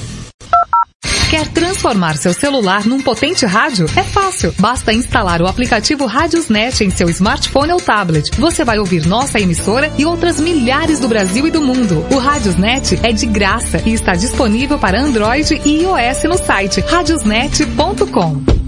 Quer 1.31 1.47
transformar 1.47 2.17
seu 2.17 2.33
celular 2.33 2.85
num 2.85 2.99
potente 2.99 3.45
rádio? 3.45 3.85
É 3.95 4.03
fácil. 4.03 4.53
Basta 4.59 4.91
instalar 4.91 5.41
o 5.41 5.47
aplicativo 5.47 6.05
Radiosnet 6.05 6.83
em 6.83 6.89
seu 6.89 7.09
smartphone 7.09 7.71
ou 7.71 7.79
tablet. 7.79 8.31
Você 8.37 8.65
vai 8.65 8.79
ouvir 8.79 9.07
nossa 9.07 9.39
emissora 9.39 9.89
e 9.97 10.05
outras 10.05 10.41
milhares 10.41 10.99
do 10.99 11.07
Brasil 11.07 11.47
e 11.47 11.51
do 11.51 11.61
mundo. 11.61 12.05
O 12.11 12.17
Radiosnet 12.17 12.99
é 13.01 13.13
de 13.13 13.25
graça 13.25 13.81
e 13.85 13.93
está 13.93 14.11
disponível 14.11 14.77
para 14.77 15.01
Android 15.01 15.61
e 15.63 15.83
iOS 15.83 16.25
no 16.25 16.37
site 16.37 16.81
radiosnet.com. 16.81 18.60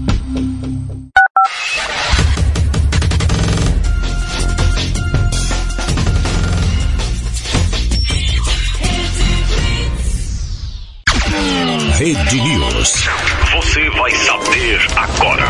Rede 12.04 12.38
News. 12.38 13.08
Você 13.54 13.88
vai 13.88 14.10
saber 14.10 14.78
agora. 14.94 15.48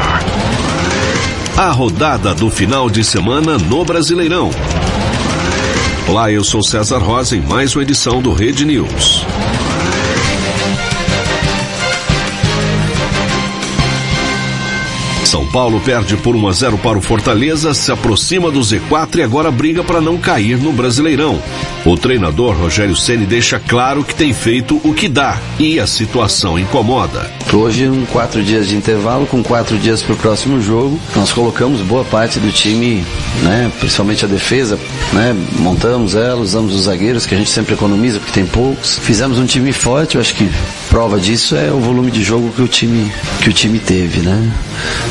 A 1.57 1.73
rodada 1.73 2.33
do 2.33 2.49
final 2.49 2.89
de 2.89 3.03
semana 3.03 3.59
no 3.59 3.85
Brasileirão. 3.85 4.53
Olá, 6.07 6.31
eu 6.31 6.45
sou 6.45 6.63
César 6.63 6.99
Rosa 6.99 7.37
em 7.37 7.41
mais 7.41 7.75
uma 7.75 7.83
edição 7.83 8.23
do 8.23 8.33
Rede 8.33 8.65
News. 8.65 9.27
São 15.25 15.45
Paulo 15.49 15.81
perde 15.81 16.17
por 16.17 16.37
1 16.37 16.47
a 16.47 16.53
0 16.53 16.79
para 16.79 16.97
o 16.97 17.03
Fortaleza, 17.03 17.75
se 17.75 17.91
aproxima 17.91 18.53
do 18.53 18.61
Z4 18.61 19.17
e 19.17 19.23
agora 19.23 19.51
briga 19.51 19.83
para 19.83 20.01
não 20.01 20.17
cair 20.17 20.57
no 20.59 20.73
Brasileirão. 20.73 21.43
O 21.87 21.99
treinador 21.99 22.57
Rogério 22.57 22.97
Ceni 22.97 23.27
deixa 23.27 23.61
claro 23.61 24.03
que 24.03 24.15
tem 24.15 24.33
feito 24.33 24.81
o 24.83 24.95
que 24.95 25.07
dá 25.07 25.39
e 25.59 25.79
a 25.79 25.87
situação 25.87 26.59
incomoda. 26.59 27.31
Hoje, 27.53 27.87
um 27.89 28.07
quatro 28.07 28.43
dias 28.43 28.67
de 28.67 28.75
intervalo, 28.75 29.27
com 29.27 29.43
quatro 29.43 29.79
dias 29.79 30.03
para 30.03 30.15
o 30.15 30.17
próximo 30.17 30.61
jogo, 30.61 30.99
nós 31.15 31.31
colocamos 31.31 31.83
boa 31.83 32.03
parte 32.05 32.41
do 32.41 32.51
time, 32.51 33.05
né, 33.43 33.71
principalmente 33.79 34.25
a 34.25 34.29
defesa, 34.29 34.77
né, 35.13 35.37
montamos 35.59 36.17
ela, 36.17 36.41
usamos 36.41 36.75
os 36.75 36.85
zagueiros, 36.85 37.27
que 37.27 37.35
a 37.35 37.39
gente 37.39 37.51
sempre 37.51 37.75
economiza 37.75 38.19
porque 38.19 38.33
tem 38.33 38.47
poucos. 38.47 38.99
Fizemos 38.99 39.39
um 39.39 39.47
time 39.47 39.73
forte, 39.73 40.17
eu 40.17 40.21
acho 40.21 40.35
que 40.35 40.51
prova 40.89 41.21
disso 41.21 41.55
é 41.55 41.71
o 41.71 41.79
volume 41.79 42.11
de 42.11 42.25
jogo 42.25 42.51
que 42.51 42.63
o 42.63 42.67
time, 42.67 43.13
que 43.41 43.51
o 43.51 43.53
time 43.53 43.79
teve, 43.79 44.21
né? 44.21 44.53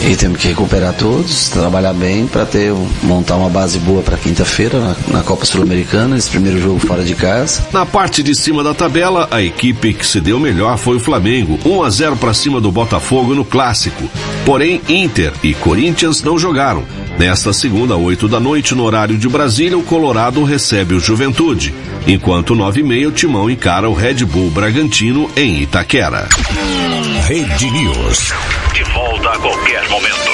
E 0.10 0.16
temos 0.16 0.40
que 0.40 0.48
recuperar 0.48 0.94
todos, 0.94 1.50
trabalhar 1.50 1.94
bem 1.94 2.28
para 2.28 2.46
ter 2.46 2.74
montar 3.04 3.38
uma 3.38 3.50
base 3.50 3.78
boa 3.80 4.02
para 4.02 4.18
quinta-feira 4.18 4.80
na, 4.80 4.96
na 5.08 5.24
Copa 5.24 5.46
Sul-Americana, 5.46 6.18
esse 6.18 6.30
primeiro 6.30 6.63
jogo 6.64 6.80
fora 6.80 7.04
de 7.04 7.14
casa. 7.14 7.68
Na 7.74 7.86
parte 7.86 8.24
de 8.24 8.34
cima 8.34 8.64
da 8.64 8.74
tabela, 8.74 9.28
a 9.30 9.42
equipe 9.42 9.94
que 9.94 10.06
se 10.06 10.22
deu 10.22 10.40
melhor 10.40 10.78
foi 10.78 10.96
o 10.96 11.00
Flamengo, 11.00 11.60
1 11.66 11.84
a 11.84 11.90
0 11.90 12.16
para 12.16 12.34
cima 12.34 12.62
do 12.62 12.72
Botafogo 12.72 13.36
no 13.36 13.44
clássico. 13.44 14.10
Porém, 14.46 14.82
Inter 14.88 15.34
e 15.44 15.54
Corinthians 15.54 16.24
não 16.24 16.40
jogaram. 16.40 16.84
Nesta 17.20 17.52
segunda, 17.52 17.98
8 17.98 18.28
da 18.28 18.40
noite, 18.40 18.74
no 18.74 18.84
horário 18.84 19.18
de 19.18 19.28
Brasília, 19.28 19.78
o 19.78 19.84
Colorado 19.84 20.44
recebe 20.44 20.96
o 20.96 21.00
Juventude, 21.00 21.74
enquanto 22.08 22.56
9 22.56 22.80
e 22.80 22.84
meia 22.84 23.10
o 23.10 23.12
Timão 23.12 23.50
encara 23.50 23.90
o 23.90 23.94
Red 23.94 24.26
Bull 24.26 24.50
Bragantino 24.50 25.30
em 25.36 25.62
Itaquera. 25.62 26.30
Rede 27.28 27.70
News. 27.72 28.34
De 28.74 28.84
volta 28.86 29.30
a 29.30 29.38
qualquer 29.38 29.90
momento. 29.90 30.34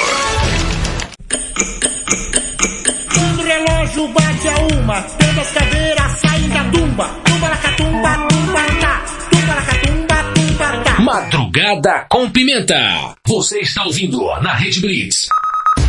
Quando 3.90 4.02
o 4.02 4.06
relógio 4.06 4.08
bate 4.08 4.48
a 4.48 4.58
uma, 4.76 5.02
todas 5.02 5.38
as 5.38 5.50
caveiras 5.52 6.12
saem 6.20 6.48
da 6.48 6.64
tumba. 6.64 7.08
Tumba 7.24 7.48
la 7.48 7.56
catumba, 7.56 8.28
tumba 8.28 8.60
tá. 8.80 9.04
Tumba 9.30 9.54
la 9.54 9.62
catumba, 9.62 10.24
tumba 10.34 10.84
tá. 10.84 11.00
Madrugada 11.00 12.06
com 12.08 12.30
Pimenta. 12.30 13.14
Você 13.26 13.60
está 13.60 13.84
ouvindo 13.84 14.22
na 14.42 14.54
Rede 14.54 14.80
Blitz. 14.80 15.28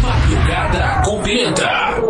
Madrugada 0.01 1.01
com 1.03 1.21
Pimenta. 1.21 2.01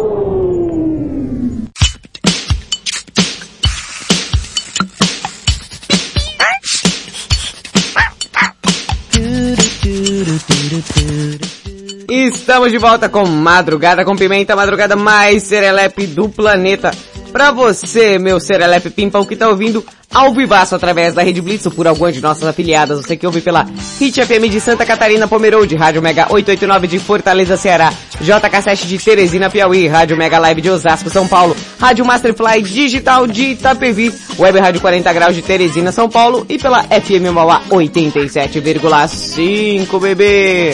Estamos 12.14 12.74
de 12.74 12.78
volta 12.78 13.07
com 13.07 13.26
Madrugada 13.26 14.03
com 14.03 14.18
Pimenta, 14.18 14.53
madrugada 14.53 14.97
mais 14.97 15.43
serelepe 15.43 16.05
do 16.05 16.28
planeta. 16.28 16.91
Pra 17.32 17.51
você, 17.51 18.20
meu 18.20 18.38
serelepe 18.38 18.89
pimpão 18.89 19.24
que 19.24 19.38
tá 19.38 19.47
ouvindo 19.47 19.82
ao 20.14 20.34
vivaço 20.34 20.76
através 20.76 21.14
da 21.14 21.24
Rede 21.24 21.41
Blitz 21.41 21.68
ou 21.68 21.72
por 21.72 21.88
alguma 21.88 22.12
de 22.12 22.20
nossas 22.20 22.43
afiliadas, 22.43 22.99
você 22.99 23.16
que 23.16 23.26
ouve 23.26 23.39
pela 23.39 23.66
Hit 23.97 24.26
FM 24.26 24.51
de 24.51 24.59
Santa 24.59 24.86
Catarina, 24.86 25.26
Pomerode, 25.26 25.74
Rádio 25.78 26.01
Mega 26.01 26.24
889 26.24 26.88
de 26.88 26.99
Fortaleza, 26.99 27.55
Ceará, 27.55 27.93
JK7 28.22 28.88
de 28.88 28.97
Teresina, 28.97 29.49
Piauí, 29.49 29.88
Rádio 29.88 30.18
Mega 30.18 30.38
Live 30.38 30.59
de 30.59 30.70
Osasco, 30.70 31.09
São 31.09 31.26
Paulo, 31.30 31.55
Rádio 31.80 32.03
Masterfly 32.03 32.62
Digital 32.62 33.26
de 33.26 33.51
Itapevi, 33.51 34.14
Web 34.38 34.59
Rádio 34.59 34.82
40 34.82 35.14
Graus 35.14 35.34
de 35.34 35.41
Teresina, 35.41 35.93
São 35.93 36.09
Paulo 36.09 36.45
e 36.49 36.57
pela 36.57 36.84
FM 36.84 37.32
Mauá 37.34 37.62
87,5, 37.70 39.99
bebê. 40.01 40.74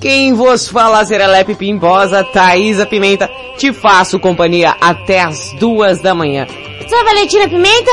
Quem 0.00 0.34
vos 0.34 0.68
fala, 0.68 1.04
Serelepe 1.04 1.56
Pimposa, 1.56 2.22
Thaisa 2.22 2.86
Pimenta, 2.86 3.28
te 3.58 3.72
faço 3.72 4.20
companhia 4.20 4.76
até 4.80 5.20
as 5.20 5.50
duas 5.58 6.00
da 6.00 6.14
manhã. 6.14 6.46
Sou 6.88 6.98
a 7.00 7.04
Valentina 7.04 7.48
Pimenta, 7.48 7.90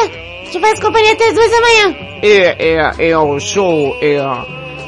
te 0.52 0.60
faz 0.60 0.80
companhia 0.80 1.14
até 1.14 1.30
as 1.30 1.34
duas 1.34 1.50
da 1.50 1.62
manhã. 1.62 1.96
É, 2.22 2.68
é, 2.70 2.92
eu 3.00 3.40
sou, 3.40 3.98
é, 4.00 4.18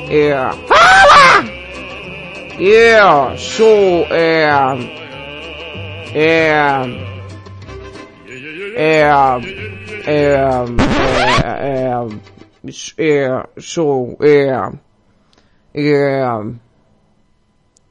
é, 0.09 0.49
Fala! 0.67 1.45
eu 2.59 3.37
sou, 3.37 4.05
é, 4.11 4.47
é, 6.13 6.81
é, 8.75 9.74
é, 10.05 10.35
é, 11.43 11.91
é, 12.97 13.27
é, 13.27 13.43
sou, 13.59 14.17
é, 14.21 14.71
é, 15.73 16.23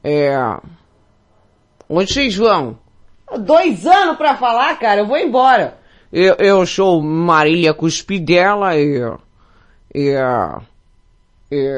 É. 0.03 0.57
Onde 1.89 2.13
vocês 2.13 2.35
vão? 2.35 2.77
Dois 3.39 3.85
anos 3.85 4.17
pra 4.17 4.35
falar, 4.37 4.77
cara, 4.79 5.01
eu 5.01 5.07
vou 5.07 5.17
embora. 5.17 5.77
Eu, 6.11 6.35
eu 6.35 6.65
sou 6.65 7.01
Marília 7.01 7.73
Cuspidela 7.73 8.75
e... 8.77 9.01
E... 9.93 10.15
e 11.51 11.69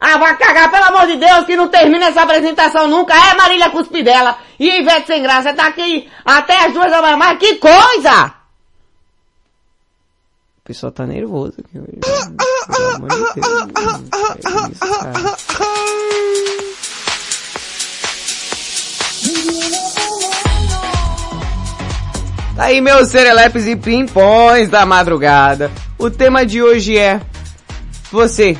ah, 0.00 0.18
vai 0.18 0.36
cagar, 0.36 0.70
pelo 0.70 0.84
amor 0.84 1.06
de 1.06 1.16
Deus, 1.16 1.46
que 1.46 1.56
não 1.56 1.68
termina 1.68 2.06
essa 2.06 2.22
apresentação 2.22 2.86
nunca. 2.88 3.14
É 3.14 3.34
Marília 3.34 3.70
Cuspidela 3.70 4.36
e 4.58 4.80
Ivete 4.80 5.06
Sem 5.06 5.22
Graça 5.22 5.54
tá 5.54 5.68
aqui 5.68 6.08
até 6.24 6.66
as 6.66 6.72
duas 6.74 6.90
da 6.90 7.00
manhã. 7.00 7.16
Mas 7.16 7.38
que 7.38 7.56
coisa! 7.56 8.43
Pessoal 10.64 10.90
tá 10.90 11.06
nervoso 11.06 11.52
aqui 11.58 11.78
hoje. 11.78 12.00
Pelo 12.74 12.94
amor 12.94 13.10
de 13.10 13.16
Deus. 13.34 13.46
É 14.46 14.72
isso, 14.72 14.80
cara. 14.80 15.12
Tá 22.56 22.64
aí 22.64 22.80
meus 22.80 23.08
serelepes 23.08 23.66
e 23.66 23.76
pimpões 23.76 24.70
da 24.70 24.86
madrugada. 24.86 25.70
O 25.98 26.08
tema 26.08 26.46
de 26.46 26.62
hoje 26.62 26.96
é 26.96 27.20
você 28.10 28.56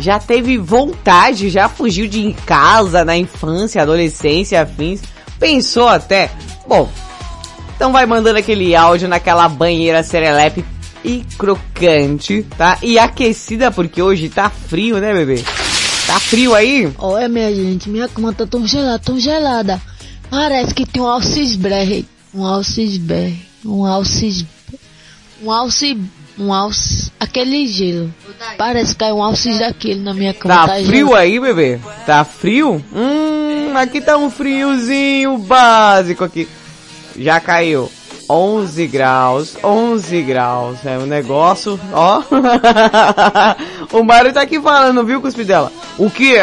já 0.00 0.18
teve 0.18 0.58
vontade, 0.58 1.48
já 1.48 1.68
fugiu 1.68 2.08
de 2.08 2.32
casa 2.44 3.04
na 3.04 3.16
infância, 3.16 3.82
adolescência, 3.82 4.62
afins, 4.62 5.00
pensou 5.38 5.86
até, 5.86 6.28
bom, 6.66 6.90
então 7.76 7.92
vai 7.92 8.04
mandando 8.04 8.38
aquele 8.38 8.74
áudio 8.74 9.06
naquela 9.06 9.48
banheira 9.48 10.02
serelepe 10.02 10.64
e 11.06 11.24
crocante, 11.38 12.44
tá? 12.58 12.78
E 12.82 12.98
aquecida 12.98 13.70
porque 13.70 14.02
hoje 14.02 14.28
tá 14.28 14.50
frio, 14.50 14.98
né, 14.98 15.14
bebê? 15.14 15.40
Tá 16.04 16.18
frio 16.18 16.52
aí? 16.52 16.92
Olha, 16.98 17.28
minha 17.28 17.54
gente, 17.54 17.88
minha 17.88 18.08
cama 18.08 18.32
tá 18.32 18.44
tão 18.44 18.66
gelada, 18.66 18.98
tão 18.98 19.18
gelada. 19.18 19.80
Parece 20.28 20.74
que 20.74 20.84
tem 20.84 21.00
um 21.00 21.06
alcisberre. 21.06 22.04
Um 22.34 22.44
alcisberre. 22.44 23.40
Um 23.64 23.86
alcis... 23.86 24.44
Um 25.40 25.50
alcis... 25.50 25.96
Um 26.36 26.52
alcis... 26.52 27.12
Aquele 27.20 27.68
gelo. 27.68 28.12
Parece 28.58 28.92
que 28.92 28.98
caiu 28.98 29.18
um 29.18 29.22
alcis 29.22 29.60
daquele 29.60 30.00
na 30.00 30.12
minha 30.12 30.34
cama. 30.34 30.66
Tá 30.66 30.74
frio 30.84 31.14
aí, 31.14 31.38
bebê? 31.38 31.78
Tá 32.04 32.24
frio? 32.24 32.84
Hum, 32.92 33.76
aqui 33.76 34.00
tá 34.00 34.16
um 34.16 34.28
friozinho 34.28 35.38
básico 35.38 36.24
aqui. 36.24 36.48
Já 37.16 37.38
caiu. 37.38 37.90
11 38.28 38.86
graus, 38.88 39.56
11 39.62 40.22
graus, 40.22 40.78
é 40.84 40.98
um 40.98 41.06
negócio, 41.06 41.78
ó. 41.92 42.22
o 43.92 44.02
Mário 44.02 44.32
tá 44.32 44.42
aqui 44.42 44.60
falando, 44.60 45.04
viu, 45.04 45.20
Cuspidela? 45.20 45.72
O 45.96 46.10
que? 46.10 46.36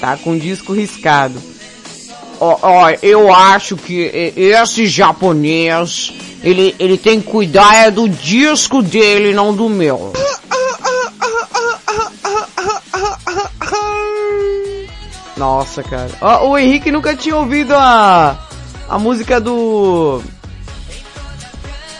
Tá 0.00 0.16
com 0.16 0.36
disco 0.36 0.72
riscado. 0.72 1.40
Ó, 2.40 2.58
ó, 2.60 2.90
eu 3.02 3.32
acho 3.32 3.76
que 3.76 4.32
esse 4.36 4.86
japonês, 4.88 6.12
ele, 6.42 6.74
ele 6.76 6.98
tem 6.98 7.20
que 7.20 7.30
cuidar 7.30 7.86
é 7.86 7.90
do 7.90 8.08
disco 8.08 8.82
dele, 8.82 9.32
não 9.32 9.54
do 9.54 9.68
meu. 9.68 10.12
Nossa, 15.36 15.84
cara. 15.84 16.10
Ó, 16.20 16.50
o 16.50 16.58
Henrique 16.58 16.90
nunca 16.90 17.14
tinha 17.14 17.36
ouvido 17.36 17.74
a 17.74 18.36
a 18.92 18.98
música 18.98 19.40
do 19.40 20.22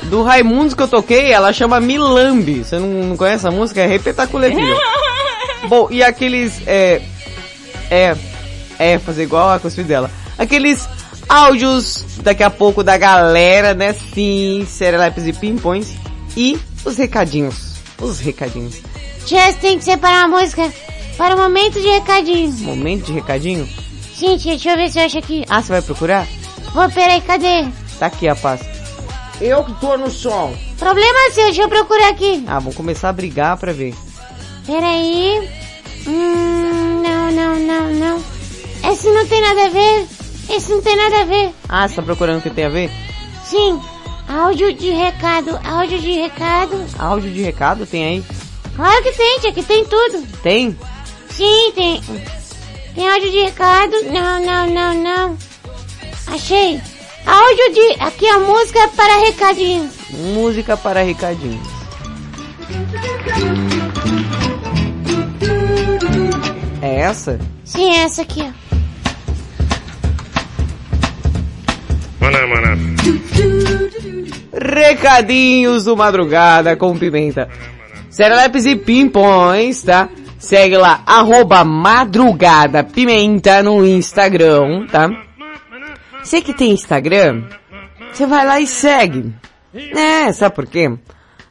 do 0.03 0.23
Raimundos 0.23 0.75
que 0.75 0.83
eu 0.83 0.89
toquei, 0.89 1.33
ela 1.33 1.51
chama 1.51 1.81
Milambi. 1.81 2.63
Você 2.63 2.79
não, 2.79 2.89
não 2.89 3.17
conhece 3.17 3.47
a 3.47 3.51
música? 3.51 3.81
É 3.81 3.87
Repetaculê, 3.87 4.51
filho. 4.51 4.77
Bom, 5.69 5.89
e 5.91 6.03
aqueles 6.03 6.61
é 6.67 7.01
é 7.91 8.15
é 8.79 8.99
fazer 8.99 9.23
igual 9.23 9.49
a 9.49 9.59
cospe 9.59 9.83
dela. 9.83 10.11
Aqueles 10.37 10.87
áudios 11.27 12.05
daqui 12.23 12.43
a 12.43 12.51
pouco 12.51 12.85
da 12.85 12.99
galera, 12.99 13.73
né? 13.73 13.95
Sim, 13.95 14.67
serelepes 14.69 15.27
e 15.27 15.33
pimpões 15.33 15.95
e 16.37 16.59
os 16.85 16.99
recadinhos. 16.99 17.77
Os 17.99 18.21
recadinhos. 18.21 18.83
Tia, 19.25 19.51
tem 19.55 19.79
que 19.79 19.85
separar 19.85 20.25
a 20.25 20.29
música 20.29 20.71
para 21.17 21.37
o 21.37 21.39
momento 21.39 21.81
de 21.81 21.89
recadinho. 21.89 22.53
Momento 22.59 23.07
de 23.07 23.13
recadinho? 23.13 23.67
Sim, 24.15 24.37
tia, 24.37 24.53
deixa 24.53 24.73
eu 24.73 24.77
ver 24.77 24.91
se 24.91 25.01
eu 25.01 25.07
acho 25.07 25.19
aqui. 25.19 25.43
Ah, 25.49 25.63
você 25.63 25.73
vai 25.73 25.81
procurar? 25.81 26.27
Vou, 26.73 26.91
peraí, 26.91 27.21
cadê? 27.21 27.67
Tá 27.99 28.07
aqui 28.07 28.29
a 28.29 28.35
pasta. 28.35 28.67
Eu 29.41 29.65
que 29.65 29.73
tô 29.81 29.97
no 29.97 30.11
som. 30.11 30.57
Problema 30.79 31.31
seu, 31.33 31.45
deixa 31.45 31.63
eu 31.63 31.69
procurar 31.69 32.11
aqui. 32.11 32.45
Ah, 32.47 32.59
vamos 32.59 32.77
começar 32.77 33.09
a 33.09 33.13
brigar 33.13 33.57
pra 33.57 33.73
ver. 33.73 33.95
Peraí. 34.67 35.49
Hum, 36.07 37.03
não, 37.03 37.31
não, 37.31 37.59
não, 37.59 37.91
não. 37.91 38.23
Esse 38.91 39.09
não 39.11 39.27
tem 39.27 39.41
nada 39.41 39.67
a 39.67 39.69
ver. 39.69 40.07
Esse 40.49 40.73
não 40.73 40.83
tem 40.83 40.97
nada 40.97 41.21
a 41.21 41.25
ver. 41.25 41.55
Ah, 41.69 41.87
você 41.89 41.97
tá 41.97 42.03
procurando 42.03 42.39
o 42.39 42.43
que 42.43 42.51
tem 42.51 42.65
a 42.65 42.69
ver? 42.69 42.91
Sim. 43.45 43.81
Áudio 44.29 44.73
de 44.73 44.91
recado, 44.91 45.59
áudio 45.65 45.99
de 45.99 46.13
recado. 46.13 46.85
Áudio 46.99 47.31
de 47.31 47.43
recado 47.43 47.87
tem 47.87 48.05
aí? 48.05 48.25
Claro 48.75 49.03
que 49.03 49.13
tem, 49.13 49.41
tia, 49.41 49.53
que 49.53 49.63
tem 49.63 49.85
tudo. 49.85 50.27
Tem? 50.43 50.79
Sim, 51.29 51.73
tem. 51.75 52.01
Tem 52.95 53.09
áudio 53.09 53.31
de 53.31 53.41
recado. 53.41 53.93
Não, 54.05 54.41
não, 54.41 54.67
não, 54.69 54.95
não. 54.95 55.52
Achei. 56.33 56.81
Áudio 57.27 57.75
de. 57.75 58.03
Aqui 58.03 58.27
a 58.27 58.39
música 58.39 58.89
para 58.97 59.21
recadinhos. 59.21 59.93
Música 60.11 60.77
para 60.79 61.03
recadinhos. 61.03 61.69
É 66.81 67.01
essa? 67.01 67.39
Sim, 67.65 67.91
é 67.91 68.05
essa 68.05 68.23
aqui, 68.23 68.41
ó. 68.41 68.51
Maná, 72.19 72.47
maná. 72.47 72.77
Recadinhos 74.55 75.85
do 75.85 75.95
Madrugada 75.95 76.77
com 76.77 76.99
Pimenta. 76.99 77.49
Serelepes 78.09 78.65
e 78.65 78.75
Pimpões, 78.75 79.83
tá? 79.83 80.09
Segue 80.39 80.79
lá, 80.79 81.03
arroba 81.07 81.63
Madrugada 81.63 82.83
Pimenta 82.83 83.63
no 83.63 83.87
Instagram, 83.87 84.87
tá? 84.87 85.11
Você 86.23 86.41
que 86.41 86.55
tem 86.55 86.71
Instagram, 86.71 87.43
você 88.13 88.27
vai 88.27 88.47
lá 88.47 88.61
e 88.61 88.67
segue. 88.67 89.33
É, 89.75 90.31
sabe 90.33 90.55
por 90.55 90.67
quê? 90.67 90.91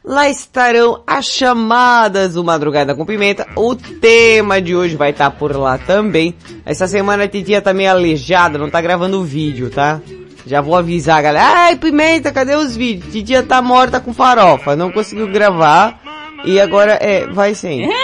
Lá 0.04 0.28
estarão 0.28 1.02
as 1.06 1.26
chamadas 1.26 2.34
do 2.34 2.42
Madrugada 2.42 2.94
com 2.94 3.06
Pimenta. 3.06 3.46
O 3.54 3.76
tema 3.76 4.60
de 4.60 4.74
hoje 4.74 4.96
vai 4.96 5.10
estar 5.10 5.30
por 5.30 5.54
lá 5.54 5.78
também. 5.78 6.34
Essa 6.64 6.88
semana 6.88 7.24
a 7.24 7.28
Titia 7.28 7.62
tá 7.62 7.72
meio 7.72 7.90
aleijada, 7.90 8.58
não 8.58 8.68
tá 8.70 8.80
gravando 8.80 9.22
vídeo, 9.22 9.70
tá? 9.70 10.00
Já 10.44 10.60
vou 10.60 10.74
avisar 10.74 11.18
a 11.18 11.22
galera. 11.22 11.60
Ai, 11.66 11.76
Pimenta, 11.76 12.32
cadê 12.32 12.56
os 12.56 12.76
vídeos? 12.76 13.12
Titia 13.12 13.42
tá 13.44 13.62
morta 13.62 14.00
com 14.00 14.12
farofa, 14.12 14.74
não 14.74 14.90
conseguiu 14.90 15.30
gravar. 15.30 16.00
E 16.44 16.58
agora, 16.58 16.94
é, 16.94 17.26
vai 17.26 17.54
sem. 17.54 17.88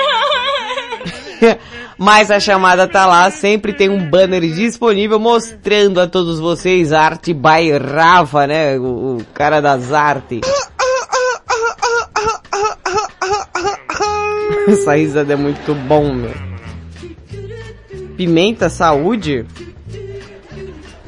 Mas 1.99 2.30
a 2.30 2.38
chamada 2.38 2.86
tá 2.86 3.07
lá, 3.07 3.28
sempre 3.28 3.72
tem 3.72 3.88
um 3.90 4.09
banner 4.09 4.40
disponível 4.42 5.18
mostrando 5.18 6.01
a 6.01 6.07
todos 6.07 6.38
vocês 6.38 6.92
a 6.92 7.03
arte 7.03 7.34
by 7.34 7.72
Rafa, 7.76 8.46
né? 8.46 8.78
O, 8.78 9.16
o 9.16 9.24
cara 9.34 9.61
das 9.61 9.92
artes. 9.92 10.42
Essa 14.68 14.94
risada 14.94 15.32
é 15.32 15.36
muito 15.36 15.74
bom, 15.74 16.14
meu. 16.14 16.34
Pimenta, 18.16 18.68
saúde? 18.68 19.44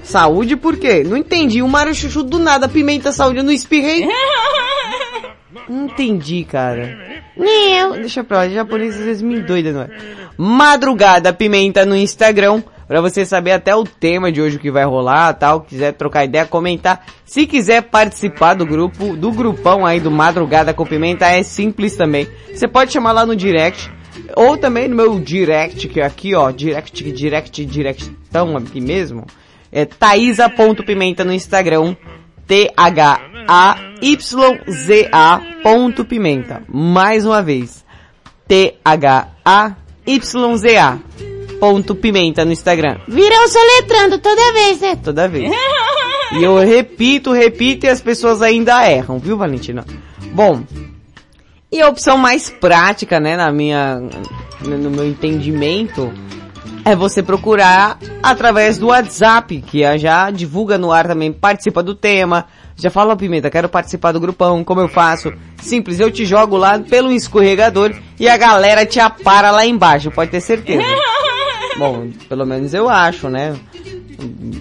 Saúde 0.02 0.56
por 0.56 0.76
quê? 0.76 1.04
Não 1.04 1.16
entendi. 1.16 1.62
O 1.62 1.68
Mário 1.68 1.94
Chuchu 1.94 2.24
do 2.24 2.38
nada, 2.38 2.68
pimenta, 2.68 3.12
saúde, 3.12 3.38
eu 3.38 3.44
não 3.44 3.52
espirrei. 3.52 4.08
Não 5.70 5.84
entendi, 5.84 6.42
cara. 6.42 6.98
Nem. 7.36 7.92
Deixa 8.00 8.24
pra 8.24 8.38
lá, 8.38 8.48
japonês 8.48 8.98
às 8.98 9.04
vezes 9.04 9.22
me 9.22 9.40
doida, 9.40 9.70
não 9.70 9.82
é? 9.82 9.88
Madrugada 10.36 11.32
Pimenta 11.32 11.86
no 11.86 11.94
Instagram, 11.94 12.60
pra 12.88 13.00
você 13.00 13.24
saber 13.24 13.52
até 13.52 13.72
o 13.76 13.84
tema 13.84 14.32
de 14.32 14.42
hoje 14.42 14.58
que 14.58 14.68
vai 14.68 14.84
rolar, 14.84 15.32
tal, 15.34 15.60
quiser 15.60 15.92
trocar 15.92 16.24
ideia, 16.24 16.44
comentar. 16.44 17.06
Se 17.24 17.46
quiser 17.46 17.82
participar 17.82 18.54
do 18.54 18.66
grupo, 18.66 19.16
do 19.16 19.30
grupão 19.30 19.86
aí 19.86 20.00
do 20.00 20.10
Madrugada 20.10 20.74
com 20.74 20.84
Pimenta, 20.84 21.26
é 21.26 21.44
simples 21.44 21.94
também. 21.94 22.26
Você 22.52 22.66
pode 22.66 22.92
chamar 22.92 23.12
lá 23.12 23.24
no 23.24 23.36
direct, 23.36 23.92
ou 24.34 24.56
também 24.56 24.88
no 24.88 24.96
meu 24.96 25.20
direct, 25.20 25.86
que 25.86 26.00
é 26.00 26.04
aqui 26.04 26.34
ó, 26.34 26.50
direct, 26.50 27.12
direct, 27.12 27.64
directão 27.64 28.56
aqui 28.56 28.80
mesmo. 28.80 29.24
É 29.70 29.84
Thaisa.pimenta 29.84 31.24
no 31.24 31.32
Instagram. 31.32 31.94
T-H-A-Y-Z-A 32.50 34.00
ponto 35.62 36.04
pimenta. 36.04 36.62
Mais 36.68 37.24
uma 37.24 37.40
vez. 37.40 37.84
T-H-A-Y-Z-A 38.48 39.38
ponto 41.60 41.94
pimenta 41.94 42.44
no 42.44 42.50
Instagram. 42.50 42.98
Viram 43.06 43.46
soletrando 43.46 44.18
toda 44.18 44.52
vez, 44.52 44.80
né? 44.80 44.96
Toda 44.96 45.28
vez. 45.28 45.48
E 46.32 46.44
eu 46.44 46.56
repito, 46.58 47.32
repito 47.32 47.86
e 47.86 47.88
as 47.88 48.00
pessoas 48.00 48.40
ainda 48.40 48.88
erram, 48.88 49.18
viu, 49.18 49.36
Valentina? 49.36 49.84
Bom, 50.32 50.62
e 51.72 51.80
a 51.82 51.88
opção 51.88 52.16
mais 52.16 52.48
prática, 52.48 53.18
né, 53.18 53.36
na 53.36 53.50
minha, 53.50 54.00
no 54.60 54.92
meu 54.92 55.08
entendimento, 55.08 56.12
é 56.84 56.96
você 56.96 57.22
procurar 57.22 57.98
através 58.22 58.78
do 58.78 58.88
WhatsApp, 58.88 59.62
que 59.66 59.98
já 59.98 60.30
divulga 60.30 60.78
no 60.78 60.92
ar 60.92 61.06
também, 61.06 61.32
participa 61.32 61.82
do 61.82 61.94
tema, 61.94 62.46
já 62.76 62.90
fala, 62.90 63.12
"Ó, 63.12 63.16
Pimenta, 63.16 63.50
quero 63.50 63.68
participar 63.68 64.12
do 64.12 64.20
grupão, 64.20 64.64
como 64.64 64.80
eu 64.80 64.88
faço? 64.88 65.32
Simples, 65.60 66.00
eu 66.00 66.10
te 66.10 66.24
jogo 66.24 66.56
lá 66.56 66.78
pelo 66.78 67.12
escorregador 67.12 67.92
e 68.18 68.28
a 68.28 68.36
galera 68.36 68.86
te 68.86 68.98
apara 68.98 69.50
lá 69.50 69.66
embaixo, 69.66 70.10
pode 70.10 70.30
ter 70.30 70.40
certeza. 70.40 70.82
Bom, 71.76 72.08
pelo 72.28 72.44
menos 72.44 72.74
eu 72.74 72.88
acho, 72.88 73.28
né? 73.28 73.54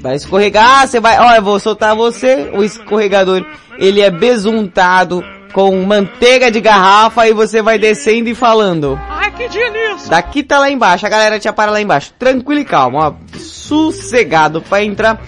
Vai 0.02 0.16
escorregar, 0.16 0.88
você 0.88 1.00
vai, 1.00 1.20
ó, 1.20 1.36
eu 1.36 1.42
vou 1.42 1.60
soltar 1.60 1.96
você, 1.96 2.50
o 2.54 2.64
escorregador, 2.64 3.46
ele 3.78 4.00
é 4.02 4.10
besuntado 4.10 5.24
com 5.52 5.76
manteiga 5.84 6.52
de 6.52 6.62
garrafa 6.62 7.28
e 7.28 7.34
você 7.34 7.62
vai 7.62 7.78
descendo 7.78 8.30
e 8.30 8.36
falando. 8.36 8.98
Que 9.40 9.48
delícia! 9.48 10.10
Daqui 10.10 10.44
tá 10.44 10.60
lá 10.60 10.70
embaixo, 10.70 11.06
a 11.06 11.10
galera 11.10 11.40
te 11.40 11.48
apara 11.48 11.72
lá 11.72 11.80
embaixo. 11.82 12.14
Tranquilo 12.20 12.60
e 12.60 12.66
calmo, 12.66 12.98
ó. 12.98 13.14
Sossegado 13.38 14.62
pra 14.62 14.84
entrar. 14.84 15.22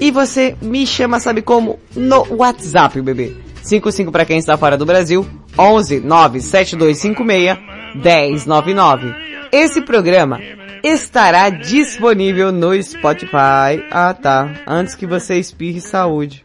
E 0.00 0.10
você 0.10 0.56
me 0.60 0.84
chama, 0.84 1.20
sabe 1.20 1.40
como? 1.40 1.78
No 1.94 2.26
WhatsApp, 2.34 3.00
bebê. 3.00 3.36
55 3.62 4.10
pra 4.10 4.24
quem 4.24 4.38
está 4.38 4.56
fora 4.56 4.76
do 4.76 4.84
Brasil. 4.84 5.24
11 5.56 6.00
97256 6.00 7.58
1099. 7.94 9.14
Esse 9.52 9.80
programa 9.82 10.40
estará 10.82 11.48
disponível 11.48 12.50
no 12.50 12.82
Spotify. 12.82 13.84
Ah, 13.88 14.12
tá. 14.20 14.52
Antes 14.66 14.96
que 14.96 15.06
você 15.06 15.38
espirre 15.38 15.80
saúde. 15.80 16.44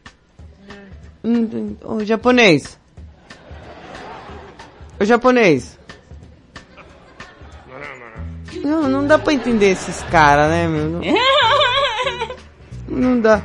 Hum, 1.23 1.49
hum, 1.51 1.75
Ô, 1.83 2.05
japonês. 2.05 2.79
Ô, 4.99 5.05
japonês. 5.05 5.76
Não, 8.63 8.87
não 8.87 9.05
dá 9.05 9.17
pra 9.17 9.33
entender 9.33 9.71
esses 9.71 10.03
caras, 10.03 10.49
né, 10.49 10.67
meu? 10.67 10.89
Não, 10.89 11.01
não 12.87 13.19
dá. 13.19 13.41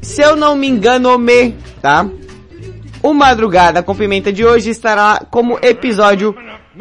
Se 0.00 0.22
eu 0.22 0.36
não 0.36 0.56
me 0.56 0.66
engano, 0.66 1.16
me, 1.18 1.52
tá? 1.80 2.06
O 3.02 3.12
Madrugada 3.12 3.82
com 3.82 3.94
Pimenta 3.94 4.32
de 4.32 4.44
hoje 4.44 4.70
estará 4.70 5.26
como 5.30 5.58
episódio 5.60 6.34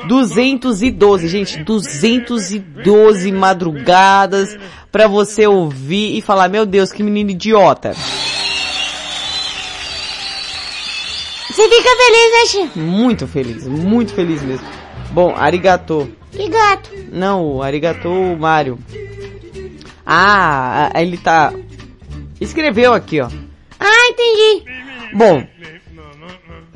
212. 0.08 1.28
Gente, 1.28 1.64
212 1.64 3.32
madrugadas 3.32 4.58
pra 4.92 5.08
você 5.08 5.48
ouvir 5.48 6.18
e 6.18 6.22
falar, 6.22 6.50
meu 6.50 6.66
Deus, 6.66 6.92
que 6.92 7.02
menino 7.02 7.32
idiota. 7.32 7.94
Você 11.50 11.70
fica 11.70 11.90
feliz, 11.90 12.32
né, 12.32 12.46
Chico? 12.48 12.80
Muito 12.80 13.28
feliz, 13.28 13.68
muito 13.68 14.14
feliz 14.14 14.42
mesmo. 14.42 14.66
Bom, 15.12 15.36
arigato. 15.36 16.10
Que 16.32 16.48
gato. 16.50 16.90
Não, 17.12 17.46
o 17.46 17.62
arigato 17.62 18.10
Mário. 18.40 18.80
Ah, 20.06 20.92
ele 20.96 21.18
tá... 21.18 21.54
Escreveu 22.40 22.94
aqui, 22.94 23.22
ó. 23.22 23.30
Ah, 23.80 24.08
entendi. 24.10 24.66
Bom, 25.14 25.44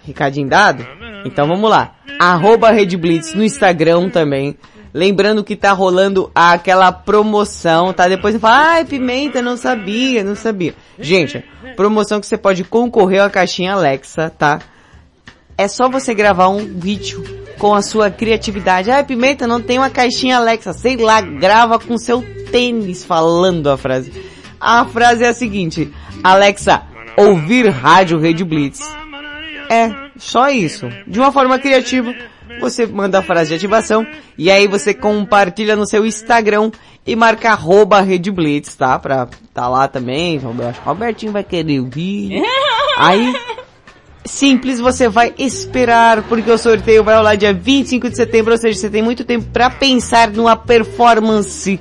recadinho 0.06 0.48
dado? 0.48 0.86
Então 1.26 1.48
vamos 1.48 1.69
lá. 1.69 1.95
Arroba 2.19 2.72
Red 2.72 2.98
Blitz 2.98 3.34
no 3.34 3.44
Instagram 3.44 4.10
também. 4.10 4.56
Lembrando 4.94 5.44
que 5.44 5.56
tá 5.57 5.73
rolando 5.73 6.32
aquela 6.34 6.91
promoção, 6.91 7.91
tá? 7.91 8.07
Depois 8.07 8.34
você 8.34 8.40
fala, 8.40 8.73
ai, 8.76 8.86
Pimenta, 8.86 9.41
não 9.41 9.57
sabia, 9.57 10.23
não 10.23 10.36
sabia. 10.36 10.73
Gente, 10.98 11.44
promoção 11.76 12.22
que 12.22 12.27
você 12.27 12.38
pode 12.38 12.64
concorrer 12.64 13.22
à 13.22 13.30
caixinha 13.30 13.73
Alexa, 13.73 14.30
tá? 14.30 14.60
É 15.57 15.68
só 15.68 15.90
você 15.90 16.14
gravar 16.14 16.49
um 16.49 16.65
vídeo 16.80 17.23
com 17.57 17.73
a 17.73 17.82
sua 17.82 18.11
criatividade. 18.11 18.91
Ai, 18.91 19.03
Pimenta, 19.03 19.48
não 19.48 19.61
tem 19.61 19.77
uma 19.77 19.90
caixinha 19.90 20.38
Alexa. 20.38 20.73
Sei 20.73 20.98
lá, 20.98 21.22
grava 21.22 21.80
com 21.80 21.98
seu 21.98 22.22
tênis 22.52 23.03
falando 23.03 23.69
a 23.69 23.77
frase. 23.77 24.11
A 24.60 24.86
frase 24.86 25.23
é 25.23 25.30
a 25.30 25.34
seguinte. 25.34 25.91
Alexa, 26.23 26.84
ouvir 27.18 27.69
rádio 27.69 28.19
Rede 28.19 28.44
Blitz. 28.44 28.82
É, 29.69 29.91
só 30.18 30.49
isso. 30.49 30.90
De 31.07 31.19
uma 31.19 31.32
forma 31.32 31.57
criativa, 31.57 32.14
você 32.60 32.86
manda 32.86 33.19
a 33.19 33.23
frase 33.23 33.49
de 33.49 33.56
ativação 33.56 34.06
e 34.38 34.52
aí 34.52 34.68
você 34.68 34.94
compartilha 34.94 35.76
no 35.76 35.88
seu 35.88 36.06
Instagram 36.06 36.72
e 37.06 37.15
marca 37.15 37.52
arroba 37.52 38.02
Rede 38.02 38.32
Blitz, 38.32 38.76
tá? 38.76 38.98
Pra 38.99 39.27
tá 39.53 39.68
lá 39.68 39.88
também. 39.88 40.41
Eu 40.41 40.68
acho 40.68 40.82
que 40.82 40.86
o 40.86 40.90
Robertinho 40.90 41.32
vai 41.32 41.44
querer 41.44 41.80
ouvir. 41.80 42.44
Aí, 42.98 43.34
simples, 44.26 44.80
você 44.80 45.07
vai 45.07 45.34
esperar, 45.38 46.23
porque 46.23 46.49
o 46.49 46.57
sorteio 46.57 47.03
vai 47.03 47.15
rolar 47.15 47.35
dia 47.35 47.53
25 47.53 48.10
de 48.10 48.15
setembro, 48.15 48.53
ou 48.53 48.57
seja, 48.57 48.80
você 48.80 48.89
tem 48.89 49.02
muito 49.02 49.23
tempo 49.23 49.45
pra 49.52 49.69
pensar 49.69 50.30
numa 50.31 50.56
performance 50.56 51.80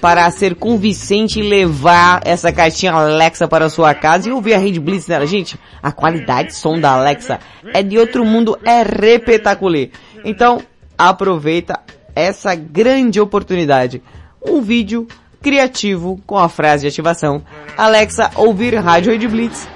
para 0.00 0.30
ser 0.30 0.54
convincente 0.54 1.40
e 1.40 1.42
levar 1.42 2.22
essa 2.24 2.50
caixinha 2.50 2.92
Alexa 2.92 3.46
para 3.46 3.66
a 3.66 3.70
sua 3.70 3.94
casa 3.94 4.28
e 4.28 4.32
ouvir 4.32 4.54
a 4.54 4.58
Red 4.58 4.78
Blitz 4.78 5.06
dela. 5.06 5.26
Gente, 5.26 5.58
a 5.82 5.92
qualidade 5.92 6.48
de 6.48 6.54
som 6.54 6.80
da 6.80 6.92
Alexa 6.92 7.38
é 7.72 7.82
de 7.82 7.98
outro 7.98 8.24
mundo, 8.24 8.58
é 8.64 8.82
repetacular. 8.82 9.88
Então, 10.24 10.62
aproveita 10.96 11.80
essa 12.14 12.54
grande 12.54 13.20
oportunidade. 13.20 14.02
Um 14.44 14.62
vídeo 14.62 15.06
criativo 15.42 16.20
com 16.26 16.38
a 16.38 16.48
frase 16.48 16.82
de 16.82 16.88
ativação. 16.88 17.42
Alexa, 17.76 18.30
ouvir 18.36 18.74
Rádio 18.76 19.12
Red 19.12 19.28
Blitz. 19.28 19.68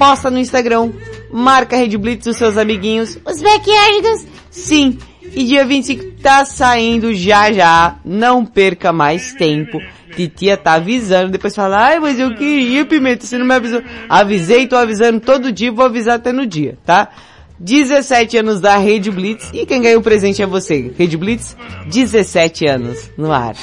Posta 0.00 0.30
no 0.30 0.38
Instagram. 0.38 0.92
Marca 1.30 1.76
Red 1.76 1.98
Blitz 1.98 2.26
os 2.26 2.38
seus 2.38 2.56
amiguinhos. 2.56 3.18
Os 3.22 3.42
backyardigans. 3.42 4.26
Sim. 4.50 4.98
E 5.22 5.44
dia 5.44 5.62
25 5.66 6.22
tá 6.22 6.42
saindo 6.46 7.12
já 7.14 7.52
já. 7.52 7.96
Não 8.02 8.46
perca 8.46 8.94
mais 8.94 9.34
tempo. 9.34 9.78
Titia 10.16 10.56
tá 10.56 10.72
avisando. 10.72 11.32
Depois 11.32 11.54
fala, 11.54 11.88
ai, 11.88 12.00
mas 12.00 12.18
eu 12.18 12.34
queria, 12.34 12.86
Pimenta, 12.86 13.26
você 13.26 13.36
não 13.36 13.44
me 13.44 13.52
avisou. 13.52 13.82
Avisei, 14.08 14.66
tô 14.66 14.74
avisando 14.74 15.20
todo 15.20 15.52
dia, 15.52 15.70
vou 15.70 15.84
avisar 15.84 16.16
até 16.16 16.32
no 16.32 16.46
dia, 16.46 16.78
tá? 16.82 17.10
17 17.58 18.38
anos 18.38 18.58
da 18.58 18.78
Rede 18.78 19.10
Blitz. 19.10 19.50
E 19.52 19.66
quem 19.66 19.82
ganhou 19.82 20.00
o 20.00 20.02
presente 20.02 20.40
é 20.40 20.46
você. 20.46 20.90
Rede 20.96 21.18
Blitz, 21.18 21.54
17 21.90 22.66
anos 22.66 23.10
no 23.18 23.30
ar. 23.30 23.54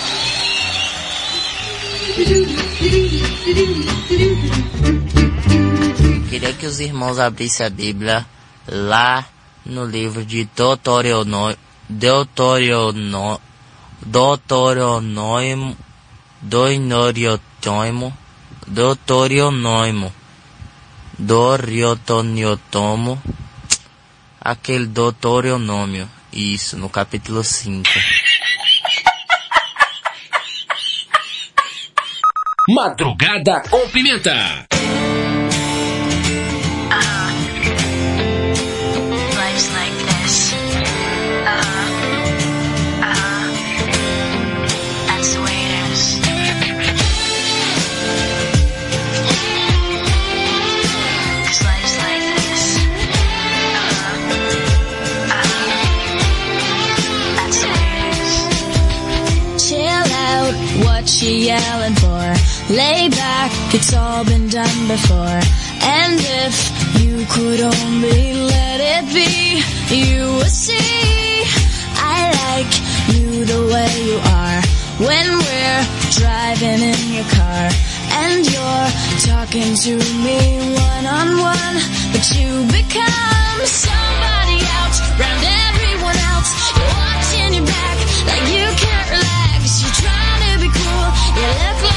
Queria 6.29 6.51
que 6.51 6.65
os 6.65 6.81
irmãos 6.81 7.19
abrissem 7.19 7.65
a 7.65 7.69
Bíblia 7.69 8.25
lá 8.67 9.25
no 9.65 9.85
livro 9.85 10.25
de 10.25 10.43
Deuteronômio, 10.43 11.57
Deuteronômio, 11.87 13.39
Deuteronômio, 14.05 15.77
Deuteronômio, 16.41 18.13
Deuteronômio, 18.67 20.13
Deuteronômio, 21.17 23.21
aquele 24.41 24.85
Deuteronômio, 24.85 26.09
isso, 26.33 26.77
no 26.77 26.89
capítulo 26.89 27.41
5. 27.41 27.89
Madrugada 32.69 33.63
com 33.69 33.87
Pimenta. 33.87 34.67
Yelling 61.47 61.95
for? 61.95 62.73
Lay 62.73 63.09
back, 63.09 63.51
it's 63.73 63.93
all 63.93 64.23
been 64.25 64.47
done 64.49 64.87
before. 64.87 65.39
And 65.81 66.19
if 66.19 66.76
you 66.99 67.25
could 67.29 67.61
only 67.61 68.33
let 68.33 68.79
it 68.79 69.05
be, 69.13 69.61
you 69.93 70.35
would 70.37 70.49
see. 70.49 71.43
I 71.95 72.31
like 72.45 72.71
you 73.13 73.45
the 73.45 73.61
way 73.73 73.91
you 74.09 74.17
are. 74.41 74.61
When 75.07 75.27
we're 75.45 75.83
driving 76.17 76.81
in 76.81 77.01
your 77.13 77.27
car, 77.37 77.69
and 78.21 78.45
you're 78.45 78.89
talking 79.29 79.75
to 79.85 79.93
me 80.25 80.39
one 80.73 81.05
on 81.05 81.27
one, 81.37 81.75
but 82.13 82.25
you 82.33 82.49
become 82.73 83.59
somebody 83.65 84.57
else, 84.81 84.97
round 85.21 85.43
everyone 85.69 86.17
else. 86.33 86.49
You're 86.75 86.93
watching 86.97 87.53
your 87.57 87.65
back 87.65 87.97
like 88.25 88.45
you 88.49 88.65
can't 88.83 89.09
relax. 89.13 89.61
You're 89.81 89.97
trying 90.01 90.41
to 90.49 90.53
be 90.65 90.69
cool, 90.73 91.07
you 91.37 91.45
look 91.61 91.79
like 91.83 91.96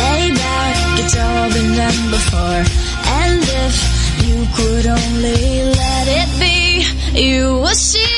Lay 0.00 0.30
back, 0.32 1.00
it's 1.00 1.16
all 1.16 1.48
been 1.50 1.76
done 1.76 2.10
before. 2.10 2.62
And 3.22 3.42
if 3.64 3.76
you 4.26 4.38
could 4.56 4.86
only 4.86 5.62
let 5.80 6.06
it 6.20 6.30
be, 6.40 7.20
you 7.20 7.60
would 7.60 7.76
see. 7.76 8.13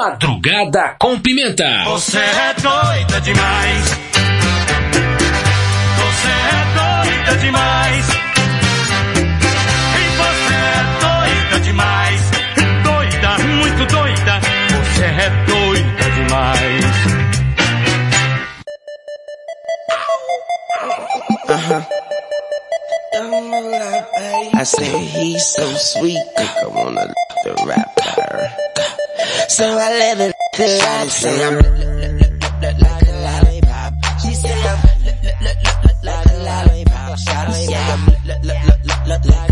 Madrugada 0.00 0.96
com 0.98 1.20
Pimenta. 1.20 1.84
Você 1.84 2.16
é 2.16 2.54
doida 2.54 3.20
demais. 3.20 3.84
Você 5.98 6.28
é 6.30 6.64
doida 6.80 7.36
demais. 7.38 8.06
E 9.98 10.04
você 10.16 10.54
é 10.56 10.80
doida 11.04 11.60
demais. 11.60 12.20
Doida, 12.82 13.38
muito 13.44 13.84
doida. 13.92 14.40
Você 14.70 15.04
é 15.04 15.28
doida 15.44 16.10
demais. 16.16 16.84
Uh 21.44 21.60
-huh. 21.68 21.84
I 24.58 24.64
said 24.64 24.94
he's 24.94 25.44
so 25.44 25.76
sweet. 25.76 26.24
I 26.38 26.66
wanna 26.68 27.12
the 27.44 27.52
rapper. 27.66 28.59
So 29.50 29.64
I 29.64 29.90
let 29.98 30.20
it 30.20 30.36
the 30.56 30.78
life. 30.78 31.10
Say 31.10 31.44
I'm 31.44 31.56
like 32.62 33.02
a 33.02 33.14
lollipop. 33.26 33.94
She 34.22 34.32
said 34.32 34.64
I'm 34.64 34.78
like 36.04 36.26
a 36.26 36.38
lollipop. 36.38 37.18
She 37.18 37.24
said 37.24 37.90
I'm 37.90 38.06
like 38.06 38.44
a 38.44 39.26
lollipop. 39.26 39.49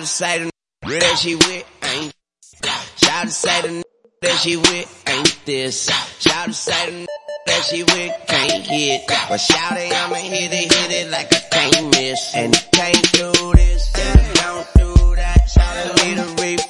Shout 0.00 0.06
to 0.06 0.12
say 0.12 0.38
the 0.38 0.50
that 0.92 1.18
she 1.18 1.34
with 1.34 1.66
ain't 1.82 2.14
Shout 2.96 3.24
to 3.26 3.30
say 3.30 3.60
the 3.60 3.84
that 4.22 4.38
she 4.38 4.56
with 4.56 5.04
ain't 5.06 5.38
this. 5.44 5.90
Shout 6.20 6.46
to 6.46 6.52
say 6.54 6.90
the 6.90 7.06
that 7.46 7.62
she 7.68 7.82
with 7.82 8.26
can't 8.26 8.64
hit. 8.64 9.02
But 9.06 9.36
shout 9.36 9.76
it, 9.76 9.92
I'ma 9.92 10.14
hit 10.14 10.52
it, 10.54 10.72
hit 10.72 10.90
it 10.90 11.10
like 11.10 11.34
I 11.34 11.40
can't 11.50 11.94
miss. 11.94 12.34
And 12.34 12.54
can't 12.72 13.12
do 13.12 13.52
this, 13.52 13.92
yeah, 13.98 14.32
don't 14.40 14.66
do 14.74 15.16
that. 15.16 15.50
Shout 15.50 15.76
it, 15.76 16.02
need 16.06 16.18
a 16.18 16.24
refill. 16.42 16.69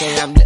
say 0.00 0.18
I'm 0.18 0.39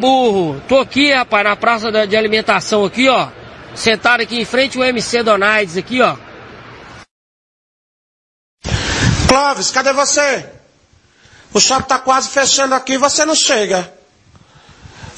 burro, 0.00 0.60
tô 0.66 0.78
aqui, 0.78 1.12
rapaz, 1.12 1.44
na 1.44 1.54
praça 1.54 2.06
de 2.06 2.16
alimentação 2.16 2.84
aqui, 2.84 3.08
ó. 3.08 3.28
Sentado 3.74 4.22
aqui 4.22 4.40
em 4.40 4.44
frente 4.44 4.78
o 4.78 4.84
MC 4.84 5.22
Donaides 5.22 5.76
aqui, 5.76 6.00
ó. 6.00 6.16
Clóvis, 9.28 9.70
cadê 9.70 9.92
você? 9.92 10.48
O 11.52 11.60
shopping 11.60 11.86
tá 11.86 11.98
quase 11.98 12.30
fechando 12.30 12.74
aqui 12.74 12.94
e 12.94 12.98
você 12.98 13.24
não 13.24 13.34
chega. 13.34 13.92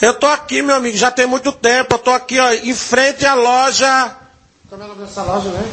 Eu 0.00 0.14
tô 0.14 0.26
aqui, 0.26 0.62
meu 0.62 0.76
amigo, 0.76 0.96
já 0.96 1.10
tem 1.10 1.26
muito 1.26 1.52
tempo. 1.52 1.94
Eu 1.94 1.98
tô 1.98 2.10
aqui, 2.10 2.38
ó, 2.38 2.52
em 2.52 2.74
frente 2.74 3.24
à 3.24 3.34
loja. 3.34 4.16
Como 4.68 4.82
é 4.82 4.84
o 4.84 4.88
nome 4.88 5.04
dessa 5.04 5.22
loja, 5.22 5.48
né? 5.50 5.72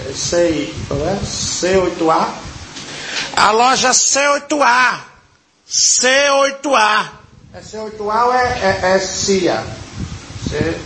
É? 0.00 0.12
C8A. 1.24 2.28
É? 3.36 3.40
A 3.40 3.50
loja 3.52 3.90
C8A. 3.90 4.98
C8A. 5.68 7.19
C8A 7.58 8.34
é, 8.34 8.90
é, 8.92 8.94
é 8.94 8.98
CIA. 9.00 9.64
C... 10.48 10.80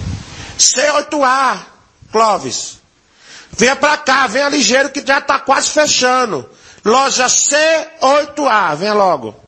C8A, 0.59 1.59
Clóvis. 2.11 2.79
Venha 3.53 3.77
para 3.77 3.97
cá, 3.99 4.27
venha 4.27 4.49
ligeiro 4.49 4.91
que 4.91 5.07
já 5.07 5.19
está 5.19 5.39
quase 5.39 5.71
fechando. 5.71 6.49
Loja 6.85 7.27
C8A, 7.27 8.77
venha 8.77 8.95
logo. 8.95 9.44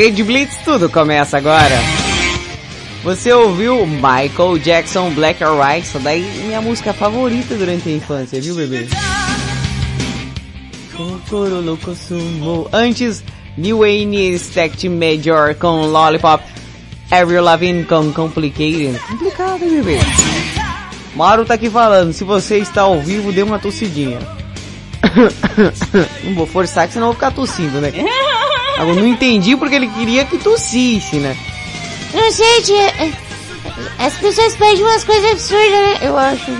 Rede 0.00 0.24
Blitz, 0.24 0.56
tudo 0.64 0.88
começa 0.88 1.36
agora. 1.36 1.78
Você 3.04 3.30
ouviu 3.34 3.86
Michael 3.86 4.56
Jackson 4.58 5.10
Black 5.10 5.44
or 5.44 5.60
White? 5.60 5.88
Isso 5.88 5.98
daí 5.98 6.24
é 6.40 6.42
minha 6.46 6.60
música 6.62 6.94
favorita 6.94 7.54
durante 7.54 7.86
a 7.90 7.92
infância, 7.92 8.40
viu, 8.40 8.54
bebê? 8.54 8.88
Antes, 12.72 13.22
New 13.58 13.80
Wayne 13.80 14.32
Stacked 14.36 14.88
Major 14.88 15.54
com 15.56 15.84
Lollipop. 15.84 16.42
Avril 17.10 17.42
Lavigne 17.42 17.84
com 17.84 18.10
Complicated. 18.10 18.98
Complicado, 19.00 19.58
bebê. 19.58 19.98
Mauro 21.14 21.44
tá 21.44 21.52
aqui 21.52 21.68
falando, 21.68 22.14
se 22.14 22.24
você 22.24 22.56
está 22.56 22.82
ao 22.82 23.02
vivo, 23.02 23.32
dê 23.32 23.42
uma 23.42 23.58
tossidinha. 23.58 24.18
não 26.24 26.34
vou 26.34 26.46
forçar 26.46 26.86
que 26.86 26.94
senão 26.94 27.08
eu 27.08 27.12
vou 27.12 27.20
ficar 27.20 27.32
tossindo, 27.32 27.82
né? 27.82 27.92
Eu 28.80 28.94
não 28.94 29.06
entendi 29.06 29.56
porque 29.56 29.74
ele 29.74 29.88
queria 29.88 30.24
que 30.24 30.38
tossisse, 30.38 31.16
né? 31.16 31.36
Não 32.14 32.32
sei, 32.32 32.62
tia. 32.62 33.12
As 33.98 34.14
pessoas 34.14 34.56
pedem 34.56 34.82
umas 34.82 35.04
coisas 35.04 35.32
absurdas, 35.32 35.70
né? 35.70 35.98
Eu 36.02 36.18
acho. 36.18 36.50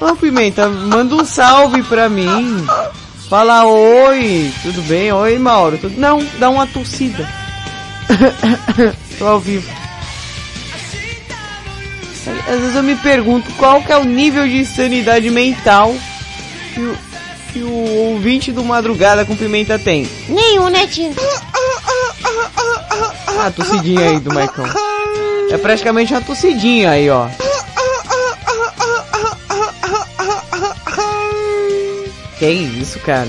Ô 0.00 0.16
Pimenta, 0.16 0.68
manda 0.68 1.14
um 1.14 1.24
salve 1.24 1.82
pra 1.84 2.08
mim. 2.08 2.66
Fala 3.28 3.64
oi, 3.66 4.52
tudo 4.62 4.80
bem? 4.82 5.12
Oi 5.12 5.38
Mauro, 5.38 5.76
tudo... 5.78 5.98
Não, 6.00 6.24
dá 6.38 6.48
uma 6.48 6.66
tossida. 6.66 7.28
Tô 9.18 9.26
ao 9.26 9.40
vivo. 9.40 9.68
Às 12.48 12.60
vezes 12.60 12.76
eu 12.76 12.82
me 12.82 12.96
pergunto 12.96 13.50
qual 13.52 13.82
que 13.82 13.92
é 13.92 13.96
o 13.96 14.04
nível 14.04 14.46
de 14.48 14.64
sanidade 14.64 15.30
mental 15.30 15.94
que 16.74 16.80
o, 16.80 16.96
que 17.52 17.62
o 17.62 18.10
ouvinte 18.10 18.52
do 18.52 18.64
Madrugada 18.64 19.24
com 19.24 19.36
Pimenta 19.36 19.78
tem. 19.78 20.08
Nenhum, 20.28 20.68
né, 20.68 20.86
tia? 20.86 21.10
Ah, 23.38 23.50
tossidinha 23.50 24.10
aí 24.10 24.20
do 24.20 24.32
Maicon. 24.32 24.64
É 25.50 25.56
praticamente 25.56 26.12
uma 26.12 26.20
tossidinha 26.20 26.90
aí, 26.90 27.08
ó. 27.08 27.28
Que 32.38 32.46
isso, 32.46 32.98
cara? 33.00 33.28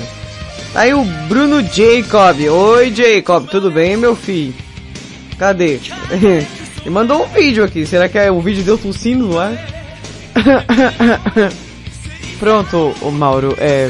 Tá 0.74 0.82
Aí 0.82 0.94
o 0.94 1.04
Bruno 1.04 1.62
Jacob. 1.64 2.40
Oi, 2.48 2.94
Jacob, 2.94 3.48
tudo 3.48 3.72
bem, 3.72 3.98
meu 3.98 4.16
filho? 4.16 4.54
Cadê? 5.38 5.80
Ele 6.82 6.90
mandou 6.90 7.24
um 7.24 7.28
vídeo 7.28 7.64
aqui. 7.64 7.86
Será 7.86 8.08
que 8.08 8.18
é 8.18 8.32
o 8.32 8.40
vídeo 8.40 8.64
deu 8.64 8.78
tossindo 8.78 9.38
ar? 9.40 9.52
Pronto, 12.40 12.96
o 13.02 13.12
Mauro, 13.12 13.56
é. 13.58 13.90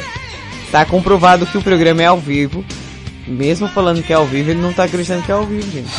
Tá 0.71 0.85
comprovado 0.85 1.45
que 1.47 1.57
o 1.57 1.61
programa 1.61 2.03
é 2.03 2.05
ao 2.05 2.19
vivo. 2.19 2.63
Mesmo 3.27 3.67
falando 3.67 4.03
que 4.03 4.13
é 4.13 4.15
ao 4.15 4.25
vivo, 4.25 4.51
ele 4.51 4.61
não 4.61 4.73
tá 4.73 4.83
acreditando 4.83 5.23
que 5.23 5.31
é 5.31 5.35
ao 5.35 5.45
vivo, 5.45 5.69
gente. 5.71 5.89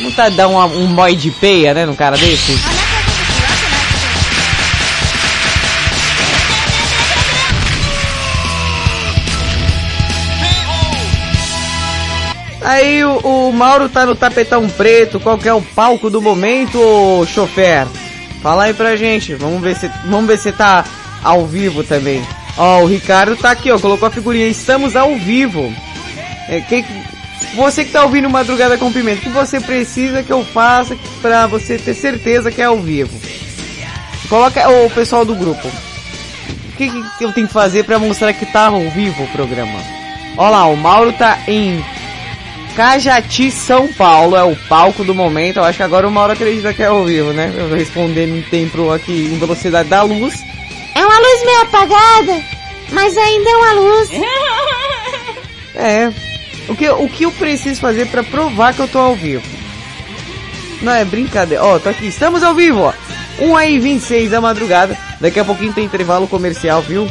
Não 0.00 0.10
tá 0.12 0.28
dar 0.28 0.48
uma, 0.48 0.64
um 0.66 0.86
mói 0.86 1.14
de 1.14 1.30
peia, 1.30 1.74
né, 1.74 1.84
num 1.84 1.94
cara 1.94 2.16
desse? 2.16 2.52
Aí 12.62 13.04
o, 13.04 13.18
o 13.18 13.52
Mauro 13.52 13.88
tá 13.88 14.06
no 14.06 14.14
tapetão 14.14 14.68
preto, 14.68 15.18
qual 15.18 15.36
que 15.36 15.48
é 15.48 15.52
o 15.52 15.60
palco 15.60 16.08
do 16.08 16.22
momento, 16.22 16.78
ô 16.78 17.26
chofer? 17.26 17.86
Fala 18.42 18.64
aí 18.64 18.74
pra 18.74 18.96
gente, 18.96 19.34
vamos 19.34 19.60
ver 19.60 19.76
se, 19.76 19.90
vamos 20.06 20.26
ver 20.26 20.38
se 20.38 20.52
tá 20.52 20.84
ao 21.22 21.46
vivo 21.46 21.82
também. 21.84 22.22
Ó, 22.56 22.82
o 22.82 22.86
Ricardo 22.86 23.36
tá 23.36 23.50
aqui, 23.50 23.70
ó, 23.70 23.78
colocou 23.78 24.08
a 24.08 24.10
figurinha, 24.10 24.46
estamos 24.46 24.96
ao 24.96 25.16
vivo. 25.16 25.72
É, 26.48 26.60
que, 26.60 26.84
você 27.54 27.84
que 27.84 27.92
tá 27.92 28.04
ouvindo 28.04 28.28
Madrugada 28.28 28.76
com 28.76 28.92
Pimenta, 28.92 29.20
o 29.20 29.22
que 29.22 29.28
você 29.28 29.60
precisa 29.60 30.22
que 30.22 30.32
eu 30.32 30.44
faça 30.44 30.96
pra 31.20 31.46
você 31.46 31.78
ter 31.78 31.94
certeza 31.94 32.50
que 32.50 32.60
é 32.60 32.66
ao 32.66 32.78
vivo? 32.78 33.18
Coloca 34.28 34.68
o 34.68 34.90
pessoal 34.90 35.24
do 35.24 35.34
grupo. 35.34 35.66
O 35.66 36.76
que, 36.76 36.90
que 37.18 37.24
eu 37.24 37.32
tenho 37.32 37.46
que 37.46 37.52
fazer 37.52 37.84
pra 37.84 37.98
mostrar 37.98 38.32
que 38.32 38.46
tá 38.46 38.66
ao 38.66 38.88
vivo 38.90 39.24
o 39.24 39.28
programa? 39.28 39.80
Ó 40.36 40.48
lá, 40.48 40.66
o 40.66 40.76
Mauro 40.76 41.12
tá 41.12 41.38
em 41.46 41.84
Cajati, 42.74 43.50
São 43.50 43.92
Paulo, 43.92 44.36
é 44.36 44.44
o 44.44 44.56
palco 44.68 45.04
do 45.04 45.14
momento. 45.14 45.58
Eu 45.58 45.64
acho 45.64 45.76
que 45.76 45.82
agora 45.82 46.06
o 46.06 46.10
Mauro 46.10 46.32
acredita 46.32 46.72
que 46.72 46.82
é 46.82 46.86
ao 46.86 47.04
vivo, 47.04 47.32
né? 47.32 47.52
Eu 47.54 47.68
vou 47.68 47.76
responder 47.76 48.26
em 48.26 48.40
tempo 48.42 48.90
aqui 48.90 49.30
em 49.32 49.38
velocidade 49.38 49.88
da 49.88 50.02
luz. 50.02 50.42
É 50.94 51.06
uma 51.06 51.18
luz 51.18 51.44
meio 51.44 51.62
apagada, 51.62 52.42
mas 52.92 53.16
ainda 53.16 53.50
é 53.50 53.56
uma 53.56 53.72
luz. 53.72 54.10
É. 55.72 56.12
O 56.68 56.76
que, 56.76 56.90
o 56.90 57.08
que 57.08 57.24
eu 57.24 57.32
preciso 57.32 57.80
fazer 57.80 58.06
pra 58.08 58.22
provar 58.22 58.74
que 58.74 58.80
eu 58.80 58.88
tô 58.88 58.98
ao 58.98 59.14
vivo? 59.14 59.42
Não 60.82 60.92
é 60.92 61.04
brincadeira. 61.04 61.64
Ó, 61.64 61.78
tô 61.78 61.88
aqui. 61.88 62.08
Estamos 62.08 62.42
ao 62.42 62.54
vivo, 62.54 62.80
ó. 62.80 62.92
1 63.38 63.56
aí 63.56 63.78
26 63.78 64.30
da 64.30 64.40
madrugada. 64.40 64.96
Daqui 65.20 65.40
a 65.40 65.44
pouquinho 65.44 65.72
tem 65.72 65.84
intervalo 65.84 66.28
comercial, 66.28 66.82
viu? 66.82 67.08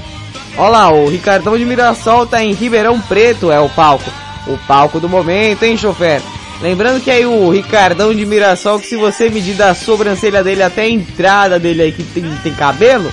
Ó 0.57 0.67
lá, 0.69 0.91
o 0.91 1.07
Ricardão 1.09 1.57
de 1.57 1.65
Mirassol 1.65 2.27
tá 2.27 2.43
em 2.43 2.53
Ribeirão 2.53 2.99
Preto, 2.99 3.51
é 3.51 3.59
o 3.59 3.69
palco. 3.69 4.11
O 4.47 4.57
palco 4.67 4.99
do 4.99 5.09
momento, 5.09 5.63
hein, 5.63 5.77
chofer? 5.77 6.21
Lembrando 6.61 7.01
que 7.01 7.09
aí 7.09 7.25
o 7.25 7.49
Ricardão 7.49 8.13
de 8.13 8.25
Mirassol, 8.25 8.79
que 8.79 8.87
se 8.87 8.97
você 8.97 9.29
medir 9.29 9.55
da 9.55 9.73
sobrancelha 9.73 10.43
dele 10.43 10.63
até 10.63 10.81
a 10.81 10.89
entrada 10.89 11.59
dele 11.59 11.83
aí 11.83 11.91
que 11.91 12.03
tem, 12.03 12.23
tem 12.43 12.53
cabelo, 12.53 13.11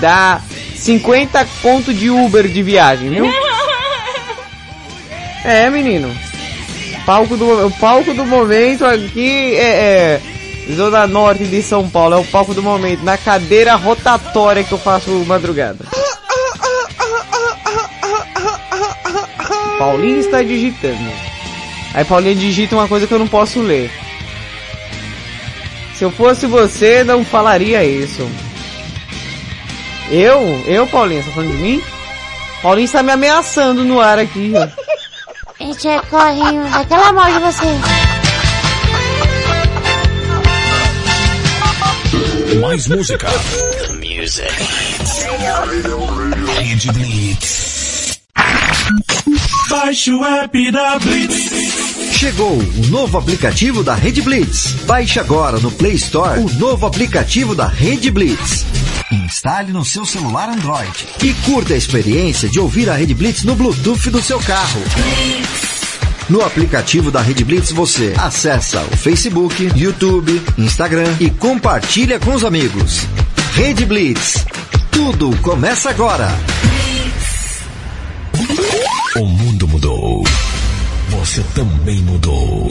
dá 0.00 0.40
50 0.76 1.46
conto 1.62 1.92
de 1.92 2.10
Uber 2.10 2.48
de 2.48 2.62
viagem, 2.62 3.10
viu? 3.10 3.26
É, 5.44 5.68
menino. 5.70 6.14
Palco 7.04 7.36
do, 7.36 7.66
o 7.66 7.70
palco 7.72 8.14
do 8.14 8.24
momento 8.24 8.84
aqui 8.84 9.56
é, 9.56 10.20
é 10.20 10.20
Zona 10.72 11.06
Norte 11.06 11.44
de 11.44 11.62
São 11.62 11.88
Paulo, 11.88 12.14
é 12.14 12.18
o 12.18 12.24
palco 12.24 12.54
do 12.54 12.62
momento, 12.62 13.02
na 13.02 13.18
cadeira 13.18 13.74
rotatória 13.74 14.62
que 14.62 14.72
eu 14.72 14.78
faço 14.78 15.10
madrugada. 15.26 15.84
Paulinho 19.78 20.18
está 20.18 20.42
digitando. 20.42 21.10
Aí 21.92 22.04
Paulinho 22.04 22.36
digita 22.36 22.76
uma 22.76 22.86
coisa 22.86 23.06
que 23.06 23.12
eu 23.12 23.18
não 23.18 23.26
posso 23.26 23.60
ler. 23.60 23.90
Se 25.94 26.04
eu 26.04 26.10
fosse 26.10 26.46
você, 26.46 27.02
não 27.02 27.24
falaria 27.24 27.84
isso. 27.84 28.28
Eu? 30.12 30.62
Eu, 30.66 30.86
Paulinho? 30.86 31.22
Você 31.22 31.30
tá 31.30 31.34
falando 31.34 31.52
de 31.52 31.56
mim? 31.56 31.82
Paulinho 32.60 32.84
está 32.84 33.02
me 33.02 33.12
ameaçando 33.12 33.82
no 33.82 33.98
ar 33.98 34.18
aqui, 34.18 34.52
ó. 34.54 34.68
Gente, 35.58 35.88
é 35.88 35.98
corrinho. 36.02 36.70
Daquela 36.70 37.12
mal 37.14 37.32
de 37.32 37.38
você. 37.38 37.66
Mais 42.60 42.86
música. 42.88 43.26
Music. 43.94 44.52
Rede 46.58 46.92
Blitz. 46.92 48.20
Baixe 49.70 50.12
o 50.12 50.22
app 50.22 50.70
da 50.70 50.98
Blitz. 50.98 52.12
Chegou 52.12 52.52
o 52.52 52.86
novo 52.88 53.16
aplicativo 53.16 53.82
da 53.82 53.94
Rede 53.94 54.20
Blitz. 54.20 54.72
Baixe 54.84 55.18
agora 55.18 55.58
no 55.58 55.70
Play 55.70 55.94
Store 55.94 56.38
o 56.38 56.50
novo 56.58 56.84
aplicativo 56.84 57.54
da 57.54 57.66
Rede 57.66 58.10
Blitz. 58.10 58.81
Instale 59.12 59.72
no 59.72 59.84
seu 59.84 60.06
celular 60.06 60.48
Android 60.48 61.06
e 61.22 61.34
curta 61.44 61.74
a 61.74 61.76
experiência 61.76 62.48
de 62.48 62.58
ouvir 62.58 62.88
a 62.88 62.94
Rede 62.94 63.12
Blitz 63.12 63.44
no 63.44 63.54
Bluetooth 63.54 64.08
do 64.08 64.22
seu 64.22 64.40
carro. 64.40 64.80
No 66.30 66.42
aplicativo 66.42 67.10
da 67.10 67.20
Rede 67.20 67.44
Blitz 67.44 67.72
você 67.72 68.14
acessa 68.16 68.80
o 68.90 68.96
Facebook, 68.96 69.70
YouTube, 69.76 70.40
Instagram 70.56 71.14
e 71.20 71.28
compartilha 71.28 72.18
com 72.18 72.34
os 72.34 72.42
amigos. 72.42 73.06
Rede 73.54 73.84
Blitz. 73.84 74.46
Tudo 74.90 75.36
começa 75.42 75.90
agora. 75.90 76.28
O 79.16 79.26
mundo 79.26 79.68
mudou. 79.68 80.24
Você 81.10 81.42
também 81.54 81.98
mudou. 81.98 82.70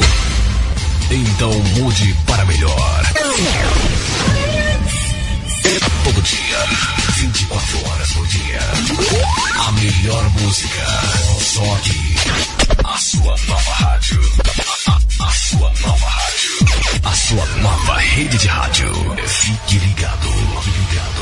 Então 1.12 1.54
mude 1.78 2.16
para 2.26 2.46
melhor. 2.46 3.04
Todo 6.62 6.76
dia, 6.76 7.12
24 7.16 7.90
horas 7.90 8.12
por 8.14 8.28
dia. 8.28 8.60
A 9.68 9.72
melhor 9.72 10.30
música. 10.30 10.86
Só 11.40 11.64
aqui. 11.76 12.16
A 12.84 12.98
sua 12.98 13.36
nova 13.48 13.72
rádio. 13.74 14.22
A, 14.88 14.92
a- 14.92 15.28
a 15.28 15.32
sua 15.32 15.74
nova 15.82 16.06
rádio. 16.08 17.02
A 17.04 17.16
sua 17.16 17.46
nova 17.62 17.98
rede 17.98 18.38
de 18.38 18.48
rádio. 18.48 18.92
Fique 19.28 19.78
ligado. 19.80 20.28
Fique 20.64 20.80
ligado. 20.80 21.22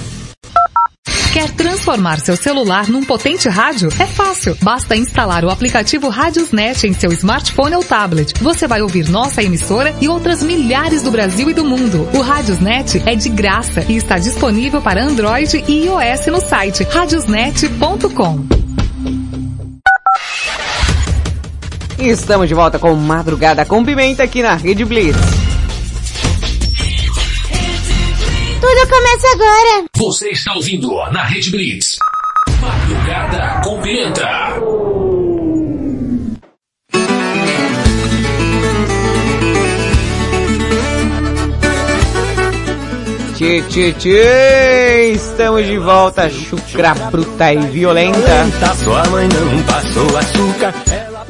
Quer 1.31 1.49
transformar 1.51 2.19
seu 2.19 2.35
celular 2.35 2.89
num 2.89 3.05
potente 3.05 3.47
rádio? 3.47 3.87
É 3.97 4.05
fácil. 4.05 4.57
Basta 4.61 4.97
instalar 4.97 5.45
o 5.45 5.49
aplicativo 5.49 6.09
Radiosnet 6.09 6.85
em 6.85 6.91
seu 6.91 7.09
smartphone 7.13 7.73
ou 7.73 7.83
tablet. 7.83 8.33
Você 8.41 8.67
vai 8.67 8.81
ouvir 8.81 9.07
nossa 9.07 9.41
emissora 9.41 9.95
e 10.01 10.09
outras 10.09 10.43
milhares 10.43 11.03
do 11.03 11.09
Brasil 11.09 11.49
e 11.49 11.53
do 11.53 11.63
mundo. 11.63 12.05
O 12.13 12.19
Radiosnet 12.19 13.01
é 13.05 13.15
de 13.15 13.29
graça 13.29 13.85
e 13.87 13.95
está 13.95 14.17
disponível 14.17 14.81
para 14.81 15.01
Android 15.01 15.63
e 15.69 15.85
iOS 15.85 16.27
no 16.27 16.41
site 16.41 16.83
radiosnet.com. 16.83 18.45
Estamos 21.97 22.49
de 22.49 22.53
volta 22.53 22.77
com 22.77 22.93
Madrugada 22.95 23.63
com 23.63 23.85
Pimenta 23.85 24.23
aqui 24.23 24.41
na 24.41 24.55
Rede 24.55 24.83
Blitz. 24.83 25.40
Começa 28.91 29.27
agora. 29.33 29.85
Você 29.95 30.29
está 30.31 30.53
ouvindo 30.53 30.93
na 31.11 31.23
Rede 31.23 31.49
Blitz. 31.49 31.97
Madrugada 32.59 33.61
com 33.63 33.81
Pimenta. 33.81 34.29
Tchê, 43.33 43.61
tchê, 43.69 43.93
tchê, 43.93 45.13
estamos 45.13 45.65
de 45.65 45.77
volta, 45.77 46.29
chucra 46.29 46.93
bruta 46.93 47.53
e 47.53 47.57
violenta. 47.57 48.45
Sua 48.83 49.03
mãe 49.05 49.27
não 49.29 49.63
passou 49.63 50.17
açúcar. 50.17 51.00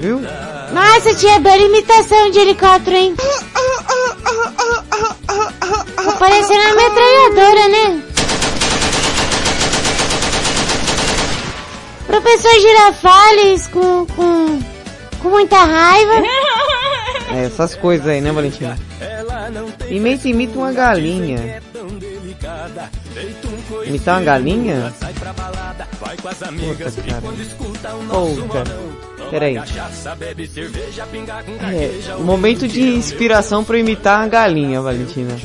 Viu? 0.00 0.18
Nossa, 0.72 1.14
tinha 1.14 1.38
bela 1.40 1.60
imitação 1.62 2.30
de 2.30 2.38
helicóptero, 2.38 2.96
hein? 2.96 3.14
Tá 5.94 6.12
parecendo 6.18 6.60
uma 6.60 6.74
metralhadora, 6.74 7.68
né? 7.68 8.02
Professor 12.06 12.60
Girafales 12.60 13.66
com, 13.68 14.06
com, 14.06 14.60
com 15.20 15.28
muita 15.28 15.56
raiva. 15.64 16.12
É, 17.32 17.44
essas 17.44 17.74
coisas 17.74 18.08
aí, 18.08 18.22
né, 18.22 18.32
Valentina? 18.32 18.78
Imita, 19.90 20.28
imita 20.28 20.58
uma 20.58 20.72
galinha. 20.72 21.62
Imitar 23.86 24.16
uma 24.16 24.24
galinha? 24.24 24.92
Puta, 26.74 27.02
cara. 27.02 27.20
Puta. 28.48 29.09
Peraí. 29.30 29.56
É, 31.72 32.14
momento 32.18 32.66
de 32.66 32.82
inspiração 32.82 33.62
pra 33.64 33.76
eu 33.76 33.80
imitar 33.80 34.20
uma 34.20 34.28
galinha, 34.28 34.80
Valentina. 34.80 35.36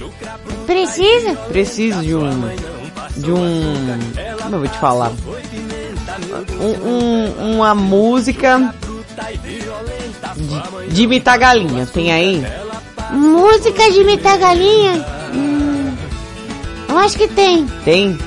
Precisa? 0.66 1.36
Preciso 1.48 2.02
de 2.02 2.16
um... 2.16 2.30
De 3.18 3.32
um... 3.32 3.86
Como 4.42 4.56
eu 4.56 4.60
vou 4.60 4.68
te 4.68 4.78
falar? 4.80 5.12
Um, 6.60 6.90
um- 6.90 7.56
uma 7.56 7.76
música... 7.76 8.74
De, 10.36 10.94
de 10.94 11.04
imitar 11.04 11.38
galinha. 11.40 11.86
Tem 11.86 12.12
aí? 12.12 12.44
Música 13.12 13.90
de 13.92 14.02
imitar 14.02 14.38
galinha? 14.38 15.06
Hum, 15.34 15.96
eu 16.90 16.98
acho 16.98 17.18
que 17.18 17.28
tem. 17.28 17.66
Tem? 17.86 18.18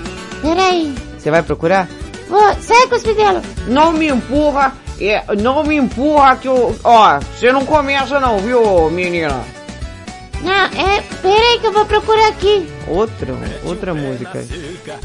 Peraí. 0.41 0.95
Você 1.19 1.31
vai 1.31 1.43
procurar? 1.43 1.89
Vou, 2.29 2.41
sai, 2.61 2.87
cuspidelo. 2.87 3.43
Não 3.67 3.93
me 3.93 4.09
empurra, 4.09 4.73
é, 5.01 5.25
não 5.41 5.63
me 5.65 5.77
empurra 5.77 6.37
que 6.37 6.49
eu... 6.49 6.77
Ó, 6.83 7.19
você 7.19 7.53
não 7.53 7.65
começa 7.65 8.19
não, 8.19 8.39
viu, 8.39 8.91
menina? 8.91 9.45
Não, 10.43 10.53
é, 10.53 11.03
peraí 11.21 11.59
que 11.61 11.67
eu 11.67 11.73
vou 11.73 11.85
procurar 11.85 12.29
aqui. 12.29 12.69
Outra, 12.87 13.35
outra 13.65 13.95
música. 13.95 14.45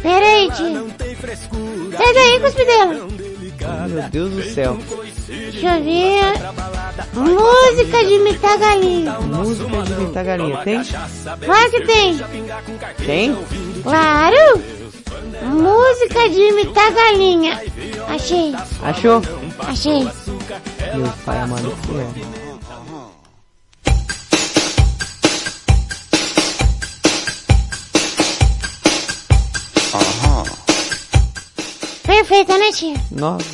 Peraí, 0.01 0.49
tio. 0.51 0.87
Sai 1.97 2.13
daí, 2.13 2.39
cuspidelo. 2.39 3.07
Oh, 3.65 3.87
meu 3.87 4.03
Deus 4.09 4.31
do 4.31 4.43
céu. 4.43 4.77
Deixa 5.27 5.77
eu 5.77 5.83
ver. 5.83 6.33
Música 7.13 8.05
de 8.05 8.13
imitar 8.13 8.59
galinha. 8.59 9.19
Música 9.21 9.83
de 9.83 9.93
imitar 9.93 10.25
galinha, 10.25 10.57
tem? 10.63 10.81
Claro 10.83 11.71
que 11.71 11.81
tem. 11.85 12.19
Tem? 13.05 13.37
Claro. 13.83 14.82
Música 15.43 16.29
de 16.29 16.39
imitar 16.39 16.91
galinha. 16.91 17.61
Achei. 18.07 18.53
Achou? 18.81 19.21
Achei. 19.59 20.03
Meu 20.95 21.11
pai 21.25 21.39
amado 21.39 21.75
que 21.81 21.97
é. 22.29 22.43
Perfeita, 32.03 32.57
né, 32.57 32.71
tia? 32.71 32.95
Nossa. 33.11 33.45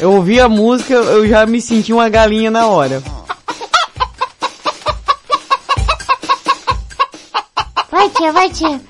Eu 0.00 0.12
ouvi 0.12 0.40
a 0.40 0.48
música, 0.48 0.94
eu 0.94 1.28
já 1.28 1.44
me 1.46 1.60
senti 1.60 1.92
uma 1.92 2.08
galinha 2.08 2.50
na 2.50 2.66
hora. 2.66 3.02
Vai, 7.90 8.08
tia, 8.10 8.32
vai, 8.32 8.50
tia. 8.50 8.80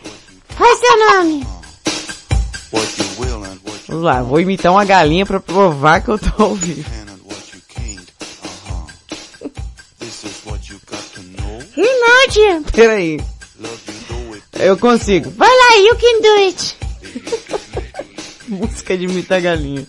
Qual 0.57 0.71
é 0.71 0.77
seu 0.77 0.99
nome? 1.11 1.60
Vamos 3.89 4.05
lá, 4.05 4.23
vou 4.23 4.41
imitar 4.41 4.71
uma 4.73 4.85
galinha 4.85 5.27
pra 5.27 5.41
provar 5.41 6.01
que 6.03 6.09
eu 6.11 6.19
tô 6.19 6.43
ao 6.43 6.55
vivo. 6.55 6.89
Peraí. 12.73 13.21
Eu 14.59 14.77
consigo. 14.77 15.31
Vai 15.31 15.49
lá, 15.49 15.75
you 15.77 15.97
can 15.97 16.21
do 16.21 16.45
it. 16.45 16.77
Música 18.49 18.97
de 18.97 19.05
imitar 19.05 19.41
galinha. 19.41 19.87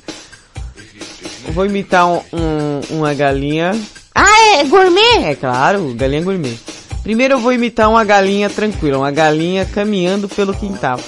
Vou 1.53 1.65
imitar 1.65 2.07
um, 2.07 2.21
um- 2.31 2.81
uma 2.97 3.13
galinha. 3.13 3.71
Ah, 4.13 4.57
é 4.59 4.63
gourmet? 4.65 5.25
É 5.25 5.35
claro, 5.35 5.93
galinha 5.95 6.21
gourmet. 6.21 6.57
Primeiro 7.03 7.35
eu 7.35 7.39
vou 7.39 7.51
imitar 7.51 7.89
uma 7.89 8.03
galinha 8.03 8.49
tranquila, 8.49 8.99
uma 8.99 9.11
galinha 9.11 9.65
caminhando 9.65 10.29
pelo 10.29 10.53
quintal. 10.53 10.99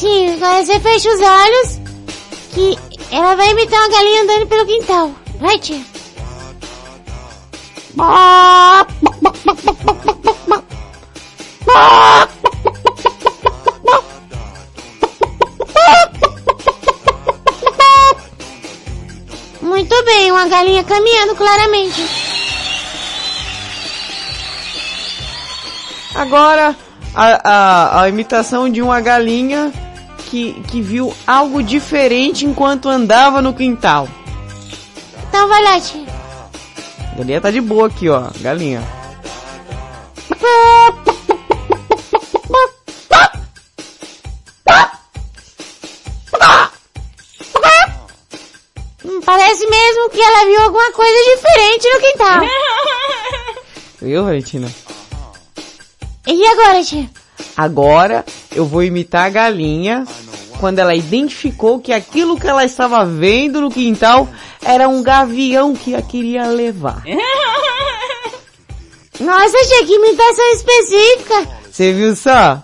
Sim, 0.00 0.38
você 0.38 0.80
fecha 0.80 1.10
os 1.10 1.20
olhos 1.20 1.80
que 2.54 2.78
ela 3.14 3.36
vai 3.36 3.50
imitar 3.50 3.78
uma 3.80 3.90
galinha 3.90 4.22
andando 4.22 4.46
pelo 4.46 4.64
quintal. 4.64 5.10
Vai, 5.38 5.58
tia. 5.58 5.84
Muito 19.60 20.04
bem, 20.06 20.32
uma 20.32 20.48
galinha 20.48 20.82
caminhando 20.82 21.36
claramente. 21.36 22.02
Agora, 26.14 26.74
a, 27.14 27.50
a, 27.50 28.02
a 28.04 28.08
imitação 28.08 28.70
de 28.70 28.80
uma 28.80 28.98
galinha 29.02 29.70
que, 30.30 30.52
que 30.68 30.80
viu 30.80 31.12
algo 31.26 31.62
diferente 31.62 32.46
enquanto 32.46 32.88
andava 32.88 33.42
no 33.42 33.52
quintal. 33.52 34.08
Então 35.28 35.48
vai 35.48 35.62
lá, 35.62 35.80
tia. 35.80 36.06
A 37.12 37.16
galinha 37.16 37.40
tá 37.40 37.50
de 37.50 37.60
boa 37.60 37.88
aqui, 37.88 38.08
ó. 38.08 38.28
Galinha. 38.40 38.80
Hum, 49.04 49.20
Parece 49.24 49.66
mesmo 49.66 50.10
que 50.10 50.20
ela 50.20 50.44
viu 50.46 50.60
alguma 50.62 50.92
coisa 50.92 51.36
diferente 51.36 51.88
no 51.88 52.00
quintal. 52.00 52.40
Viu, 54.02 54.24
Valentina? 54.24 54.70
E 56.26 56.46
agora, 56.46 56.82
tia? 56.84 57.10
Agora 57.60 58.24
eu 58.56 58.64
vou 58.64 58.82
imitar 58.82 59.26
a 59.26 59.28
galinha 59.28 60.06
quando 60.58 60.78
ela 60.78 60.94
identificou 60.94 61.78
que 61.78 61.92
aquilo 61.92 62.40
que 62.40 62.48
ela 62.48 62.64
estava 62.64 63.04
vendo 63.04 63.60
no 63.60 63.70
quintal 63.70 64.26
era 64.64 64.88
um 64.88 65.02
gavião 65.02 65.76
que 65.76 65.94
a 65.94 66.00
queria 66.00 66.46
levar. 66.46 67.02
Nossa, 69.20 69.58
tia, 69.58 69.84
que 69.84 69.92
imitação 69.92 70.52
específica. 70.54 71.48
Você 71.70 71.92
viu 71.92 72.16
só? 72.16 72.62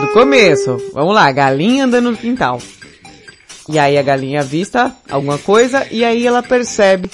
Do 0.00 0.08
começo. 0.12 0.76
Vamos 0.92 1.14
lá, 1.14 1.32
galinha 1.32 1.86
andando 1.86 2.10
no 2.10 2.18
quintal. 2.18 2.60
E 3.66 3.78
aí 3.78 3.96
a 3.96 4.02
galinha 4.02 4.40
avista 4.40 4.94
alguma 5.08 5.38
coisa 5.38 5.86
e 5.90 6.04
aí 6.04 6.26
ela 6.26 6.42
percebe 6.42 7.10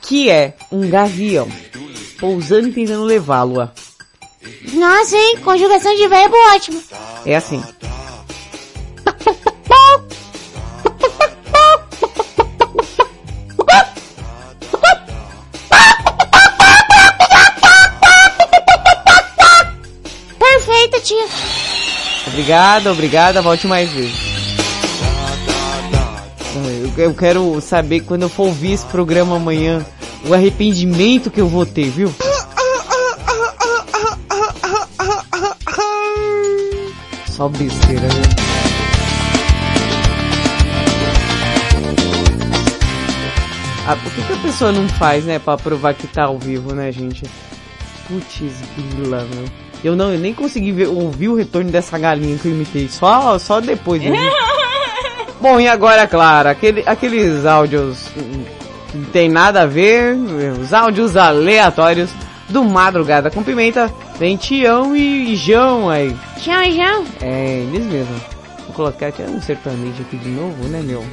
que 0.00 0.30
é 0.30 0.54
um 0.72 0.88
gavião 0.88 1.46
pousando 2.20 2.68
e 2.68 2.72
tentando 2.72 3.04
levá-lo. 3.04 3.60
ó. 3.60 3.68
Nossa, 4.74 5.16
hein? 5.16 5.38
Conjugação 5.42 5.94
de 5.96 6.06
verbo 6.06 6.36
ótimo. 6.54 6.82
É 7.26 7.36
assim. 7.36 7.62
Perfeito, 20.38 21.00
tia. 21.02 21.26
Obrigada, 22.26 22.92
obrigada, 22.92 23.42
volte 23.42 23.66
mais 23.66 23.90
vezes. 23.90 24.30
Eu 26.96 27.14
quero 27.14 27.60
saber 27.60 28.00
quando 28.00 28.22
eu 28.22 28.28
for 28.28 28.46
ouvir 28.48 28.72
esse 28.72 28.84
programa 28.86 29.36
amanhã, 29.36 29.84
o 30.24 30.34
arrependimento 30.34 31.30
que 31.30 31.40
eu 31.40 31.48
vou 31.48 31.64
ter, 31.64 31.88
viu? 31.90 32.12
Só 37.26 37.48
besteira, 37.48 38.08
viu? 38.08 38.40
Ah, 43.86 43.96
por 43.96 44.12
que, 44.12 44.22
que 44.22 44.32
a 44.32 44.36
pessoa 44.36 44.70
não 44.70 44.88
faz, 44.88 45.24
né, 45.24 45.38
pra 45.38 45.56
provar 45.56 45.94
que 45.94 46.06
tá 46.06 46.24
ao 46.24 46.38
vivo, 46.38 46.74
né, 46.74 46.92
gente? 46.92 47.24
Putz, 48.06 48.54
grila, 48.76 49.26
meu. 49.34 49.44
Eu 49.82 49.96
não, 49.96 50.12
eu 50.12 50.18
nem 50.18 50.34
consegui 50.34 50.70
ver, 50.70 50.86
ouvir 50.86 51.28
o 51.28 51.34
retorno 51.34 51.70
dessa 51.70 51.98
galinha 51.98 52.36
que 52.38 52.46
eu 52.46 52.52
imitei, 52.52 52.88
só, 52.88 53.38
só 53.38 53.60
depois. 53.60 54.02
Né? 54.02 54.16
Bom, 55.40 55.58
e 55.58 55.66
agora, 55.66 56.06
claro, 56.06 56.50
aquele, 56.50 56.84
aqueles 56.86 57.46
áudios 57.46 58.10
hum, 58.16 58.44
que 58.90 58.98
não 58.98 59.04
tem 59.06 59.28
nada 59.28 59.62
a 59.62 59.66
ver, 59.66 60.14
os 60.60 60.72
áudios 60.72 61.16
aleatórios 61.16 62.10
do 62.48 62.64
Madrugada 62.64 63.30
com 63.30 63.42
Pimenta, 63.42 63.92
tem 64.18 64.36
Tião 64.36 64.94
e 64.94 65.34
João 65.36 65.88
aí. 65.88 66.14
Tchau, 66.38 66.70
João. 66.70 67.04
É, 67.20 67.60
eles 67.60 67.86
mesmos. 67.86 68.22
Vou 68.66 68.74
colocar 68.74 69.08
até 69.08 69.24
um 69.24 69.40
sertanejo 69.40 70.02
aqui 70.02 70.16
de 70.16 70.28
novo, 70.28 70.68
né, 70.68 70.80
meu? 70.82 71.04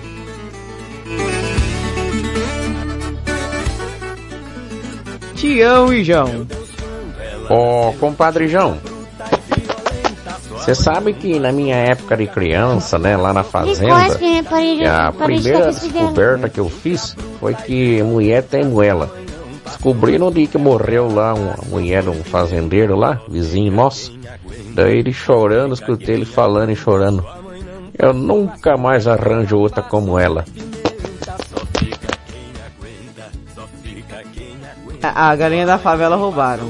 Tião 5.35 5.93
e 5.93 6.03
João. 6.03 6.47
Ô, 7.49 7.93
compadre 7.93 8.47
João. 8.47 8.77
Você 10.67 10.75
sabe 10.75 11.13
que 11.13 11.39
na 11.39 11.49
minha 11.49 11.77
época 11.77 12.17
de 12.17 12.27
criança, 12.27 12.99
né, 12.99 13.15
lá 13.15 13.31
na 13.31 13.41
fazenda, 13.41 13.95
a 14.85 15.13
primeira 15.13 15.71
descoberta 15.71 16.49
que 16.49 16.59
eu 16.59 16.67
fiz 16.67 17.15
foi 17.39 17.53
que 17.53 18.03
mulher 18.03 18.43
tem 18.43 18.65
moela. 18.65 19.09
Descobri 19.63 20.19
no 20.19 20.29
dia 20.29 20.45
que 20.45 20.57
morreu 20.57 21.07
lá 21.07 21.33
uma 21.33 21.55
mulher 21.69 22.03
de 22.03 22.09
um 22.09 22.21
fazendeiro 22.21 22.97
lá, 22.97 23.21
vizinho 23.29 23.71
nosso. 23.71 24.19
Daí 24.73 24.97
ele 24.97 25.13
chorando, 25.13 25.73
escutei 25.73 26.15
ele 26.15 26.25
falando 26.25 26.69
e 26.69 26.75
chorando. 26.75 27.25
Eu 27.97 28.11
nunca 28.11 28.75
mais 28.75 29.07
arranjo 29.07 29.57
outra 29.57 29.81
como 29.81 30.19
ela. 30.19 30.43
A, 35.01 35.29
a 35.29 35.35
galinha 35.37 35.65
da 35.65 35.77
favela 35.77 36.17
roubaram. 36.17 36.69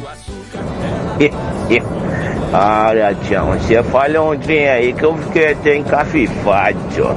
Olha, 2.53 3.13
Tião, 3.23 3.53
você 3.53 3.83
falou 3.83 4.33
um 4.33 4.37
trem 4.37 4.69
aí 4.69 4.93
que 4.93 5.03
eu 5.03 5.17
fiquei 5.17 5.51
até 5.51 5.75
encafifado, 5.75 6.77
tio. 6.91 7.09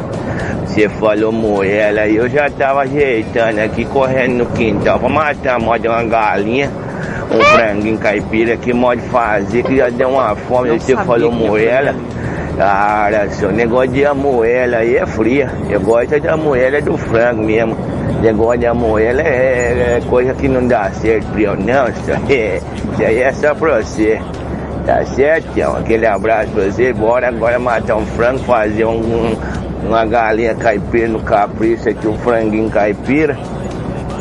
Você 0.66 0.88
falou 0.88 1.30
moela 1.30 2.00
aí, 2.00 2.16
eu 2.16 2.28
já 2.28 2.50
tava 2.50 2.80
ajeitando 2.80 3.60
aqui, 3.60 3.84
correndo 3.84 4.38
no 4.38 4.46
quintal 4.46 4.98
pra 4.98 5.08
matar 5.08 5.60
mod 5.60 5.86
uma 5.86 6.02
galinha, 6.02 6.70
um 7.30 7.40
franguinho 7.44 7.98
caipira 7.98 8.56
que 8.56 8.74
pode 8.74 9.00
fazer, 9.02 9.62
que 9.62 9.76
já 9.76 9.88
deu 9.88 10.10
uma 10.10 10.34
fome, 10.34 10.78
você 10.78 10.96
falou 10.96 11.30
moela. 11.30 11.94
Cara, 12.56 13.30
seu 13.30 13.50
negócio 13.50 13.88
de 13.88 14.04
amoela 14.04 14.78
aí 14.78 14.96
é 14.96 15.06
fria. 15.06 15.50
Eu 15.70 15.80
gosto 15.80 16.20
da 16.20 16.36
moela 16.36 16.82
do 16.82 16.96
frango 16.96 17.42
mesmo. 17.42 17.76
Negócio 18.20 18.58
de 18.58 18.66
amoela 18.66 19.22
é, 19.22 19.96
é 19.96 20.02
coisa 20.08 20.34
que 20.34 20.46
não 20.46 20.66
dá 20.66 20.90
certo 20.90 21.38
eu 21.38 21.56
não, 21.56 21.88
isso 21.88 22.10
aí, 22.10 22.60
isso 22.92 23.02
aí 23.02 23.22
é 23.22 23.32
só 23.32 23.54
pra 23.54 23.80
você. 23.80 24.20
Tá 24.86 25.04
certo, 25.06 25.52
Tião? 25.52 25.76
Aquele 25.76 26.06
abraço 26.06 26.50
pra 26.52 26.64
você. 26.64 26.92
Bora 26.92 27.28
agora 27.28 27.58
matar 27.58 27.96
um 27.96 28.06
frango, 28.06 28.38
fazer 28.40 28.84
um, 28.84 28.96
um- 28.98 29.36
uma 29.86 30.04
galinha 30.04 30.54
caipira 30.54 31.08
no 31.08 31.20
capricho 31.20 31.88
aqui, 31.88 32.06
um 32.08 32.18
franguinho 32.18 32.70
caipira. 32.70 33.38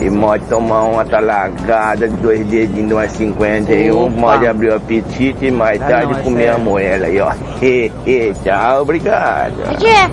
E 0.02 0.10
pode 0.10 0.46
tomar 0.46 0.84
uma 0.84 1.04
talagada 1.04 2.08
de 2.08 2.16
dois 2.18 2.46
dedinhos 2.46 2.88
de 2.88 2.94
umas 2.94 3.12
51, 3.12 4.06
Opa. 4.08 4.22
pode 4.22 4.48
abrir 4.48 4.70
o 4.70 4.76
apetite 4.76 5.46
e 5.48 5.52
mais 5.52 5.82
Ah, 5.82 5.88
tarde 5.88 6.14
não, 6.14 6.20
é 6.20 6.24
comer 6.24 6.48
a 6.48 6.52
sério. 6.52 6.64
moela 6.64 7.06
aí, 7.08 7.20
ó. 7.20 7.32
Tchau, 8.44 8.82
obrigado. 8.82 9.78
Tia, 9.78 10.10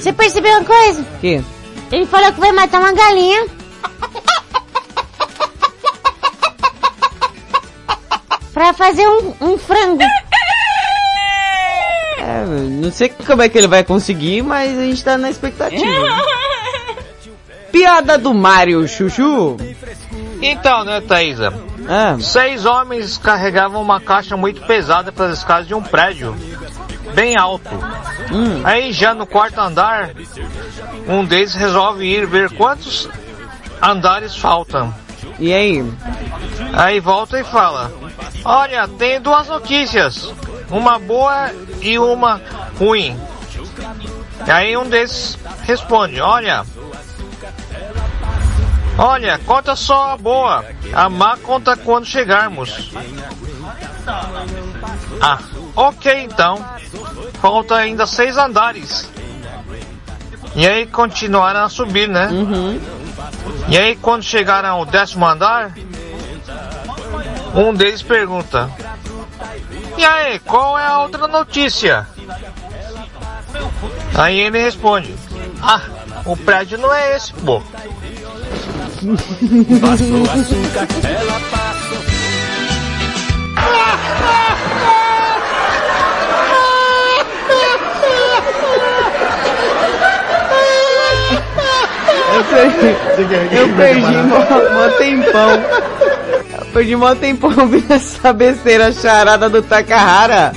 você 0.00 0.12
percebeu 0.12 0.50
uma 0.52 0.64
coisa? 0.64 1.04
Que? 1.20 1.40
Ele 1.92 2.06
falou 2.06 2.32
que 2.32 2.40
vai 2.40 2.50
matar 2.50 2.80
uma 2.80 2.92
galinha. 2.92 3.46
pra 8.54 8.72
fazer 8.72 9.06
um, 9.06 9.34
um 9.40 9.58
frango. 9.58 10.04
É, 12.20 12.46
não 12.46 12.90
sei 12.90 13.10
como 13.10 13.42
é 13.42 13.48
que 13.50 13.58
ele 13.58 13.66
vai 13.66 13.84
conseguir, 13.84 14.40
mas 14.42 14.78
a 14.78 14.82
gente 14.82 15.04
tá 15.04 15.18
na 15.18 15.28
expectativa. 15.28 15.84
Piada 17.70 18.16
do 18.16 18.32
Mario 18.32 18.86
Chuchu. 18.88 19.56
Então, 20.40 20.84
né, 20.84 21.00
Thaisa? 21.00 21.52
Ah. 21.88 22.16
Seis 22.20 22.64
homens 22.64 23.18
carregavam 23.18 23.82
uma 23.82 24.00
caixa 24.00 24.36
muito 24.36 24.62
pesada 24.62 25.10
pelas 25.10 25.38
escadas 25.38 25.66
de 25.66 25.74
um 25.74 25.82
prédio, 25.82 26.34
bem 27.14 27.36
alto. 27.36 27.68
Aí, 28.62 28.92
já 28.92 29.12
no 29.12 29.26
quarto 29.26 29.58
andar, 29.58 30.10
um 31.08 31.24
deles 31.24 31.54
resolve 31.54 32.06
ir 32.06 32.26
ver 32.26 32.50
quantos 32.52 33.08
andares 33.82 34.36
faltam. 34.36 34.94
E 35.38 35.52
aí? 35.52 35.92
Aí 36.72 37.00
volta 37.00 37.38
e 37.38 37.44
fala: 37.44 37.92
Olha, 38.44 38.86
tem 38.88 39.20
duas 39.20 39.48
notícias, 39.48 40.32
uma 40.70 40.98
boa 40.98 41.50
e 41.80 41.98
uma 41.98 42.40
ruim. 42.78 43.18
E 44.46 44.50
aí 44.50 44.76
um 44.76 44.88
desses 44.88 45.38
responde: 45.62 46.20
Olha, 46.20 46.64
olha, 48.98 49.38
conta 49.46 49.74
só 49.74 50.12
a 50.12 50.16
boa, 50.16 50.64
a 50.92 51.08
má 51.08 51.36
conta 51.38 51.76
quando 51.76 52.06
chegarmos. 52.06 52.92
Ah, 55.20 55.38
ok 55.74 56.22
então. 56.22 56.64
Falta 57.40 57.76
ainda 57.76 58.06
seis 58.06 58.36
andares. 58.36 59.10
E 60.54 60.66
aí 60.66 60.86
continuaram 60.86 61.64
a 61.64 61.68
subir, 61.68 62.08
né? 62.08 62.28
E 63.68 63.78
aí 63.78 63.96
quando 63.96 64.22
chegaram 64.22 64.68
ao 64.70 64.84
décimo 64.84 65.26
andar, 65.26 65.72
um 67.54 67.72
deles 67.72 68.02
pergunta: 68.02 68.70
E 69.96 70.04
aí, 70.04 70.38
qual 70.40 70.78
é 70.78 70.86
a 70.86 71.00
outra 71.00 71.28
notícia? 71.28 72.06
Aí 74.14 74.40
ele 74.40 74.60
responde: 74.60 75.14
Ah, 75.62 75.82
o 76.24 76.36
prédio 76.36 76.78
não 76.78 76.92
é 76.92 77.16
esse, 77.16 77.32
pô. 77.32 77.60
Passou 79.80 80.24
açúcar, 80.30 80.88
ela 81.08 81.40
passou. 81.50 82.04
Eu, 92.34 92.44
sei, 92.44 93.60
eu 93.60 93.68
perdi 93.76 94.16
mó, 94.16 94.38
mó 94.38 94.88
tempão. 94.98 95.50
Eu 96.58 96.66
perdi 96.72 96.96
mó 96.96 97.14
tempão 97.14 97.52
ouvindo 97.56 97.92
essa 97.92 98.32
besteira 98.32 98.90
charada 98.90 99.48
do 99.48 99.62
Takahara. 99.62 100.52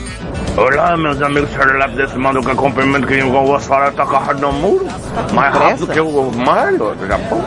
Olá, 0.57 0.97
meus 0.97 1.21
amigos 1.21 1.51
Serelap 1.51 1.91
desse 1.91 2.17
mando 2.17 2.41
que 2.41 2.55
cumprimento 2.55 3.05
que 3.05 3.19
eu 3.19 3.29
vou 3.29 3.59
falar 3.59 3.91
Takahara 3.91 4.39
no 4.39 4.51
muro. 4.53 4.87
Mais 5.33 5.53
rápido 5.53 5.85
que 5.85 5.99
o 5.99 6.31
Mario. 6.31 6.95
do 6.95 7.07
Japão. 7.07 7.45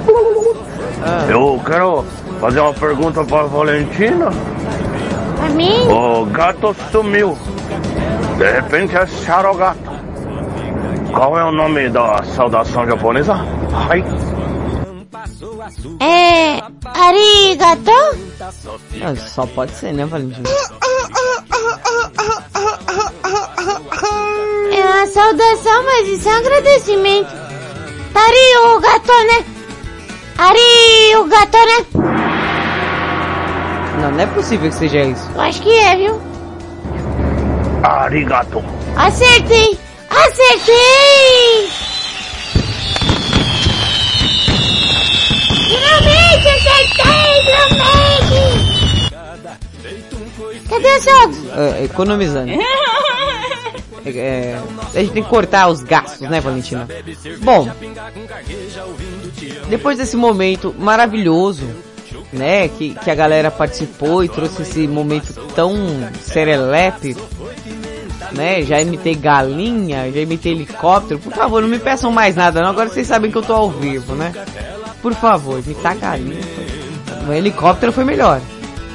Eu 1.28 1.60
quero 1.66 2.04
fazer 2.40 2.60
uma 2.60 2.74
pergunta 2.74 3.24
para 3.24 3.40
a 3.40 3.46
Valentina. 3.46 4.30
Pra 5.36 5.48
mim? 5.48 5.88
O 5.88 6.24
gato 6.26 6.76
sumiu. 6.92 7.36
De 8.38 8.48
repente 8.48 8.96
é 8.96 9.04
Charogato. 9.06 9.90
Qual 11.12 11.36
é 11.36 11.42
o 11.42 11.50
nome 11.50 11.88
da 11.88 12.22
saudação 12.22 12.86
japonesa? 12.86 13.34
Ai. 13.72 14.04
É. 16.00 16.60
Arigato? 16.84 17.90
Ah, 18.40 19.16
Só 19.16 19.46
pode 19.46 19.72
ser, 19.72 19.92
né, 19.92 20.04
Valentina? 20.06 20.48
É 24.72 24.84
uma 24.84 25.06
saudação, 25.06 25.84
mas 25.84 26.08
isso 26.08 26.28
é 26.28 26.32
um 26.32 26.36
agradecimento. 26.36 27.32
Arigato, 28.14 29.12
né? 29.26 29.44
Arigato, 30.38 31.58
né? 31.66 31.86
Não, 34.00 34.10
não 34.12 34.20
é 34.20 34.26
possível 34.26 34.70
que 34.70 34.76
seja 34.76 35.02
isso. 35.04 35.28
Eu 35.34 35.40
acho 35.42 35.60
que 35.62 35.78
é, 35.78 35.96
viu? 35.96 36.20
Arigato. 37.82 38.62
Acertei! 38.96 39.78
Acertei! 40.10 41.89
Cadê 50.68 50.96
os 50.96 51.04
jogos? 51.04 51.38
É, 51.56 51.84
economizando. 51.84 52.52
É, 54.02 54.10
é, 54.16 54.62
a 54.94 55.00
gente 55.00 55.12
tem 55.12 55.22
que 55.22 55.28
cortar 55.28 55.68
os 55.68 55.82
gastos, 55.82 56.26
né, 56.28 56.40
Valentina? 56.40 56.88
Bom, 57.42 57.68
depois 59.68 59.98
desse 59.98 60.16
momento 60.16 60.74
maravilhoso, 60.78 61.68
né, 62.32 62.68
que, 62.68 62.94
que 62.94 63.10
a 63.10 63.14
galera 63.14 63.50
participou 63.50 64.24
e 64.24 64.28
trouxe 64.30 64.62
esse 64.62 64.88
momento 64.88 65.34
tão 65.54 65.76
serelepe, 66.22 67.14
né, 68.32 68.62
já 68.62 68.80
imitei 68.80 69.14
galinha, 69.14 70.10
já 70.10 70.20
imitei 70.20 70.52
helicóptero, 70.52 71.20
por 71.20 71.34
favor, 71.34 71.60
não 71.60 71.68
me 71.68 71.78
peçam 71.78 72.10
mais 72.10 72.36
nada 72.36 72.62
não, 72.62 72.70
agora 72.70 72.88
vocês 72.88 73.06
sabem 73.06 73.30
que 73.30 73.36
eu 73.36 73.42
tô 73.42 73.52
ao 73.52 73.70
vivo, 73.70 74.14
né? 74.14 74.32
Por 75.02 75.14
favor, 75.14 75.58
imitar 75.60 75.96
galinha. 75.96 76.40
O 77.28 77.32
helicóptero 77.32 77.92
foi 77.92 78.04
melhor. 78.04 78.40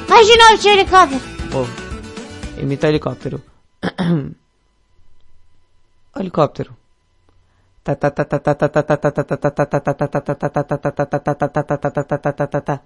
Faz 0.06 0.26
de 0.26 0.36
novo, 0.36 0.58
tio 0.58 0.72
helicóptero. 0.72 1.20
Pô, 1.50 1.66
imita 2.60 2.88
helicóptero. 2.88 3.42
Helicóptero. 6.16 6.76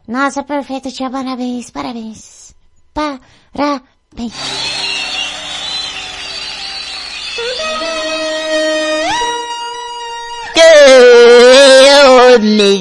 Nossa, 0.09 0.43
perfeito, 0.43 0.91
tia, 0.91 1.11
parabéns, 1.11 1.71
parabéns. 1.71 2.55
Parabéns. 2.93 4.80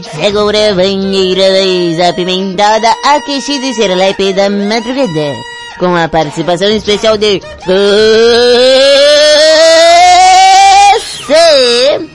Segura 0.04 0.70
a 0.70 0.76
banheira 0.76 1.98
da 1.98 2.10
apimentada, 2.10 2.88
aquecida 3.04 3.66
e 3.66 3.74
serelepe 3.74 4.32
da 4.34 4.48
madrugada. 4.48 5.36
Com 5.80 5.96
a 5.96 6.08
participação 6.08 6.70
especial 6.70 7.18
de... 7.18 7.42
Você! 11.26 12.10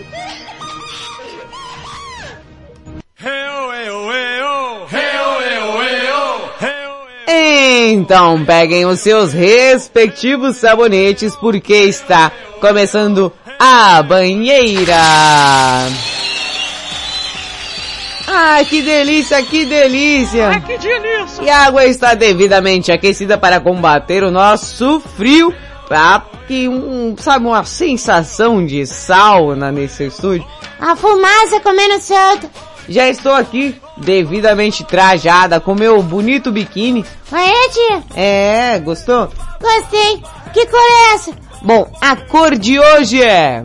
Então 7.26 8.44
peguem 8.44 8.86
os 8.86 9.00
seus 9.00 9.32
respectivos 9.32 10.58
sabonetes 10.58 11.34
porque 11.36 11.74
está 11.74 12.30
começando 12.60 13.32
a 13.58 14.00
banheira. 14.02 14.94
Ah, 18.36 18.64
que 18.68 18.82
delícia, 18.82 19.40
que 19.44 19.64
delícia! 19.64 20.50
Ah, 20.50 20.60
que 20.60 20.76
delícia! 20.76 21.40
E 21.40 21.48
a 21.48 21.66
água 21.66 21.84
está 21.84 22.14
devidamente 22.14 22.90
aquecida 22.90 23.38
para 23.38 23.60
combater 23.60 24.24
o 24.24 24.30
nosso 24.30 24.98
frio, 25.16 25.54
para 25.86 26.20
que 26.48 26.68
um, 26.68 27.14
sabe, 27.16 27.46
uma 27.46 27.64
sensação 27.64 28.66
de 28.66 28.84
sauna 28.86 29.70
nesse 29.70 30.06
estúdio. 30.06 30.44
A 30.80 30.96
fumaça 30.96 31.60
comendo 31.60 32.00
solta. 32.00 32.50
Já 32.88 33.08
estou 33.08 33.32
aqui 33.32 33.80
devidamente 33.96 34.82
trajada 34.82 35.60
com 35.60 35.72
meu 35.72 36.02
bonito 36.02 36.50
biquíni. 36.50 37.04
Aê, 37.30 37.68
tia? 37.70 38.02
É, 38.16 38.80
gostou? 38.80 39.30
Gostei. 39.60 40.20
Que 40.52 40.66
cor 40.66 40.80
é 40.80 41.14
essa? 41.14 41.32
Bom, 41.62 41.88
a 42.00 42.16
cor 42.16 42.56
de 42.56 42.80
hoje 42.80 43.22
é... 43.22 43.62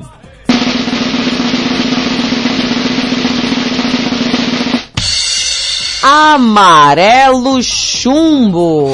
Amarelo 6.02 7.62
chumbo. 7.62 8.90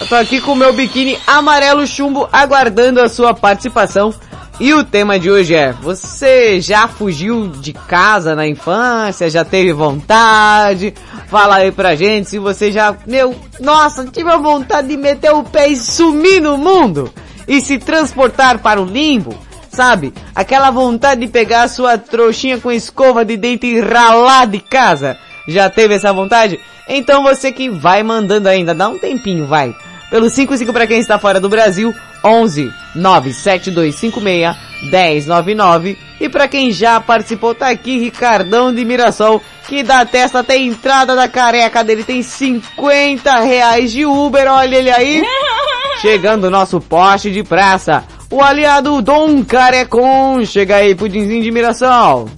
Eu 0.00 0.06
tô 0.06 0.14
aqui 0.14 0.40
com 0.40 0.52
o 0.52 0.56
meu 0.56 0.72
biquíni 0.72 1.18
amarelo 1.26 1.86
chumbo 1.86 2.26
aguardando 2.32 3.02
a 3.02 3.08
sua 3.10 3.34
participação. 3.34 4.14
E 4.58 4.72
o 4.72 4.82
tema 4.82 5.18
de 5.18 5.30
hoje 5.30 5.54
é: 5.54 5.72
você 5.72 6.58
já 6.58 6.88
fugiu 6.88 7.48
de 7.48 7.74
casa 7.74 8.34
na 8.34 8.48
infância? 8.48 9.28
Já 9.28 9.44
teve 9.44 9.74
vontade? 9.74 10.94
Fala 11.28 11.56
aí 11.56 11.70
pra 11.70 11.94
gente 11.94 12.30
se 12.30 12.38
você 12.38 12.72
já, 12.72 12.96
meu, 13.06 13.34
nossa, 13.60 14.06
tive 14.06 14.30
a 14.30 14.38
vontade 14.38 14.88
de 14.88 14.96
meter 14.96 15.34
o 15.34 15.44
pé 15.44 15.68
e 15.68 15.76
sumir 15.76 16.40
no 16.40 16.56
mundo 16.56 17.12
e 17.46 17.60
se 17.60 17.76
transportar 17.76 18.58
para 18.58 18.80
o 18.80 18.86
limbo. 18.86 19.38
Sabe? 19.74 20.14
Aquela 20.34 20.70
vontade 20.70 21.22
de 21.22 21.26
pegar 21.26 21.64
a 21.64 21.68
sua 21.68 21.98
trouxinha 21.98 22.58
com 22.58 22.70
escova 22.70 23.24
de 23.24 23.36
dente 23.36 23.66
e 23.66 23.80
ralar 23.80 24.46
de 24.46 24.60
casa. 24.60 25.18
Já 25.48 25.68
teve 25.68 25.94
essa 25.94 26.12
vontade? 26.12 26.60
Então 26.88 27.24
você 27.24 27.50
que 27.50 27.68
vai 27.68 28.04
mandando 28.04 28.48
ainda, 28.48 28.72
dá 28.72 28.88
um 28.88 28.98
tempinho, 28.98 29.46
vai. 29.46 29.74
Pelo 30.10 30.30
55 30.30 30.72
para 30.72 30.86
quem 30.86 31.00
está 31.00 31.18
fora 31.18 31.40
do 31.40 31.48
Brasil, 31.48 31.92
11 32.22 32.72
97256 32.94 34.56
1099. 34.92 35.98
E 36.20 36.28
para 36.28 36.46
quem 36.46 36.70
já 36.70 37.00
participou, 37.00 37.52
tá 37.52 37.68
aqui 37.68 37.98
Ricardão 37.98 38.72
de 38.72 38.84
Mirassol, 38.84 39.42
que 39.66 39.82
da 39.82 40.04
testa 40.06 40.38
até 40.38 40.54
a 40.54 40.58
entrada 40.58 41.16
da 41.16 41.26
careca 41.26 41.82
dele 41.82 42.04
tem 42.04 42.22
50 42.22 43.40
reais 43.40 43.90
de 43.90 44.06
Uber, 44.06 44.46
olha 44.52 44.76
ele 44.76 44.90
aí. 44.90 45.20
Chegando 46.00 46.44
o 46.44 46.50
nosso 46.50 46.80
poste 46.80 47.30
de 47.30 47.42
praça, 47.42 48.04
o 48.30 48.42
aliado 48.42 49.00
Dom 49.02 49.44
Carecon. 49.44 50.44
Chega 50.44 50.76
aí, 50.76 50.94
pudinzinho 50.94 51.42
de 51.42 51.50
Mirassol. 51.50 52.28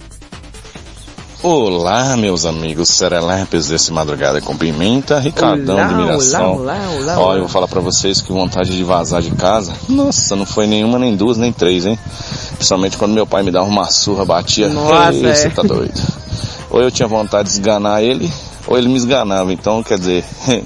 Olá, 1.43 2.17
meus 2.17 2.45
amigos 2.45 2.89
serelepes 2.89 3.67
desse 3.67 3.93
Madrugada 3.93 4.41
com 4.41 4.57
Pimenta, 4.57 5.19
Ricardão 5.19 5.75
Olá, 5.75 5.87
de 5.87 5.93
Miração. 5.93 6.55
olá, 6.55 6.73
olá, 6.73 6.89
olá, 6.89 7.13
Olha, 7.13 7.21
olá. 7.21 7.35
eu 7.35 7.39
vou 7.41 7.47
falar 7.49 7.67
pra 7.67 7.79
vocês 7.79 8.19
que 8.19 8.31
vontade 8.33 8.75
de 8.75 8.83
vazar 8.83 9.21
de 9.21 9.29
casa, 9.31 9.71
nossa, 9.87 10.35
não 10.35 10.47
foi 10.47 10.65
nenhuma, 10.65 10.97
nem 10.97 11.15
duas, 11.15 11.37
nem 11.37 11.53
três, 11.53 11.85
hein? 11.85 11.97
Principalmente 12.55 12.97
quando 12.97 13.13
meu 13.13 13.27
pai 13.27 13.43
me 13.43 13.51
dava 13.51 13.67
uma 13.67 13.85
surra, 13.85 14.25
batia, 14.25 14.67
Nossa, 14.67 15.13
Ei, 15.13 15.25
é. 15.27 15.35
você 15.35 15.49
tá 15.51 15.61
doido. 15.61 16.01
Ou 16.71 16.81
eu 16.81 16.89
tinha 16.89 17.07
vontade 17.07 17.49
de 17.49 17.53
esganar 17.53 18.01
ele, 18.03 18.33
ou 18.65 18.75
ele 18.75 18.89
me 18.89 18.95
esganava, 18.97 19.53
então 19.53 19.83
quer 19.83 19.99
dizer, 19.99 20.25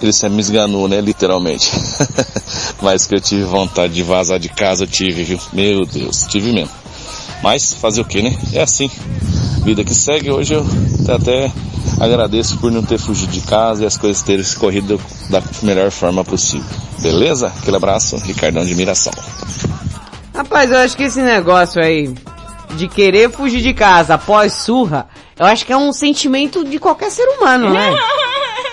ele 0.00 0.34
me 0.34 0.40
esganou, 0.40 0.88
né, 0.88 1.00
literalmente. 1.00 1.70
Mas 2.80 3.06
que 3.06 3.14
eu 3.14 3.20
tive 3.20 3.44
vontade 3.44 3.92
de 3.92 4.02
vazar 4.02 4.38
de 4.38 4.48
casa, 4.48 4.84
eu 4.84 4.88
tive, 4.88 5.24
viu? 5.24 5.38
Meu 5.52 5.84
Deus, 5.84 6.22
tive 6.28 6.52
mesmo. 6.52 6.70
Mas 7.42 7.72
fazer 7.74 8.00
o 8.00 8.04
que, 8.04 8.22
né? 8.22 8.36
É 8.52 8.62
assim. 8.62 8.90
Vida 9.64 9.84
que 9.84 9.94
segue, 9.94 10.30
hoje 10.30 10.54
eu 10.54 10.66
até 11.08 11.52
agradeço 12.00 12.58
por 12.58 12.70
não 12.70 12.82
ter 12.82 12.98
fugido 12.98 13.32
de 13.32 13.40
casa 13.40 13.82
e 13.82 13.86
as 13.86 13.96
coisas 13.96 14.22
terem 14.22 14.44
corrido 14.58 15.00
da 15.28 15.42
melhor 15.62 15.90
forma 15.90 16.24
possível. 16.24 16.66
Beleza? 17.00 17.52
Aquele 17.58 17.76
abraço, 17.76 18.16
Ricardão 18.18 18.64
de 18.64 18.74
Miração. 18.74 19.12
Rapaz, 20.34 20.70
eu 20.70 20.78
acho 20.78 20.96
que 20.96 21.04
esse 21.04 21.20
negócio 21.20 21.82
aí 21.82 22.14
de 22.76 22.86
querer 22.86 23.30
fugir 23.30 23.60
de 23.60 23.74
casa 23.74 24.14
após 24.14 24.52
surra, 24.52 25.08
eu 25.38 25.46
acho 25.46 25.64
que 25.64 25.72
é 25.72 25.76
um 25.76 25.92
sentimento 25.92 26.64
de 26.64 26.78
qualquer 26.78 27.10
ser 27.10 27.26
humano, 27.28 27.70
né? 27.70 27.90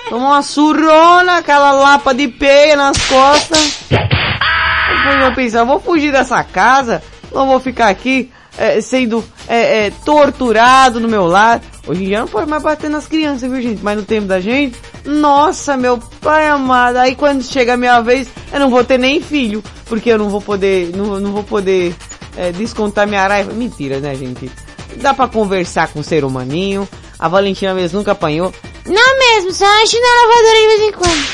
Tomar 0.10 0.28
uma 0.28 0.42
surrona, 0.42 1.38
aquela 1.38 1.72
lapa 1.72 2.14
de 2.14 2.28
peia 2.28 2.76
nas 2.76 2.98
costas. 3.08 3.80
Depois 3.90 5.22
eu 5.22 5.36
pensar, 5.36 5.64
vou 5.64 5.80
fugir 5.80 6.12
dessa 6.12 6.44
casa, 6.44 7.02
não 7.34 7.48
vou 7.48 7.60
ficar 7.60 7.90
aqui 7.90 8.32
é, 8.58 8.80
sendo 8.82 9.24
é, 9.48 9.88
é, 9.88 9.92
torturado 10.04 11.00
no 11.00 11.08
meu 11.08 11.26
lar. 11.26 11.62
Hoje 11.88 12.04
em 12.04 12.08
dia 12.08 12.20
não 12.20 12.28
pode 12.28 12.50
mais 12.50 12.64
bater 12.64 12.90
nas 12.90 13.08
crianças, 13.08 13.50
viu 13.50 13.62
gente? 13.62 13.84
Mas 13.84 13.98
no 13.98 14.04
tempo 14.04 14.28
da 14.28 14.40
gente, 14.40 14.80
nossa, 15.06 15.78
meu 15.78 15.98
pai 16.22 16.48
amado. 16.48 16.98
Aí 16.98 17.16
quando 17.16 17.44
chega 17.44 17.74
a 17.74 17.78
minha 17.78 18.02
vez, 18.02 18.28
eu 18.52 18.60
não 18.60 18.70
vou 18.70 18.84
ter 18.84 18.98
nem 18.98 19.22
filho, 19.22 19.64
porque 19.86 20.10
eu 20.10 20.18
não 20.18 20.30
vou 20.30 20.42
poder, 20.42 20.96
não, 20.96 21.20
não 21.20 21.32
vou 21.32 21.44
poder 21.44 21.96
é, 22.38 22.52
descontar 22.52 23.08
minha 23.08 23.28
raiva. 23.28 23.54
Mentira, 23.54 24.00
né, 24.00 24.16
gente? 24.16 24.52
Dá 24.98 25.14
pra 25.14 25.28
conversar 25.28 25.90
com 25.90 26.00
o 26.00 26.04
ser 26.04 26.24
humaninho. 26.24 26.88
A 27.20 27.28
Valentina 27.28 27.74
mesmo 27.74 28.00
nunca 28.00 28.12
apanhou. 28.12 28.54
Não 28.86 29.20
mesmo, 29.20 29.52
só 29.52 29.66
enche 29.82 30.00
na 30.00 30.22
lavadora 30.22 30.62
de 30.62 30.68
vez 30.68 30.82
em 30.82 30.92
quando. 30.92 31.28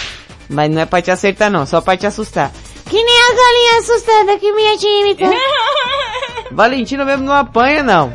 Mas 0.50 0.70
não 0.70 0.82
é 0.82 0.86
pra 0.86 1.02
te 1.02 1.12
acertar 1.12 1.50
não, 1.50 1.66
só 1.66 1.82
pra 1.82 1.98
te 1.98 2.06
assustar. 2.06 2.52
Que 2.90 3.02
nem 3.02 3.20
a 3.22 3.34
galinha 3.34 3.80
assustada 3.80 4.38
que 4.38 4.52
minha 4.52 4.78
tia 4.78 5.02
imitou. 5.02 5.30
Valentina 6.52 7.06
mesmo 7.06 7.26
não 7.26 7.34
apanha 7.34 7.84
não. 7.84 8.14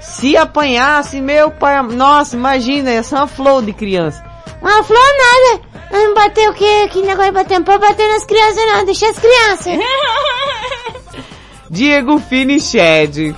Se 0.00 0.36
apanhasse, 0.36 1.20
meu 1.20 1.50
pai, 1.50 1.82
nossa, 1.82 2.36
imagina, 2.36 2.90
ia 2.90 3.02
ser 3.02 3.16
uma 3.16 3.26
flor 3.26 3.62
de 3.62 3.72
criança. 3.72 4.22
Uma 4.60 4.82
flor 4.82 4.98
nada. 4.98 5.62
Não 5.90 6.14
bater 6.14 6.48
o 6.48 6.54
quê? 6.54 6.88
Que 6.90 7.02
negócio 7.02 7.30
de 7.30 7.38
bater? 7.38 7.58
Não 7.58 7.64
pode 7.64 7.80
bater 7.80 8.08
nas 8.08 8.24
crianças 8.24 8.66
não, 8.66 8.84
deixa 8.84 9.08
as 9.08 9.18
crianças. 9.18 9.78
Diego 11.70 12.18
Finiched. 12.18 13.34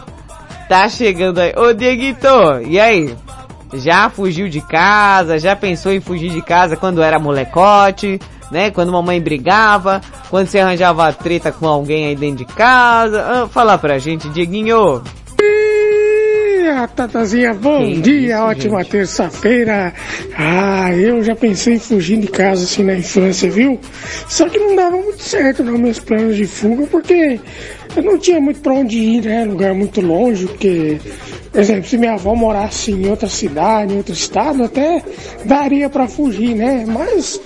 Tá 0.68 0.88
chegando 0.88 1.38
aí. 1.38 1.52
Ô 1.56 1.72
Dieguito, 1.72 2.60
e 2.66 2.78
aí? 2.78 3.16
Já 3.74 4.08
fugiu 4.08 4.48
de 4.48 4.60
casa? 4.60 5.38
Já 5.38 5.56
pensou 5.56 5.92
em 5.92 6.00
fugir 6.00 6.30
de 6.30 6.42
casa 6.42 6.76
quando 6.76 7.02
era 7.02 7.18
molecote? 7.18 8.20
Né? 8.50 8.70
Quando 8.70 8.92
mamãe 8.92 9.20
brigava? 9.20 10.00
Quando 10.30 10.46
você 10.46 10.60
arranjava 10.60 11.12
treta 11.12 11.50
com 11.50 11.66
alguém 11.66 12.06
aí 12.06 12.16
dentro 12.16 12.44
de 12.44 12.52
casa? 12.52 13.22
Ah, 13.22 13.48
fala 13.48 13.76
pra 13.76 13.98
gente, 13.98 14.28
Dieguinho. 14.28 15.02
Tatazinha. 16.96 17.52
Bom 17.52 18.00
dia, 18.00 18.42
ótima 18.42 18.84
terça-feira. 18.84 19.92
Ah, 20.36 20.92
eu 20.92 21.22
já 21.22 21.34
pensei 21.34 21.74
em 21.74 21.78
fugir 21.78 22.18
de 22.18 22.28
casa 22.28 22.64
assim 22.64 22.82
na 22.82 22.94
infância, 22.94 23.50
viu? 23.50 23.78
Só 24.28 24.48
que 24.48 24.58
não 24.58 24.74
dava 24.74 24.96
muito 24.96 25.22
certo 25.22 25.62
nos 25.62 25.78
meus 25.78 25.98
planos 25.98 26.36
de 26.36 26.46
fuga, 26.46 26.86
porque 26.86 27.40
eu 27.94 28.02
não 28.02 28.18
tinha 28.18 28.40
muito 28.40 28.60
pra 28.60 28.72
onde 28.72 28.98
ir, 28.98 29.22
né? 29.24 29.44
Lugar 29.44 29.74
muito 29.74 30.00
longe, 30.00 30.46
porque, 30.46 30.98
por 31.52 31.60
exemplo, 31.60 31.84
se 31.88 31.96
minha 31.98 32.14
avó 32.14 32.34
morasse 32.34 32.92
em 32.92 33.08
outra 33.08 33.28
cidade, 33.28 33.92
em 33.92 33.96
outro 33.98 34.12
estado, 34.12 34.64
até 34.64 35.02
daria 35.44 35.88
pra 35.88 36.08
fugir, 36.08 36.54
né? 36.54 36.84
Mas 36.86 37.40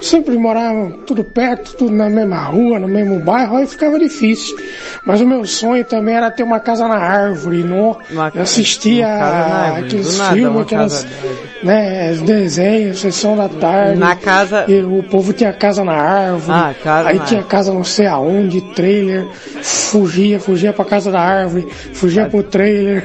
sempre 0.00 0.36
morava 0.38 0.90
tudo 1.06 1.24
perto, 1.24 1.74
tudo 1.76 1.92
na 1.94 2.08
mesma 2.08 2.44
rua, 2.44 2.78
no 2.78 2.86
mesmo 2.86 3.18
bairro, 3.20 3.56
aí 3.56 3.66
ficava 3.66 3.98
difícil. 3.98 4.56
Mas 5.04 5.20
o 5.20 5.26
meu 5.26 5.44
sonho 5.44 5.84
também 5.84 6.14
era 6.14 6.30
ter 6.30 6.42
uma 6.44 6.60
casa 6.60 6.86
na 6.86 6.96
árvore, 6.96 7.62
não? 7.64 7.96
Eu 8.38 8.42
assistia 8.42 9.06
uma 9.06 9.18
casa 9.18 9.48
na 9.48 9.54
árvore, 9.56 9.86
aqueles 9.86 10.18
nada, 10.18 10.34
filmes, 10.34 10.62
aquelas, 10.62 11.04
casa 11.04 11.16
né, 11.64 12.12
os 12.12 12.20
desenhos, 12.22 13.00
sessão 13.00 13.36
da 13.36 13.48
tarde. 13.48 13.98
Na 13.98 14.14
casa- 14.14 14.64
E 14.68 14.80
o 14.82 15.02
povo 15.02 15.32
tinha 15.32 15.52
casa 15.52 15.82
na 15.84 15.94
árvore. 15.94 16.52
Ah, 16.58 16.74
casa 16.82 17.08
aí 17.08 17.18
na 17.18 17.24
tinha 17.24 17.42
casa 17.42 17.72
não 17.72 17.82
sei 17.84 18.06
aonde, 18.06 18.60
trailer, 18.74 19.26
fugia, 19.66 20.38
fugia 20.38 20.72
pra 20.72 20.84
casa 20.84 21.10
da 21.10 21.20
árvore, 21.20 21.66
fugia 21.92 22.26
pro 22.28 22.42
trailer. 22.42 23.04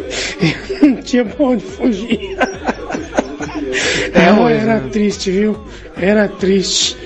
não 0.82 0.96
tinha 0.96 1.24
pra 1.24 1.46
onde 1.46 1.64
fugir. 1.64 2.36
É 4.12 4.32
hoje, 4.32 4.54
era 4.56 4.80
né? 4.80 4.88
triste, 4.90 5.30
viu? 5.30 5.56
Era 5.96 6.28
triste. 6.28 6.96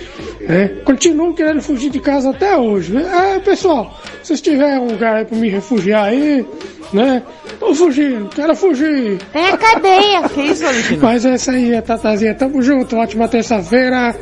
Né? 0.41 0.69
Continuo 0.85 1.35
querendo 1.35 1.61
fugir 1.63 1.91
de 1.91 2.01
casa 2.01 2.31
até 2.31 2.57
hoje. 2.57 2.93
né? 2.93 3.09
Ah, 3.13 3.41
pessoal, 3.41 4.01
se 4.23 4.37
tiver 4.39 4.79
um 4.79 4.87
lugar 4.93 5.17
aí 5.17 5.25
pra 5.25 5.37
me 5.39 5.49
refugiar 5.49 6.05
aí, 6.07 6.45
né? 6.93 7.23
Tô 7.61 7.75
fugindo, 7.75 8.29
quero 8.35 8.57
fugir. 8.57 9.19
É 9.35 9.51
a 9.51 9.57
cadeia. 9.57 10.29
que 10.29 10.41
isso? 10.51 10.65
Mas 11.01 11.25
é 11.25 11.35
isso 11.35 11.51
aí, 11.51 11.81
Tatazinha. 11.83 12.35
Tamo 12.35 12.61
junto, 12.63 12.97
ótima 12.97 13.29
terça-feira. 13.29 14.17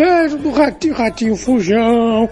Beijo 0.00 0.38
do 0.38 0.50
ratinho, 0.50 0.94
ratinho 0.94 1.36
fujão. 1.36 2.26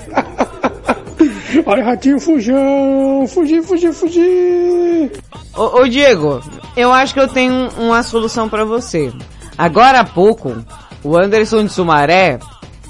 Olha, 1.66 1.84
ratinho 1.84 2.18
fujão. 2.18 3.26
Fugir, 3.28 3.62
fugir, 3.62 3.92
fugir. 3.92 5.12
Ô, 5.54 5.80
ô, 5.82 5.86
Diego, 5.88 6.40
eu 6.74 6.90
acho 6.94 7.12
que 7.12 7.20
eu 7.20 7.28
tenho 7.28 7.52
um- 7.52 7.88
uma 7.88 8.02
solução 8.02 8.48
pra 8.48 8.64
você. 8.64 9.12
Agora 9.58 10.00
há 10.00 10.04
pouco, 10.04 10.56
o 11.04 11.14
Anderson 11.18 11.64
de 11.64 11.70
Sumaré, 11.72 12.38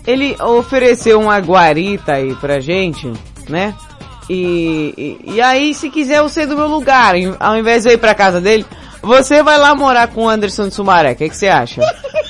ele 0.07 0.37
ofereceu 0.41 1.19
uma 1.21 1.39
guarita 1.41 2.13
aí 2.13 2.33
pra 2.37 2.61
gente, 2.61 3.13
né? 3.49 3.75
E, 4.31 5.19
e, 5.27 5.33
e 5.35 5.41
aí, 5.41 5.75
se 5.75 5.91
quiser 5.91 6.23
você 6.23 6.47
do 6.47 6.55
meu 6.57 6.69
lugar, 6.69 7.15
ao 7.41 7.57
invés 7.57 7.83
de 7.83 7.89
eu 7.89 7.95
ir 7.95 7.99
pra 7.99 8.15
casa 8.15 8.41
dele, 8.41 8.65
você 9.03 9.43
vai 9.43 9.59
lá 9.59 9.75
morar 9.75 10.07
com 10.07 10.27
o 10.27 10.29
Anderson 10.29 10.69
de 10.69 10.75
Sumaré. 10.75 11.13
O 11.13 11.17
que, 11.17 11.29
que 11.31 11.37
você 11.37 11.49
acha? 11.49 11.81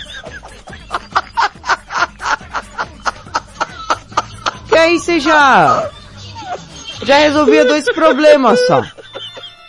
aí 4.88 4.98
você 4.98 5.20
já, 5.20 5.90
já 7.04 7.18
resolvia 7.18 7.64
dois 7.64 7.84
problemas 7.92 8.58
só. 8.66 8.82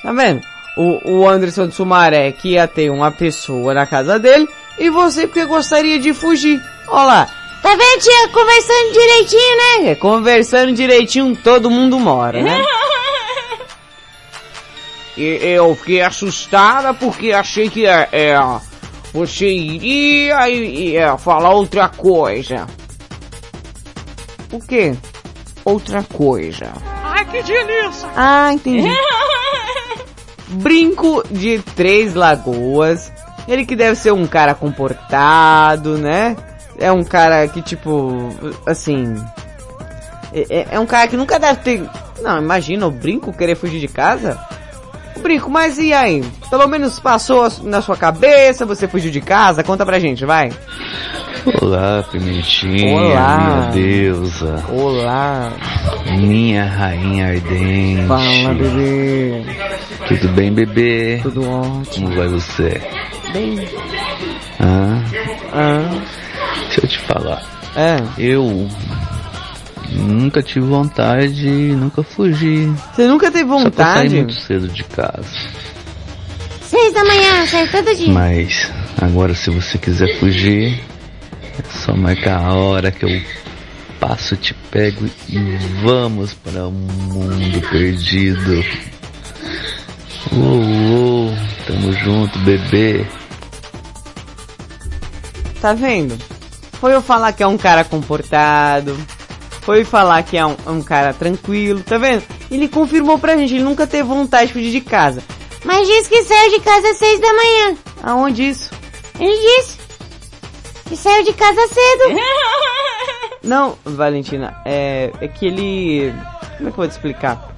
Tá 0.02 0.14
vendo? 0.14 0.42
O, 0.78 1.12
o 1.12 1.30
Anderson 1.30 1.68
de 1.68 1.76
Sumaré 1.76 2.32
que 2.32 2.54
ia 2.54 2.68
ter 2.68 2.90
uma 2.90 3.12
pessoa 3.12 3.74
na 3.74 3.86
casa 3.86 4.18
dele 4.18 4.48
e 4.78 4.90
você 4.90 5.28
porque 5.28 5.46
gostaria 5.46 6.00
de 6.00 6.14
fugir. 6.14 6.62
Olha 6.88 7.04
lá. 7.04 7.30
Tá 7.62 7.70
vendo, 7.70 8.02
tia? 8.02 8.30
Conversando 8.30 8.94
direitinho, 8.94 9.58
né? 9.58 9.92
É, 9.92 9.96
conversando 9.96 10.72
direitinho 10.74 11.36
todo 11.36 11.70
mundo 11.70 12.00
mora, 12.00 12.42
né? 12.42 12.64
E 15.18 15.38
eu 15.42 15.76
fiquei 15.76 16.02
assustada 16.02 16.94
porque 16.94 17.34
achei 17.34 17.70
que 17.70 17.86
é, 17.86 18.08
é, 18.10 18.40
você 19.12 19.50
iria 19.50 20.50
e, 20.50 20.96
é, 20.96 21.18
falar 21.18 21.50
outra 21.50 21.90
coisa. 21.90 22.66
O 24.52 24.60
quê? 24.60 24.96
Outra 25.70 26.04
coisa. 26.04 26.72
Ai, 27.04 27.26
que 27.26 27.44
delícia! 27.44 28.10
Ah, 28.16 28.52
entendi. 28.54 28.90
Brinco 30.50 31.24
de 31.30 31.60
Três 31.76 32.14
Lagoas. 32.16 33.12
Ele 33.48 33.66
que 33.66 33.76
deve 33.76 33.96
ser 33.96 34.12
um 34.14 34.26
cara 34.28 34.54
comportado, 34.56 35.98
né? 35.98 36.36
É 36.78 36.92
um 36.92 37.04
cara 37.04 37.48
que, 37.48 37.62
tipo, 37.62 38.30
assim. 38.66 39.16
É, 40.34 40.46
é- 40.62 40.68
é 40.72 40.80
um 40.80 40.86
cara 40.86 41.08
que 41.08 41.18
nunca 41.18 41.40
deve 41.40 41.60
ter. 41.62 41.90
Não, 42.22 42.38
imagina 42.42 42.86
o 42.88 42.92
Brinco 42.92 43.34
querer 43.34 43.56
fugir 43.56 43.80
de 43.80 43.88
casa. 43.88 44.40
O 45.16 45.20
Brinco, 45.20 45.50
mas 45.50 45.78
e 45.78 45.94
aí? 45.94 46.24
Pelo 46.50 46.68
menos 46.68 47.00
passou 47.00 47.52
na 47.64 47.82
sua 47.82 47.98
cabeça, 47.98 48.66
você 48.66 48.88
fugiu 48.88 49.12
de 49.12 49.22
casa? 49.22 49.64
Conta 49.64 49.86
pra 49.86 50.00
gente, 50.00 50.26
vai. 50.26 50.52
Olá, 51.62 52.04
Pimentinha, 52.12 52.96
Olá. 53.00 53.38
minha 53.38 53.72
deusa. 53.72 54.64
Olá. 54.70 55.54
Minha 56.18 56.66
rainha 56.66 57.28
ardente. 57.28 58.08
Fala, 58.08 58.54
bebê. 58.54 59.44
Tudo 60.08 60.28
bem, 60.34 60.52
bebê? 60.54 61.20
Tudo 61.24 61.48
ótimo. 61.50 62.08
Como 62.08 62.16
vai 62.16 62.28
você? 62.28 62.82
Bem. 63.34 63.68
Ah, 64.60 65.02
Ah. 65.54 66.02
deixa 66.66 66.82
eu 66.84 66.88
te 66.90 67.00
falar. 67.00 67.42
É. 67.76 67.98
Eu 68.18 68.68
nunca 69.92 70.42
tive 70.42 70.66
vontade, 70.66 71.48
nunca 71.50 72.04
fugi. 72.04 72.72
Você 72.94 73.08
nunca 73.08 73.32
teve 73.32 73.50
Só 73.50 73.56
que 73.56 73.56
eu 73.56 73.60
saí 73.60 73.64
vontade? 73.66 74.16
muito 74.16 74.34
cedo 74.34 74.68
de 74.68 74.84
casa. 74.84 75.24
Seis 76.62 76.94
da 76.94 77.04
manhã, 77.04 77.46
sai 77.48 77.68
todo 77.68 77.96
dia. 77.96 78.12
Mas 78.14 78.72
agora 79.02 79.34
se 79.34 79.50
você 79.50 79.78
quiser 79.78 80.20
fugir, 80.20 80.80
só 81.70 81.96
marcar 81.96 82.40
a 82.44 82.54
hora 82.54 82.92
que 82.92 83.06
eu 83.06 83.22
passo, 84.00 84.36
te 84.36 84.54
pego 84.72 85.06
e 85.28 85.38
vamos 85.84 86.34
para 86.34 86.68
o 86.68 86.72
mundo 86.72 87.62
perdido. 87.70 88.64
Uou, 90.32 90.62
uou, 90.62 91.34
tamo 91.68 91.92
junto, 91.94 92.40
bebê. 92.40 93.06
Tá 95.62 95.74
vendo? 95.74 96.18
Foi 96.74 97.00
falar 97.02 97.34
que 97.34 97.44
é 97.44 97.48
um 97.48 97.58
cara 97.58 97.84
comportado. 97.84 98.98
Foi 99.62 99.84
falar 99.84 100.24
que 100.24 100.38
é 100.38 100.46
um, 100.46 100.56
um 100.68 100.82
cara 100.82 101.14
tranquilo, 101.14 101.82
tá 101.82 101.98
vendo? 101.98 102.24
Ele 102.50 102.68
confirmou 102.68 103.20
pra 103.20 103.38
gente, 103.38 103.54
ele 103.54 103.64
nunca 103.64 103.86
teve 103.86 104.04
vontade 104.04 104.48
de 104.48 104.54
fugir 104.54 104.72
de 104.72 104.82
casa. 104.82 105.22
Mas 105.64 105.88
disse 105.88 106.10
que 106.10 106.24
saiu 106.24 106.52
de 106.52 106.60
casa 106.62 106.90
às 106.90 106.98
seis 106.98 107.20
da 107.20 107.34
manhã. 107.34 107.78
Aonde 108.02 108.50
isso? 108.50 108.72
Ele 109.20 109.36
disse 109.36 109.79
que 110.90 110.98
saiu 110.98 111.24
de 111.24 111.34
casa 111.34 111.62
cedo. 111.68 112.20
Não, 113.44 113.78
Valentina, 113.86 114.60
é, 114.66 115.12
é 115.22 115.28
que 115.28 115.46
ele. 115.46 116.14
Como 116.58 116.70
é 116.70 116.72
que 116.72 116.78
eu 116.80 116.84
vou 116.84 116.88
te 116.88 116.92
explicar? 116.92 117.50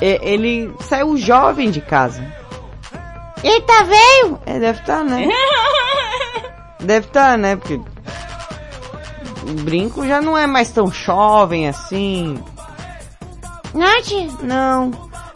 É, 0.00 0.18
ele 0.22 0.72
saiu 0.80 1.16
jovem 1.16 1.70
de 1.70 1.80
casa. 1.80 2.24
Ele 3.42 3.60
tá 3.62 3.82
velho? 3.82 4.40
É, 4.46 4.58
deve 4.58 4.80
estar, 4.80 5.04
né? 5.04 5.28
deve 6.80 7.06
estar, 7.06 7.36
né? 7.36 7.56
Porque. 7.56 7.80
O 9.42 9.52
brinco 9.62 10.06
já 10.06 10.20
não 10.20 10.38
é 10.38 10.46
mais 10.46 10.70
tão 10.70 10.90
jovem 10.92 11.68
assim. 11.68 12.38
Não, 13.74 14.02
tia? 14.02 14.28
Não. 14.42 14.90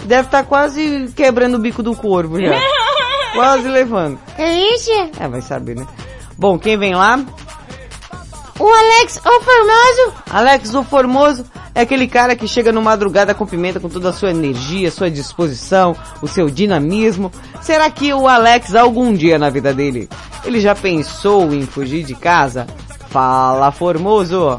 Deve 0.04 0.28
estar 0.28 0.44
quase 0.44 1.12
quebrando 1.16 1.56
o 1.56 1.58
bico 1.58 1.82
do 1.82 1.96
corvo 1.96 2.40
já. 2.40 2.58
quase 3.34 3.66
levando. 3.68 4.18
É 4.38 4.54
isso? 4.54 4.90
É, 5.18 5.26
vai 5.26 5.40
saber, 5.40 5.76
né? 5.76 5.86
Bom, 6.38 6.58
quem 6.58 6.76
vem 6.76 6.94
lá? 6.94 7.24
O 8.58 8.66
Alex, 8.68 9.16
o 9.24 9.40
Formoso. 9.40 10.22
Alex, 10.30 10.74
o 10.74 10.84
Formoso 10.84 11.44
é 11.74 11.80
aquele 11.80 12.06
cara 12.06 12.36
que 12.36 12.46
chega 12.46 12.70
no 12.70 12.80
madrugada 12.80 13.34
com 13.34 13.44
pimenta 13.46 13.80
com 13.80 13.88
toda 13.88 14.10
a 14.10 14.12
sua 14.12 14.30
energia, 14.30 14.90
sua 14.90 15.10
disposição, 15.10 15.96
o 16.22 16.28
seu 16.28 16.48
dinamismo. 16.48 17.32
Será 17.62 17.90
que 17.90 18.12
o 18.14 18.28
Alex, 18.28 18.74
algum 18.74 19.12
dia 19.12 19.38
na 19.38 19.50
vida 19.50 19.74
dele, 19.74 20.08
ele 20.44 20.60
já 20.60 20.74
pensou 20.74 21.52
em 21.52 21.62
fugir 21.66 22.04
de 22.04 22.14
casa? 22.14 22.66
Fala, 23.10 23.70
Formoso. 23.72 24.58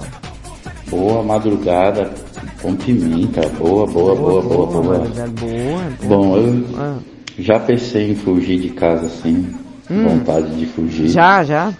Boa 0.89 1.23
madrugada 1.23 2.13
com 2.61 2.75
pimenta. 2.75 3.47
Boa, 3.57 3.85
boa, 3.87 4.15
boa, 4.15 4.41
boa, 4.41 4.67
boa. 4.67 4.99
Boa. 4.99 5.81
Bom, 6.03 6.37
eu 6.37 6.65
Ah. 6.77 6.97
já 7.39 7.59
pensei 7.59 8.11
em 8.11 8.15
fugir 8.15 8.59
de 8.59 8.69
casa 8.71 9.09
sim. 9.09 9.53
Hum. 9.89 10.07
Vontade 10.07 10.55
de 10.57 10.65
fugir. 10.67 11.07
Já, 11.09 11.43
já. 11.43 11.71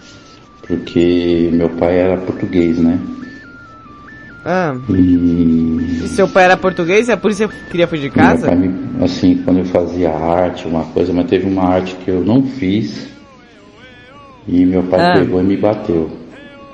Porque 0.66 1.50
meu 1.52 1.68
pai 1.70 1.98
era 1.98 2.16
português, 2.18 2.78
né? 2.78 2.98
Ah. 4.44 4.76
E 4.90 6.04
E 6.04 6.08
seu 6.08 6.28
pai 6.28 6.44
era 6.44 6.56
português? 6.56 7.08
É 7.08 7.16
por 7.16 7.30
isso 7.30 7.46
que 7.48 7.54
você 7.54 7.62
queria 7.70 7.86
fugir 7.88 8.10
de 8.10 8.16
meu 8.16 8.26
casa? 8.26 8.46
pai 8.46 8.56
me- 8.56 9.04
assim, 9.04 9.42
quando 9.44 9.58
eu 9.58 9.64
fazia 9.64 10.10
arte, 10.10 10.66
uma 10.68 10.84
coisa, 10.84 11.12
mas 11.12 11.26
teve 11.28 11.46
uma 11.46 11.64
arte 11.64 11.94
que 12.04 12.10
eu 12.10 12.24
não 12.24 12.42
fiz. 12.44 13.08
E 14.46 14.64
meu 14.64 14.84
pai 14.84 15.00
Ah. 15.00 15.14
pegou 15.18 15.40
e 15.40 15.44
me 15.44 15.56
bateu. 15.56 16.08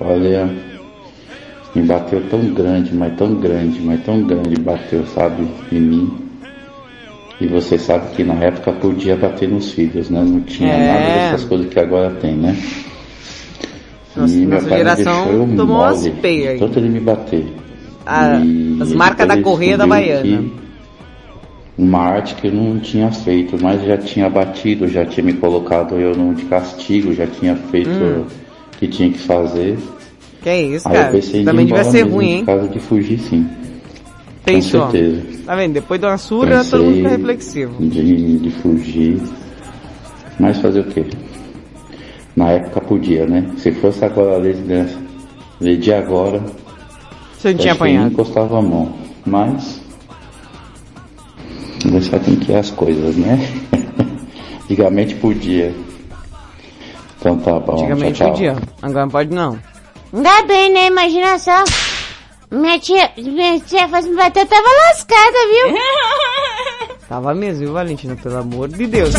Olha, 0.00 0.50
me 1.74 1.82
bateu 1.82 2.22
tão 2.28 2.40
grande, 2.52 2.94
mas 2.94 3.16
tão 3.16 3.34
grande, 3.36 3.80
mas 3.80 4.04
tão 4.04 4.22
grande, 4.22 4.60
bateu, 4.60 5.06
sabe, 5.06 5.46
em 5.70 5.80
mim. 5.80 6.18
E 7.42 7.46
você 7.48 7.76
sabe 7.76 8.14
que 8.14 8.22
na 8.22 8.34
época 8.34 8.70
podia 8.70 9.16
bater 9.16 9.48
nos 9.48 9.72
filhos, 9.72 10.08
né? 10.08 10.22
Não 10.24 10.40
tinha 10.42 10.72
É. 10.72 10.86
nada 10.92 11.30
dessas 11.32 11.44
coisas 11.48 11.66
que 11.66 11.80
agora 11.80 12.08
tem, 12.20 12.36
né? 12.36 12.56
Nossa, 14.14 14.32
e 14.32 14.36
meu 14.46 14.50
nossa 14.50 14.68
pai 14.68 14.78
geração 14.78 15.24
me 15.24 15.28
deixou 15.46 15.56
tomou 15.56 15.76
umas 15.78 15.98
mole, 16.06 16.10
peias 16.22 16.60
tanto 16.60 16.78
ele 16.78 16.88
me 16.88 17.00
bater. 17.00 17.44
E 18.44 18.78
as 18.80 18.92
marcas 18.92 19.26
da 19.26 19.42
correia 19.42 19.76
da 19.76 19.88
Baiana. 19.88 20.44
Uma 21.76 21.98
arte 21.98 22.36
que 22.36 22.46
eu 22.46 22.52
não 22.52 22.78
tinha 22.78 23.10
feito, 23.10 23.56
mas 23.60 23.82
já 23.84 23.96
tinha 23.96 24.30
batido, 24.30 24.86
já 24.86 25.04
tinha 25.04 25.24
me 25.24 25.32
colocado 25.32 25.96
eu 25.96 26.14
no 26.14 26.32
de 26.34 26.44
castigo, 26.44 27.12
já 27.12 27.26
tinha 27.26 27.56
feito 27.56 27.90
Hum. 27.90 28.20
o 28.22 28.78
que 28.78 28.86
tinha 28.86 29.10
que 29.10 29.18
fazer. 29.18 29.76
Que 30.42 30.48
é 30.48 30.62
isso, 30.62 30.86
Aí 30.86 30.94
eu 30.94 31.02
cara? 31.02 31.44
Também 31.44 31.66
devia 31.66 31.82
ser 31.84 32.04
mesmo 32.04 32.14
ruim, 32.14 32.30
hein? 32.34 32.44
casa 32.44 32.68
de 32.68 32.78
fugir 32.78 33.18
sim. 33.18 33.48
Pensou? 34.44 34.86
Com 34.86 34.90
certeza. 34.90 35.22
Tá 35.46 35.54
vendo? 35.54 35.72
Depois 35.74 36.00
de 36.00 36.06
uma 36.06 36.18
surra, 36.18 36.56
Pensei 36.58 36.70
todo 36.70 36.84
mundo 36.84 36.96
fica 36.96 37.08
reflexivo. 37.10 37.74
De, 37.86 38.38
de 38.38 38.50
fugir. 38.50 39.22
Mas 40.40 40.58
fazer 40.58 40.80
o 40.80 40.84
quê? 40.84 41.04
Na 42.34 42.50
época 42.50 42.80
podia, 42.80 43.26
né? 43.26 43.50
Se 43.58 43.70
fosse 43.72 44.04
agora 44.04 44.34
a 44.36 44.38
lei 44.38 44.54
de, 44.54 44.86
lei 45.60 45.76
de 45.76 45.92
agora, 45.92 46.42
Você 47.38 47.52
não 47.52 47.58
tinha 47.58 47.72
apanhado. 47.74 48.12
encostava 48.12 48.58
a 48.58 48.62
mão. 48.62 48.92
Mas. 49.24 49.80
Você 51.84 52.18
como 52.18 52.36
que 52.38 52.52
é 52.52 52.58
as 52.58 52.70
coisas, 52.70 53.16
né? 53.16 53.38
Antigamente 54.64 55.14
podia. 55.16 55.74
Então 57.20 57.36
tá 57.38 57.60
bom. 57.60 57.74
Antigamente 57.74 58.14
tchau, 58.14 58.26
tchau. 58.26 58.32
podia. 58.32 58.56
Agora 58.80 59.04
não 59.04 59.10
pode 59.10 59.34
não. 59.34 59.58
Ainda 60.12 60.42
bem, 60.44 60.72
né? 60.72 60.86
Imagina 60.88 61.38
só. 61.38 61.62
Minha 62.52 62.78
tia, 62.78 63.10
minha 63.16 63.58
tia 63.60 63.88
fosse 63.88 64.10
me 64.10 64.16
bater, 64.16 64.40
eu 64.40 64.46
tava 64.46 64.68
lascada, 64.88 65.38
viu? 65.48 65.78
Tava 67.08 67.34
mesmo, 67.34 67.64
viu, 67.64 67.72
Valentina? 67.72 68.14
Pelo 68.16 68.38
amor 68.38 68.68
de 68.68 68.86
Deus. 68.86 69.10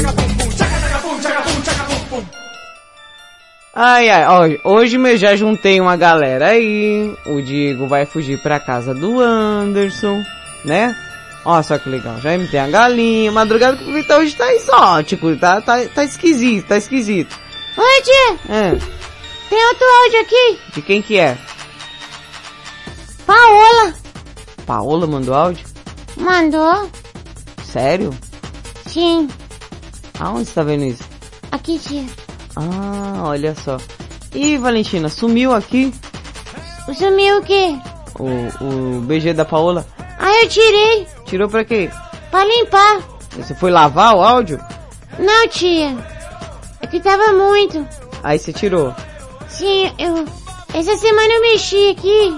Ai, 3.76 4.10
ai, 4.10 4.26
ó, 4.64 4.70
hoje 4.72 4.98
eu 4.98 5.18
já 5.18 5.36
juntei 5.36 5.82
uma 5.82 5.96
galera 5.96 6.50
aí. 6.50 7.16
O 7.26 7.42
Diego 7.42 7.88
vai 7.88 8.06
fugir 8.06 8.40
pra 8.42 8.60
casa 8.60 8.94
do 8.94 9.20
Anderson, 9.20 10.24
né? 10.64 10.96
Ó, 11.46 11.62
só 11.62 11.78
que 11.80 11.90
legal. 11.90 12.20
Já 12.22 12.36
imitei 12.36 12.60
a 12.60 12.68
galinha. 12.68 13.32
Madrugada 13.32 13.78
que 13.78 13.84
o 13.90 13.94
Vitor 13.94 14.20
hoje 14.22 14.36
tá 14.36 14.52
exótico. 14.54 15.36
Tá, 15.38 15.60
tá, 15.62 15.84
tá 15.94 16.04
esquisito, 16.04 16.68
tá 16.68 16.78
esquisito. 16.78 17.36
Oi, 17.78 18.02
tia. 18.02 18.56
É, 18.56 18.70
Tem 19.50 19.66
outro 19.68 19.86
áudio 20.04 20.22
aqui. 20.22 20.60
de 20.76 20.82
quem 20.84 21.02
que 21.02 21.18
é? 21.20 21.38
Paola. 23.26 23.94
Paola 24.66 25.08
mandou 25.08 25.34
áudio? 25.34 25.66
Mandou? 26.18 26.90
Sério? 27.64 28.14
Sim. 28.86 29.28
Aonde 30.20 30.46
você 30.46 30.54
tá 30.54 30.64
vendo 30.64 30.84
isso? 30.86 31.04
Aqui, 31.52 31.80
tia. 31.80 32.06
Ah, 32.56 33.24
olha 33.24 33.56
só. 33.56 33.78
Ih, 34.34 34.58
Valentina, 34.58 35.10
sumiu 35.10 35.54
aqui 35.54 35.94
Sumiu 36.98 37.38
o 37.38 37.44
quê? 37.44 37.78
o, 38.20 38.98
o 38.98 39.02
BG 39.02 39.34
da 39.34 39.46
Paola. 39.46 39.86
Ah, 40.20 40.44
eu 40.44 40.50
tirei. 40.50 41.08
Tirou 41.26 41.50
pra 41.50 41.64
quê? 41.64 41.90
Pra 42.30 42.46
limpar. 42.46 43.02
Você 43.32 43.56
foi 43.56 43.72
lavar 43.72 44.16
o 44.16 44.22
áudio? 44.22 44.60
Não, 45.18 45.48
tia. 45.48 45.96
É 46.82 46.88
que 46.88 47.00
tava 47.00 47.32
muito. 47.34 47.88
Aí 48.24 48.38
você 48.38 48.52
tirou. 48.54 48.94
Sim, 49.48 49.92
eu... 49.98 50.26
Essa 50.74 50.96
semana 50.98 51.34
eu 51.34 51.42
mexi 51.42 51.92
aqui. 51.92 52.38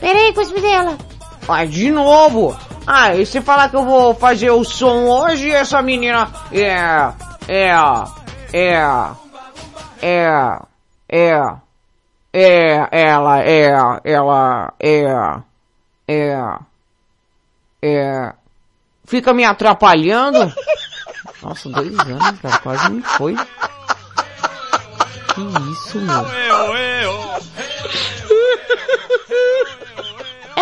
Pera 0.00 0.18
aí, 0.18 0.32
cuspe 0.32 0.60
dela. 0.60 0.96
Ah, 1.48 1.64
de 1.64 1.90
novo? 1.90 2.56
Ah, 2.86 3.14
e 3.14 3.26
se 3.26 3.40
falar 3.40 3.68
que 3.68 3.76
eu 3.76 3.84
vou 3.84 4.14
fazer 4.14 4.50
o 4.50 4.64
som 4.64 5.06
hoje, 5.06 5.50
essa 5.50 5.82
menina 5.82 6.30
é, 6.52 7.12
é, 7.48 7.70
é, 8.52 8.80
é, 10.02 10.58
é, 11.08 11.58
é, 12.32 12.88
ela 12.90 13.40
é, 13.42 14.00
ela 14.04 14.72
é, 14.78 15.04
é, 16.06 16.58
é, 17.82 18.32
fica 19.04 19.32
me 19.32 19.44
atrapalhando? 19.44 20.52
Nossa, 21.42 21.68
dois 21.68 21.98
anos, 21.98 22.40
cara, 22.40 22.58
quase 22.58 22.90
me 22.90 23.02
foi. 23.02 23.34
Que 25.34 25.40
isso, 25.72 25.98
meu? 25.98 26.26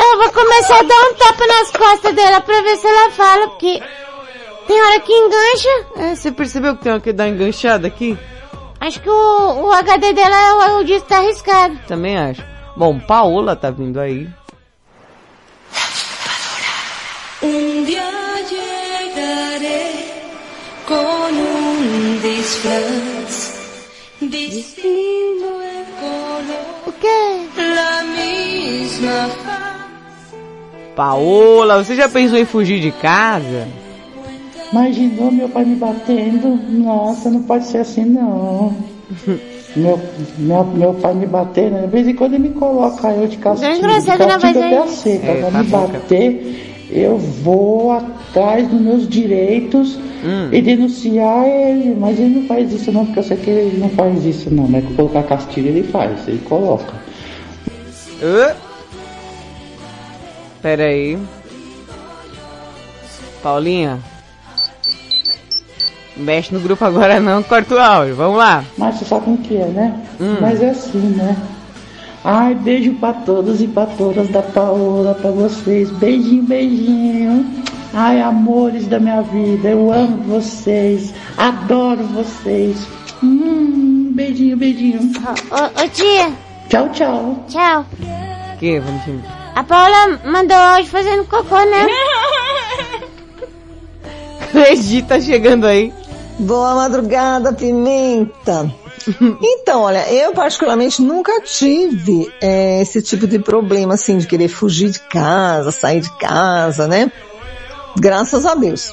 Eu 0.08 0.18
vou 0.18 0.32
começar 0.32 0.78
a 0.78 0.82
dar 0.82 1.00
um 1.10 1.14
tapa 1.14 1.46
nas 1.46 1.70
costas 1.72 2.14
dela 2.14 2.40
pra 2.40 2.62
ver 2.62 2.76
se 2.76 2.86
ela 2.86 3.10
fala, 3.10 3.48
porque 3.48 3.82
tem 4.66 4.82
hora 4.82 5.00
que 5.00 5.12
engancha. 5.12 5.86
É, 5.96 6.14
você 6.14 6.30
percebeu 6.30 6.76
que 6.76 6.82
tem 6.84 6.92
uma 6.92 7.00
que 7.00 7.12
dá 7.12 7.28
enganchada 7.28 7.88
aqui? 7.88 8.16
Acho 8.80 9.00
que 9.00 9.10
o, 9.10 9.66
o 9.66 9.72
HD 9.72 10.12
dela, 10.12 10.76
o, 10.76 10.80
o 10.80 10.84
disco 10.84 11.08
tá 11.08 11.18
arriscado. 11.18 11.76
Também 11.88 12.16
acho. 12.16 12.42
Bom, 12.76 13.00
Paola 13.00 13.56
tá 13.56 13.70
vindo 13.70 13.98
aí. 13.98 14.28
Día 17.42 18.10
llegaré 18.50 19.92
con 20.86 21.36
un 21.36 22.20
disfraz 22.22 23.54
distinto 24.20 25.62
en 25.62 25.84
color. 26.00 26.66
O 26.86 26.92
quê? 26.92 27.48
La 27.56 28.02
misma 28.04 29.28
Paola, 30.96 31.84
você 31.84 31.94
já 31.94 32.08
pensou 32.08 32.38
em 32.38 32.46
fugir 32.46 32.80
de 32.80 32.90
casa? 32.90 33.68
Imaginou 34.72 35.30
meu 35.30 35.48
pai 35.48 35.64
me 35.66 35.76
batendo? 35.76 36.58
Nossa, 36.70 37.30
não 37.30 37.42
pode 37.42 37.66
ser 37.66 37.78
assim 37.78 38.04
não. 38.06 38.74
meu, 39.76 40.00
meu, 40.38 40.64
meu 40.64 40.94
pai 40.94 41.12
me 41.14 41.26
batendo, 41.26 41.82
de 41.82 41.86
vez 41.86 42.08
em 42.08 42.14
quando 42.14 42.32
ele 42.34 42.48
me 42.48 42.54
coloca 42.54 43.08
eu 43.10 43.26
de 43.28 43.36
castigo. 43.36 43.68
Não 43.68 43.74
é 43.76 43.78
engraçado, 43.78 44.18
de 44.18 44.22
não, 44.26 44.28
castigo 44.40 44.54
mas 44.54 44.56
até 44.56 44.76
aí- 44.76 44.82
aceita. 44.82 45.26
É, 45.26 45.32
Agora 45.38 45.52
tá 45.52 45.62
me 45.62 45.70
cara. 45.70 45.86
bater, 45.86 46.86
eu 46.90 47.18
vou 47.18 47.92
atrás 47.92 48.66
dos 48.66 48.80
meus 48.80 49.06
direitos 49.08 49.98
e 50.50 50.60
denunciar 50.62 51.46
ele. 51.46 51.94
Mas 52.00 52.18
ele 52.18 52.40
não 52.40 52.46
faz 52.48 52.72
isso 52.72 52.90
não, 52.90 53.04
porque 53.04 53.18
eu 53.18 53.22
sei 53.22 53.36
que 53.36 53.50
ele 53.50 53.78
não 53.78 53.90
faz 53.90 54.24
isso 54.24 54.52
não. 54.52 54.66
Mas 54.66 54.82
colocar 54.96 55.22
castigo 55.24 55.68
ele 55.68 55.82
faz, 55.84 56.26
ele 56.26 56.40
coloca. 56.48 56.94
Hã? 58.22 58.54
Pera 60.66 60.82
aí. 60.86 61.16
Paulinha. 63.40 64.00
Mexe 66.16 66.52
no 66.52 66.58
grupo 66.58 66.84
agora 66.84 67.20
não, 67.20 67.40
corta 67.40 67.76
o 67.76 67.78
áudio. 67.78 68.16
Vamos 68.16 68.36
lá. 68.36 68.64
Mas 68.76 68.96
você 68.96 69.04
sabe 69.04 69.26
como 69.26 69.38
que 69.38 69.56
é, 69.58 69.66
né? 69.66 69.96
Hum. 70.20 70.38
Mas 70.40 70.60
é 70.60 70.70
assim, 70.70 70.98
né? 70.98 71.36
Ai, 72.24 72.56
beijo 72.56 72.94
pra 72.94 73.12
todos 73.12 73.62
e 73.62 73.68
pra 73.68 73.86
todas 73.86 74.28
da 74.30 74.42
Paola, 74.42 75.14
pra 75.14 75.30
vocês. 75.30 75.88
Beijinho, 75.88 76.42
beijinho. 76.42 77.46
Ai, 77.94 78.20
amores 78.20 78.88
da 78.88 78.98
minha 78.98 79.22
vida, 79.22 79.68
eu 79.68 79.92
amo 79.92 80.16
vocês. 80.24 81.14
Adoro 81.36 82.02
vocês. 82.08 82.76
Hum, 83.22 84.10
beijinho, 84.12 84.56
beijinho. 84.56 85.12
Ô, 85.48 85.80
ô 85.84 85.88
tia, 85.90 86.32
Tchau, 86.68 86.88
tchau. 86.88 87.44
tchau. 87.48 87.86
Que, 88.58 88.80
Valentim? 88.80 89.35
A 89.56 89.64
Paula 89.64 90.20
mandou 90.22 90.54
hoje 90.74 90.90
fazendo 90.90 91.24
cocô, 91.24 91.56
né? 91.56 91.86
Acredita 94.50 95.14
tá 95.14 95.20
chegando 95.20 95.64
aí. 95.66 95.94
Boa 96.38 96.74
madrugada, 96.74 97.54
Pimenta. 97.54 98.70
Então, 99.40 99.80
olha, 99.80 100.12
eu 100.12 100.34
particularmente 100.34 101.00
nunca 101.00 101.40
tive 101.40 102.30
eh, 102.42 102.82
esse 102.82 103.00
tipo 103.00 103.26
de 103.26 103.38
problema, 103.38 103.94
assim, 103.94 104.18
de 104.18 104.26
querer 104.26 104.48
fugir 104.48 104.90
de 104.90 105.00
casa, 105.00 105.70
sair 105.70 106.02
de 106.02 106.10
casa, 106.18 106.86
né? 106.86 107.10
Graças 107.98 108.44
a 108.44 108.54
Deus. 108.54 108.92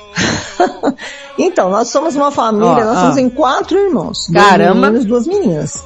então, 1.37 1.69
nós 1.69 1.89
somos 1.89 2.15
uma 2.15 2.31
família, 2.31 2.67
Ó, 2.67 2.85
nós 2.85 2.97
ó. 2.99 3.01
somos 3.01 3.17
em 3.17 3.29
quatro 3.29 3.77
irmãos. 3.77 4.27
dois 4.29 4.45
Caramba. 4.47 4.87
meninos, 4.87 5.03
duas 5.05 5.27
meninas. 5.27 5.83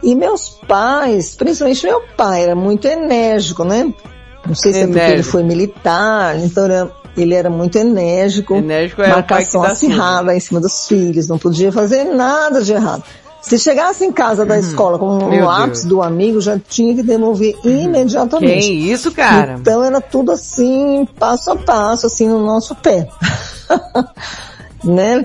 E 0.00 0.14
meus 0.14 0.60
pais, 0.68 1.34
principalmente 1.34 1.84
meu 1.84 2.02
pai, 2.16 2.44
era 2.44 2.54
muito 2.54 2.86
enérgico, 2.86 3.64
né? 3.64 3.92
Não 4.46 4.54
sei 4.54 4.72
se 4.72 4.80
é 4.80 4.86
porque 4.86 5.00
ele 5.00 5.22
foi 5.22 5.42
militar, 5.42 6.36
então 6.38 6.64
era- 6.64 6.90
ele 7.16 7.34
era 7.34 7.48
muito 7.50 7.76
enérgico. 7.78 8.54
Enérgico 8.56 9.02
é 9.02 9.06
o 9.06 9.10
marcação 9.10 9.62
acirrada 9.62 10.34
em 10.34 10.40
cima 10.40 10.60
dos 10.60 10.86
filhos, 10.88 11.28
não 11.28 11.38
podia 11.38 11.70
fazer 11.70 12.04
nada 12.04 12.62
de 12.62 12.72
errado. 12.72 13.02
Se 13.40 13.58
chegasse 13.58 14.04
em 14.04 14.12
casa 14.12 14.46
da 14.46 14.56
escola 14.56 14.98
com 15.00 15.06
Uhum. 15.18 15.28
Um 15.40 15.44
lápis 15.44 15.84
do 15.84 16.00
amigo, 16.00 16.40
já 16.40 16.58
tinha 16.60 16.94
que 16.94 17.02
devolver 17.02 17.56
imediatamente. 17.64 18.66
Que 18.68 18.72
isso, 18.92 19.10
cara? 19.10 19.56
Então 19.60 19.82
era 19.82 20.00
tudo 20.00 20.30
assim, 20.30 21.06
passo 21.18 21.50
a 21.50 21.56
passo, 21.56 22.06
assim, 22.06 22.28
no 22.28 22.44
nosso 22.44 22.74
pé. 22.76 23.08
né? 24.84 25.24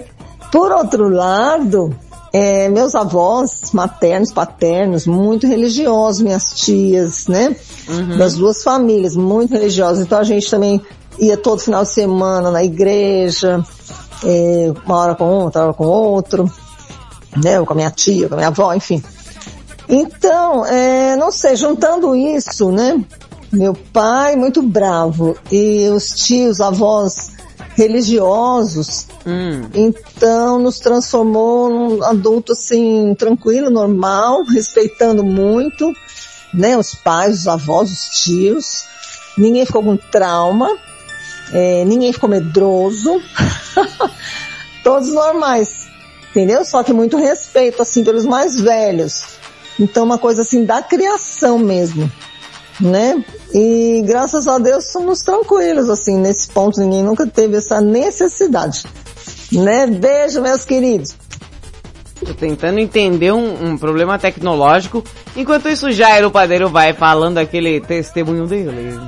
Por 0.52 0.72
outro 0.72 1.10
lado, 1.10 1.96
é, 2.34 2.70
meus 2.70 2.96
avós 2.96 3.72
maternos, 3.74 4.32
paternos, 4.32 5.08
muito 5.08 5.48
religiosos, 5.48 6.22
minhas 6.22 6.52
tias, 6.54 7.28
né? 7.28 7.56
Uhum. 7.88 8.18
Das 8.18 8.36
duas 8.36 8.64
famílias, 8.64 9.16
muito 9.16 9.54
religiosas. 9.54 10.06
Então 10.06 10.20
a 10.20 10.24
gente 10.24 10.50
também 10.50 10.82
ia 11.20 11.38
todo 11.38 11.60
final 11.60 11.84
de 11.84 11.90
semana 11.90 12.52
na 12.52 12.64
igreja, 12.64 13.64
é, 14.24 14.72
uma 14.86 14.98
hora 14.98 15.16
com 15.16 15.26
um, 15.26 15.44
outra 15.44 15.64
hora 15.64 15.74
com 15.74 15.86
outro, 15.86 16.52
né? 17.36 17.64
Com 17.64 17.74
a 17.74 17.76
minha 17.76 17.92
tia, 17.92 18.28
com 18.28 18.36
a 18.36 18.38
minha 18.38 18.50
avó, 18.50 18.74
enfim. 18.74 19.02
Então, 19.90 20.66
é, 20.66 21.16
não 21.16 21.32
sei, 21.32 21.56
juntando 21.56 22.16
isso, 22.16 22.72
né? 22.72 23.02
Meu 23.52 23.74
pai 23.74 24.36
muito 24.36 24.62
bravo 24.62 25.38
e 25.50 25.88
os 25.88 26.10
tios, 26.10 26.60
avós 26.60 27.37
religiosos, 27.78 29.06
então 29.72 30.58
nos 30.58 30.80
transformou 30.80 31.70
num 31.70 32.04
adulto 32.04 32.54
assim, 32.54 33.14
tranquilo, 33.14 33.70
normal, 33.70 34.44
respeitando 34.44 35.24
muito, 35.24 35.94
né? 36.52 36.76
Os 36.76 36.96
pais, 36.96 37.42
os 37.42 37.48
avós, 37.48 37.92
os 37.92 38.24
tios. 38.24 38.86
Ninguém 39.38 39.64
ficou 39.64 39.84
com 39.84 39.96
trauma, 39.96 40.76
é, 41.54 41.86
ninguém 41.86 42.12
ficou 42.12 42.28
medroso. 42.28 43.22
Todos 44.84 45.10
normais, 45.10 45.88
entendeu? 46.32 46.66
Só 46.66 46.82
que 46.82 46.92
muito 46.92 47.16
respeito, 47.16 47.84
assim, 47.84 48.04
pelos 48.04 48.26
mais 48.26 48.60
velhos. 48.60 49.38
Então, 49.80 50.04
uma 50.04 50.18
coisa 50.18 50.42
assim 50.42 50.66
da 50.66 50.82
criação 50.82 51.60
mesmo, 51.60 52.12
né? 52.80 53.24
E 53.54 54.04
graças 54.06 54.48
a 54.48 54.58
Deus 54.58 54.86
somos 54.92 55.22
tranquilos, 55.22 55.90
assim, 55.90 56.18
nesse 56.18 56.50
ponto 56.50 56.80
ninguém 56.80 57.04
nunca 57.04 57.26
teve 57.26 57.58
essa 57.58 57.82
necessidade, 57.82 58.84
né? 59.52 59.88
Beijo, 59.88 60.42
meus 60.42 60.66
queridos. 60.66 61.16
Tô 62.26 62.34
tentando 62.34 62.80
entender 62.80 63.32
um, 63.32 63.72
um 63.72 63.78
problema 63.78 64.18
tecnológico. 64.18 65.04
Enquanto 65.36 65.70
isso, 65.70 65.92
Jairo 65.92 66.32
Padeiro 66.32 66.68
vai 66.68 66.92
falando 66.94 67.38
aquele 67.38 67.80
testemunho 67.80 68.48
dele. 68.48 69.00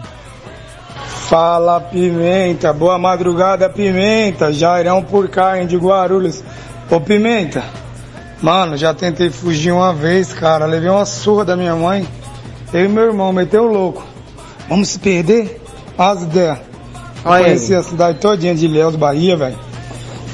Fala 1.28 1.82
Pimenta, 1.82 2.72
boa 2.72 2.98
madrugada 2.98 3.70
Pimenta, 3.70 4.54
Jairão 4.54 5.04
por 5.04 5.28
carne 5.28 5.66
de 5.66 5.76
Guarulhos. 5.76 6.44
Ô 6.90 7.02
Pimenta, 7.02 7.64
mano, 8.42 8.78
já 8.78 8.94
tentei 8.94 9.30
fugir 9.30 9.72
uma 9.72 9.94
vez, 9.94 10.34
cara, 10.34 10.66
levei 10.66 10.90
uma 10.90 11.06
surra 11.06 11.46
da 11.46 11.56
minha 11.56 11.76
mãe. 11.76 12.08
Eu 12.74 12.86
e 12.86 12.88
meu 12.88 13.04
irmão 13.06 13.32
meteu 13.34 13.64
o 13.64 13.72
louco. 13.72 14.04
Vamos 14.68 14.90
se 14.90 15.00
perder? 15.00 15.62
As 15.98 16.22
ideias. 16.24 16.60
Conheci 17.24 17.76
a 17.76 17.84
cidade 17.84 18.20
todinha 18.20 18.56
de 18.56 18.66
Ilhéus, 18.66 18.96
Bahia, 18.96 19.36
velho. 19.36 19.58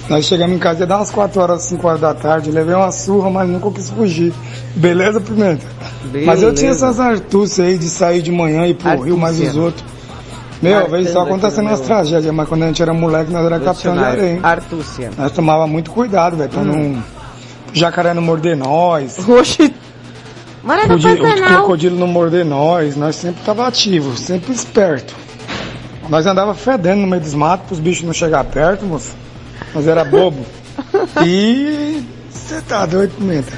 Nós 0.07 0.25
chegamos 0.25 0.55
em 0.55 0.59
casa, 0.59 0.81
ia 0.81 0.85
dar 0.85 0.97
umas 0.97 1.09
4 1.09 1.41
horas, 1.41 1.63
5 1.63 1.87
horas 1.87 1.99
da 1.99 2.13
tarde, 2.13 2.51
levei 2.51 2.75
uma 2.75 2.91
surra, 2.91 3.29
mas 3.31 3.49
nunca 3.49 3.71
quis 3.71 3.89
fugir. 3.89 4.31
Beleza, 4.75 5.19
Pimenta? 5.19 5.65
Mas 6.25 6.43
eu 6.43 6.53
tinha 6.53 6.69
Beleza. 6.71 6.85
essas 6.87 6.99
artúcias 6.99 7.65
aí 7.67 7.77
de 7.77 7.89
sair 7.89 8.21
de 8.21 8.31
manhã 8.31 8.67
e 8.67 8.71
ir 8.71 8.73
pro 8.75 9.01
Rio, 9.01 9.17
mais 9.17 9.35
os 9.37 9.41
Artúcia. 9.41 9.61
outros. 9.63 9.85
Meu, 10.61 10.87
veio 10.89 11.11
só 11.11 11.21
acontecendo 11.21 11.67
umas 11.67 11.81
tragédias, 11.81 12.33
mas 12.33 12.47
quando 12.47 12.63
a 12.63 12.67
gente 12.67 12.81
era 12.81 12.93
moleque, 12.93 13.31
nós 13.31 13.45
era 13.45 13.59
capitão 13.59 13.93
de 13.97 14.03
areia? 14.03 14.39
Artúcia. 14.43 15.09
Nós 15.17 15.31
tomava 15.31 15.65
muito 15.65 15.89
cuidado, 15.89 16.37
velho, 16.37 16.49
pra 16.49 16.61
Hum. 16.61 16.65
não... 16.93 17.03
Jacaré 17.73 18.13
não 18.13 18.21
morder 18.21 18.55
nós. 18.55 19.17
Oxi. 19.27 19.73
Mora 20.65 20.87
no 20.87 20.99
Crocodilo, 20.99 21.13
o 21.13 21.29
Pantanal. 21.29 21.57
crocodilo 21.59 21.99
não 21.99 22.07
morder 22.07 22.43
nós, 22.43 22.95
nós 22.95 23.15
sempre 23.15 23.43
tava 23.43 23.67
ativo, 23.67 24.17
sempre 24.17 24.51
esperto. 24.51 25.15
Nós 26.09 26.25
andava 26.25 26.55
fedendo 26.55 27.01
no 27.01 27.07
meio 27.07 27.21
dos 27.21 27.35
matos 27.35 27.67
pros 27.67 27.79
bichos 27.79 28.03
não 28.03 28.13
chegar 28.13 28.43
perto, 28.45 28.83
moço. 28.83 29.13
Nós 29.73 29.87
era 29.87 30.03
bobo. 30.03 30.43
E 31.25 32.03
você 32.29 32.61
tá 32.61 32.85
doido, 32.85 33.13
Pimenta? 33.15 33.53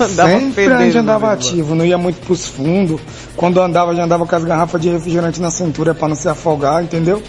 Andava 0.00 0.28
sempre 0.30 0.72
a 0.72 0.78
gente 0.80 0.98
andava 0.98 1.32
ativo, 1.32 1.74
não 1.74 1.84
ia 1.84 1.96
muito 1.96 2.24
pros 2.26 2.46
fundos. 2.46 3.00
Quando 3.36 3.60
andava, 3.60 3.94
já 3.94 4.04
andava 4.04 4.26
com 4.26 4.34
as 4.34 4.44
garrafas 4.44 4.80
de 4.80 4.88
refrigerante 4.88 5.40
na 5.40 5.50
cintura 5.50 5.94
pra 5.94 6.08
não 6.08 6.16
se 6.16 6.28
afogar, 6.28 6.82
entendeu? 6.82 7.22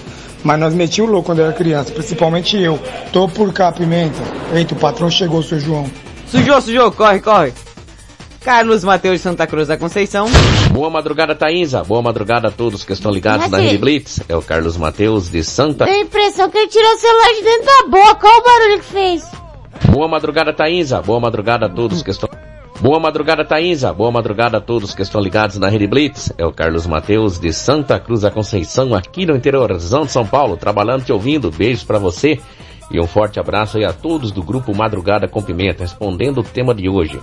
Mas 0.44 0.60
nós 0.60 0.74
metia 0.74 1.04
o 1.04 1.08
louco 1.08 1.28
quando 1.28 1.42
era 1.42 1.54
criança, 1.54 1.92
principalmente 1.92 2.58
eu. 2.58 2.80
Tô 3.12 3.28
por 3.28 3.54
cá, 3.54 3.72
Pimenta. 3.72 4.22
Eita, 4.54 4.74
o 4.74 4.78
patrão 4.78 5.10
chegou, 5.10 5.44
seu 5.44 5.60
João. 5.60 5.86
Sujou, 6.28 6.62
sujou, 6.62 6.92
corre, 6.92 7.20
corre. 7.20 7.54
Carlos 8.46 8.84
Mateus 8.84 9.16
de 9.16 9.24
Santa 9.24 9.48
Cruz 9.48 9.68
da 9.68 9.76
Conceição. 9.76 10.28
Boa 10.72 10.88
madrugada, 10.88 11.34
Thaísa. 11.34 11.84
Boa 11.84 12.04
madrugada 12.04 12.50
a 12.50 12.52
todos 12.52 12.86
que 12.86 12.94
estão 12.94 13.12
ligados 13.12 13.50
na 13.50 13.58
Rede 13.58 13.80
Blitz. 13.80 14.22
É 14.30 14.36
o 14.36 14.42
Carlos 14.42 14.78
Mateus 14.78 15.32
de 15.32 15.44
Santa. 15.44 15.86
Tenho 15.86 15.98
a 15.98 16.02
impressão 16.02 16.48
que 16.52 16.60
ele 16.60 16.68
tirou 16.68 16.94
o 16.94 16.98
celular 16.98 17.34
de 17.34 17.42
dentro 17.42 17.66
da 17.66 17.88
boca. 17.88 18.28
Olha 18.28 18.38
o 18.38 18.44
barulho 18.44 18.80
que 18.82 18.86
fez. 18.86 19.32
Boa 19.90 20.08
madrugada, 20.08 20.54
Thaísa. 20.54 21.02
Boa 21.02 21.20
madrugada 21.20 21.66
a 21.66 21.70
todos 21.70 22.04
que 22.04 22.12
estão... 22.12 22.30
Boa 22.80 23.00
madrugada, 23.00 23.44
Thaísa. 23.44 23.92
Boa 23.92 24.12
madrugada 24.12 24.60
a 24.60 24.62
todos 24.62 24.94
que 24.94 25.02
estão 25.02 25.20
ligados 25.22 25.58
na 25.58 25.68
Rede 25.68 25.88
Blitz. 25.88 26.32
É 26.38 26.46
o 26.46 26.52
Carlos 26.52 26.86
Mateus 26.86 27.40
de 27.40 27.52
Santa 27.52 28.00
Cruz 28.00 28.22
da 28.22 28.30
Conceição, 28.30 28.94
aqui 28.94 29.26
no 29.26 29.36
interiorzão 29.36 30.06
de 30.06 30.12
São 30.12 30.24
Paulo, 30.24 30.56
trabalhando 30.56 31.04
te 31.04 31.12
ouvindo. 31.12 31.50
Beijos 31.50 31.84
pra 31.84 31.98
você 31.98 32.40
e 32.92 33.00
um 33.00 33.08
forte 33.08 33.40
abraço 33.40 33.80
aí 33.80 33.86
a 33.86 33.92
todos 33.92 34.32
do 34.32 34.44
grupo 34.44 34.76
Madrugada 34.76 35.28
com 35.28 35.42
Pimenta, 35.42 35.82
respondendo 35.82 36.42
o 36.42 36.44
tema 36.44 36.76
de 36.76 36.88
hoje. 36.88 37.20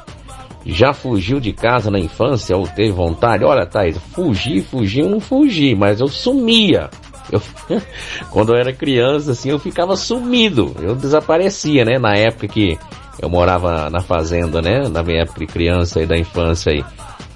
Já 0.64 0.92
fugiu 0.92 1.40
de 1.40 1.52
casa 1.52 1.90
na 1.90 1.98
infância 1.98 2.56
ou 2.56 2.66
teve 2.66 2.92
vontade? 2.92 3.44
Olha, 3.44 3.66
Thaís, 3.66 3.96
fugir, 4.14 4.62
fugir, 4.62 5.00
eu 5.00 5.10
não 5.10 5.20
fugi, 5.20 5.74
mas 5.74 6.00
eu 6.00 6.06
sumia. 6.08 6.88
Eu, 7.30 7.40
quando 8.30 8.52
eu 8.54 8.60
era 8.60 8.72
criança, 8.72 9.32
assim, 9.32 9.50
eu 9.50 9.58
ficava 9.58 9.96
sumido. 9.96 10.74
Eu 10.80 10.94
desaparecia, 10.94 11.84
né? 11.84 11.98
Na 11.98 12.14
época 12.14 12.46
que 12.48 12.78
eu 13.20 13.28
morava 13.28 13.90
na 13.90 14.00
fazenda, 14.00 14.60
né? 14.62 14.88
Na 14.88 15.02
minha 15.02 15.22
época 15.22 15.40
de 15.40 15.46
criança 15.46 16.00
e 16.00 16.06
da 16.06 16.16
infância 16.16 16.72
aí. 16.72 16.84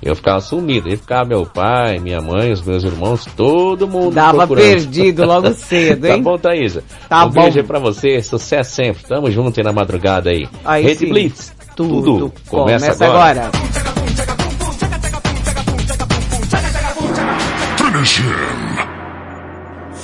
Eu 0.02 0.14
ficava 0.14 0.40
sumido. 0.40 0.88
Aí 0.88 0.96
ficava 0.96 1.24
meu 1.28 1.46
pai, 1.46 1.98
minha 1.98 2.20
mãe, 2.20 2.52
os 2.52 2.62
meus 2.62 2.84
irmãos, 2.84 3.24
todo 3.36 3.88
mundo 3.88 4.14
Dava 4.14 4.38
procurando. 4.46 4.64
perdido 4.64 5.24
logo 5.24 5.50
cedo, 5.56 6.06
hein? 6.06 6.16
Tá 6.16 6.18
bom, 6.22 6.38
Thaísa? 6.38 6.84
Tá 7.08 7.24
um 7.24 7.30
bom. 7.30 7.42
beijo 7.42 7.58
aí 7.58 7.64
pra 7.64 7.78
você, 7.78 8.22
sucesso 8.22 8.72
sempre. 8.74 9.02
Tamo 9.04 9.30
junto 9.30 9.58
aí 9.58 9.64
na 9.64 9.72
madrugada 9.72 10.30
aí. 10.30 10.46
Aí 10.64 10.84
Rede 10.84 10.98
sim. 10.98 11.08
Blitz, 11.08 11.55
tudo, 11.76 12.32
começa, 12.48 12.86
Começa 12.86 13.04
agora. 13.04 13.40
agora. 13.46 13.66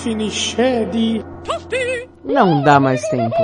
Finiched. 0.02 1.24
Não 2.24 2.62
dá 2.62 2.78
mais 2.78 3.02
tempo. 3.08 3.34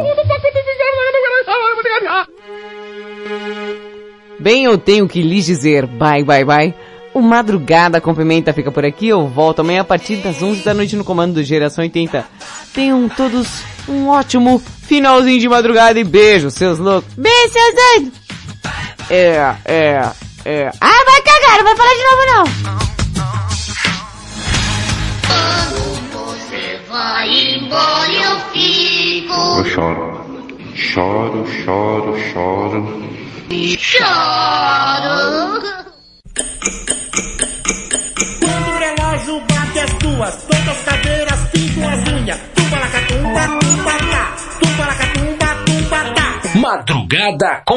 Bem, 4.39 4.65
eu 4.65 4.79
tenho 4.79 5.09
que 5.09 5.21
lhes 5.23 5.47
dizer 5.47 5.87
bye 5.87 6.23
bye 6.25 6.45
bye. 6.45 6.75
O 7.15 7.21
Madrugada 7.21 8.01
com 8.01 8.15
Pimenta 8.15 8.53
fica 8.53 8.71
por 8.71 8.85
aqui. 8.85 9.09
Eu 9.09 9.27
volto 9.27 9.61
amanhã 9.61 9.81
a 9.81 9.85
partir 9.85 10.17
das 10.17 10.43
11 10.43 10.63
da 10.63 10.75
noite 10.75 10.95
no 10.97 11.05
comando 11.05 11.35
do 11.35 11.43
Geração 11.43 11.83
80. 11.83 12.25
Tenham 12.73 13.09
todos 13.09 13.65
um 13.89 14.09
ótimo 14.09 14.63
finalzinho 14.87 15.41
de 15.41 15.49
madrugada 15.49 15.99
e 15.99 16.05
beijo, 16.05 16.51
seus 16.51 16.79
loucos. 16.79 17.13
Beijo, 17.15 17.53
seus 17.53 17.75
doidos. 17.75 18.19
É, 19.11 19.55
é, 19.65 20.11
é. 20.45 20.71
Ah, 20.81 21.05
vai 21.05 21.23
cagar, 21.23 21.59
não 21.59 21.65
vai 21.65 21.77
falar 21.77 21.95
de 21.95 22.05
novo 22.05 22.27
não. 22.27 22.45
Você 26.13 26.81
vai 26.89 27.57
embora 27.57 28.13
eu 28.13 28.41
fico. 28.53 29.35
Eu 29.35 29.65
choro. 29.65 30.19
Choro, 30.75 31.45
choro, 31.65 32.17
choro. 32.33 33.09
Choro. 33.79 34.09
Quando 38.41 38.69
o 38.69 38.79
relógio 38.79 39.41
bate 39.41 39.79
as 39.81 39.93
duas, 39.95 40.35
todas 40.45 40.69
as 40.69 40.85
cadeiras 40.85 41.41
pintam 41.51 41.89
as 41.89 42.09
unhas. 42.09 42.39
Tumba 42.55 42.79
lacatumba, 42.79 43.41
tumba 43.41 43.59
tá. 43.61 43.68
Madrugada 46.69 47.63
com 47.65 47.77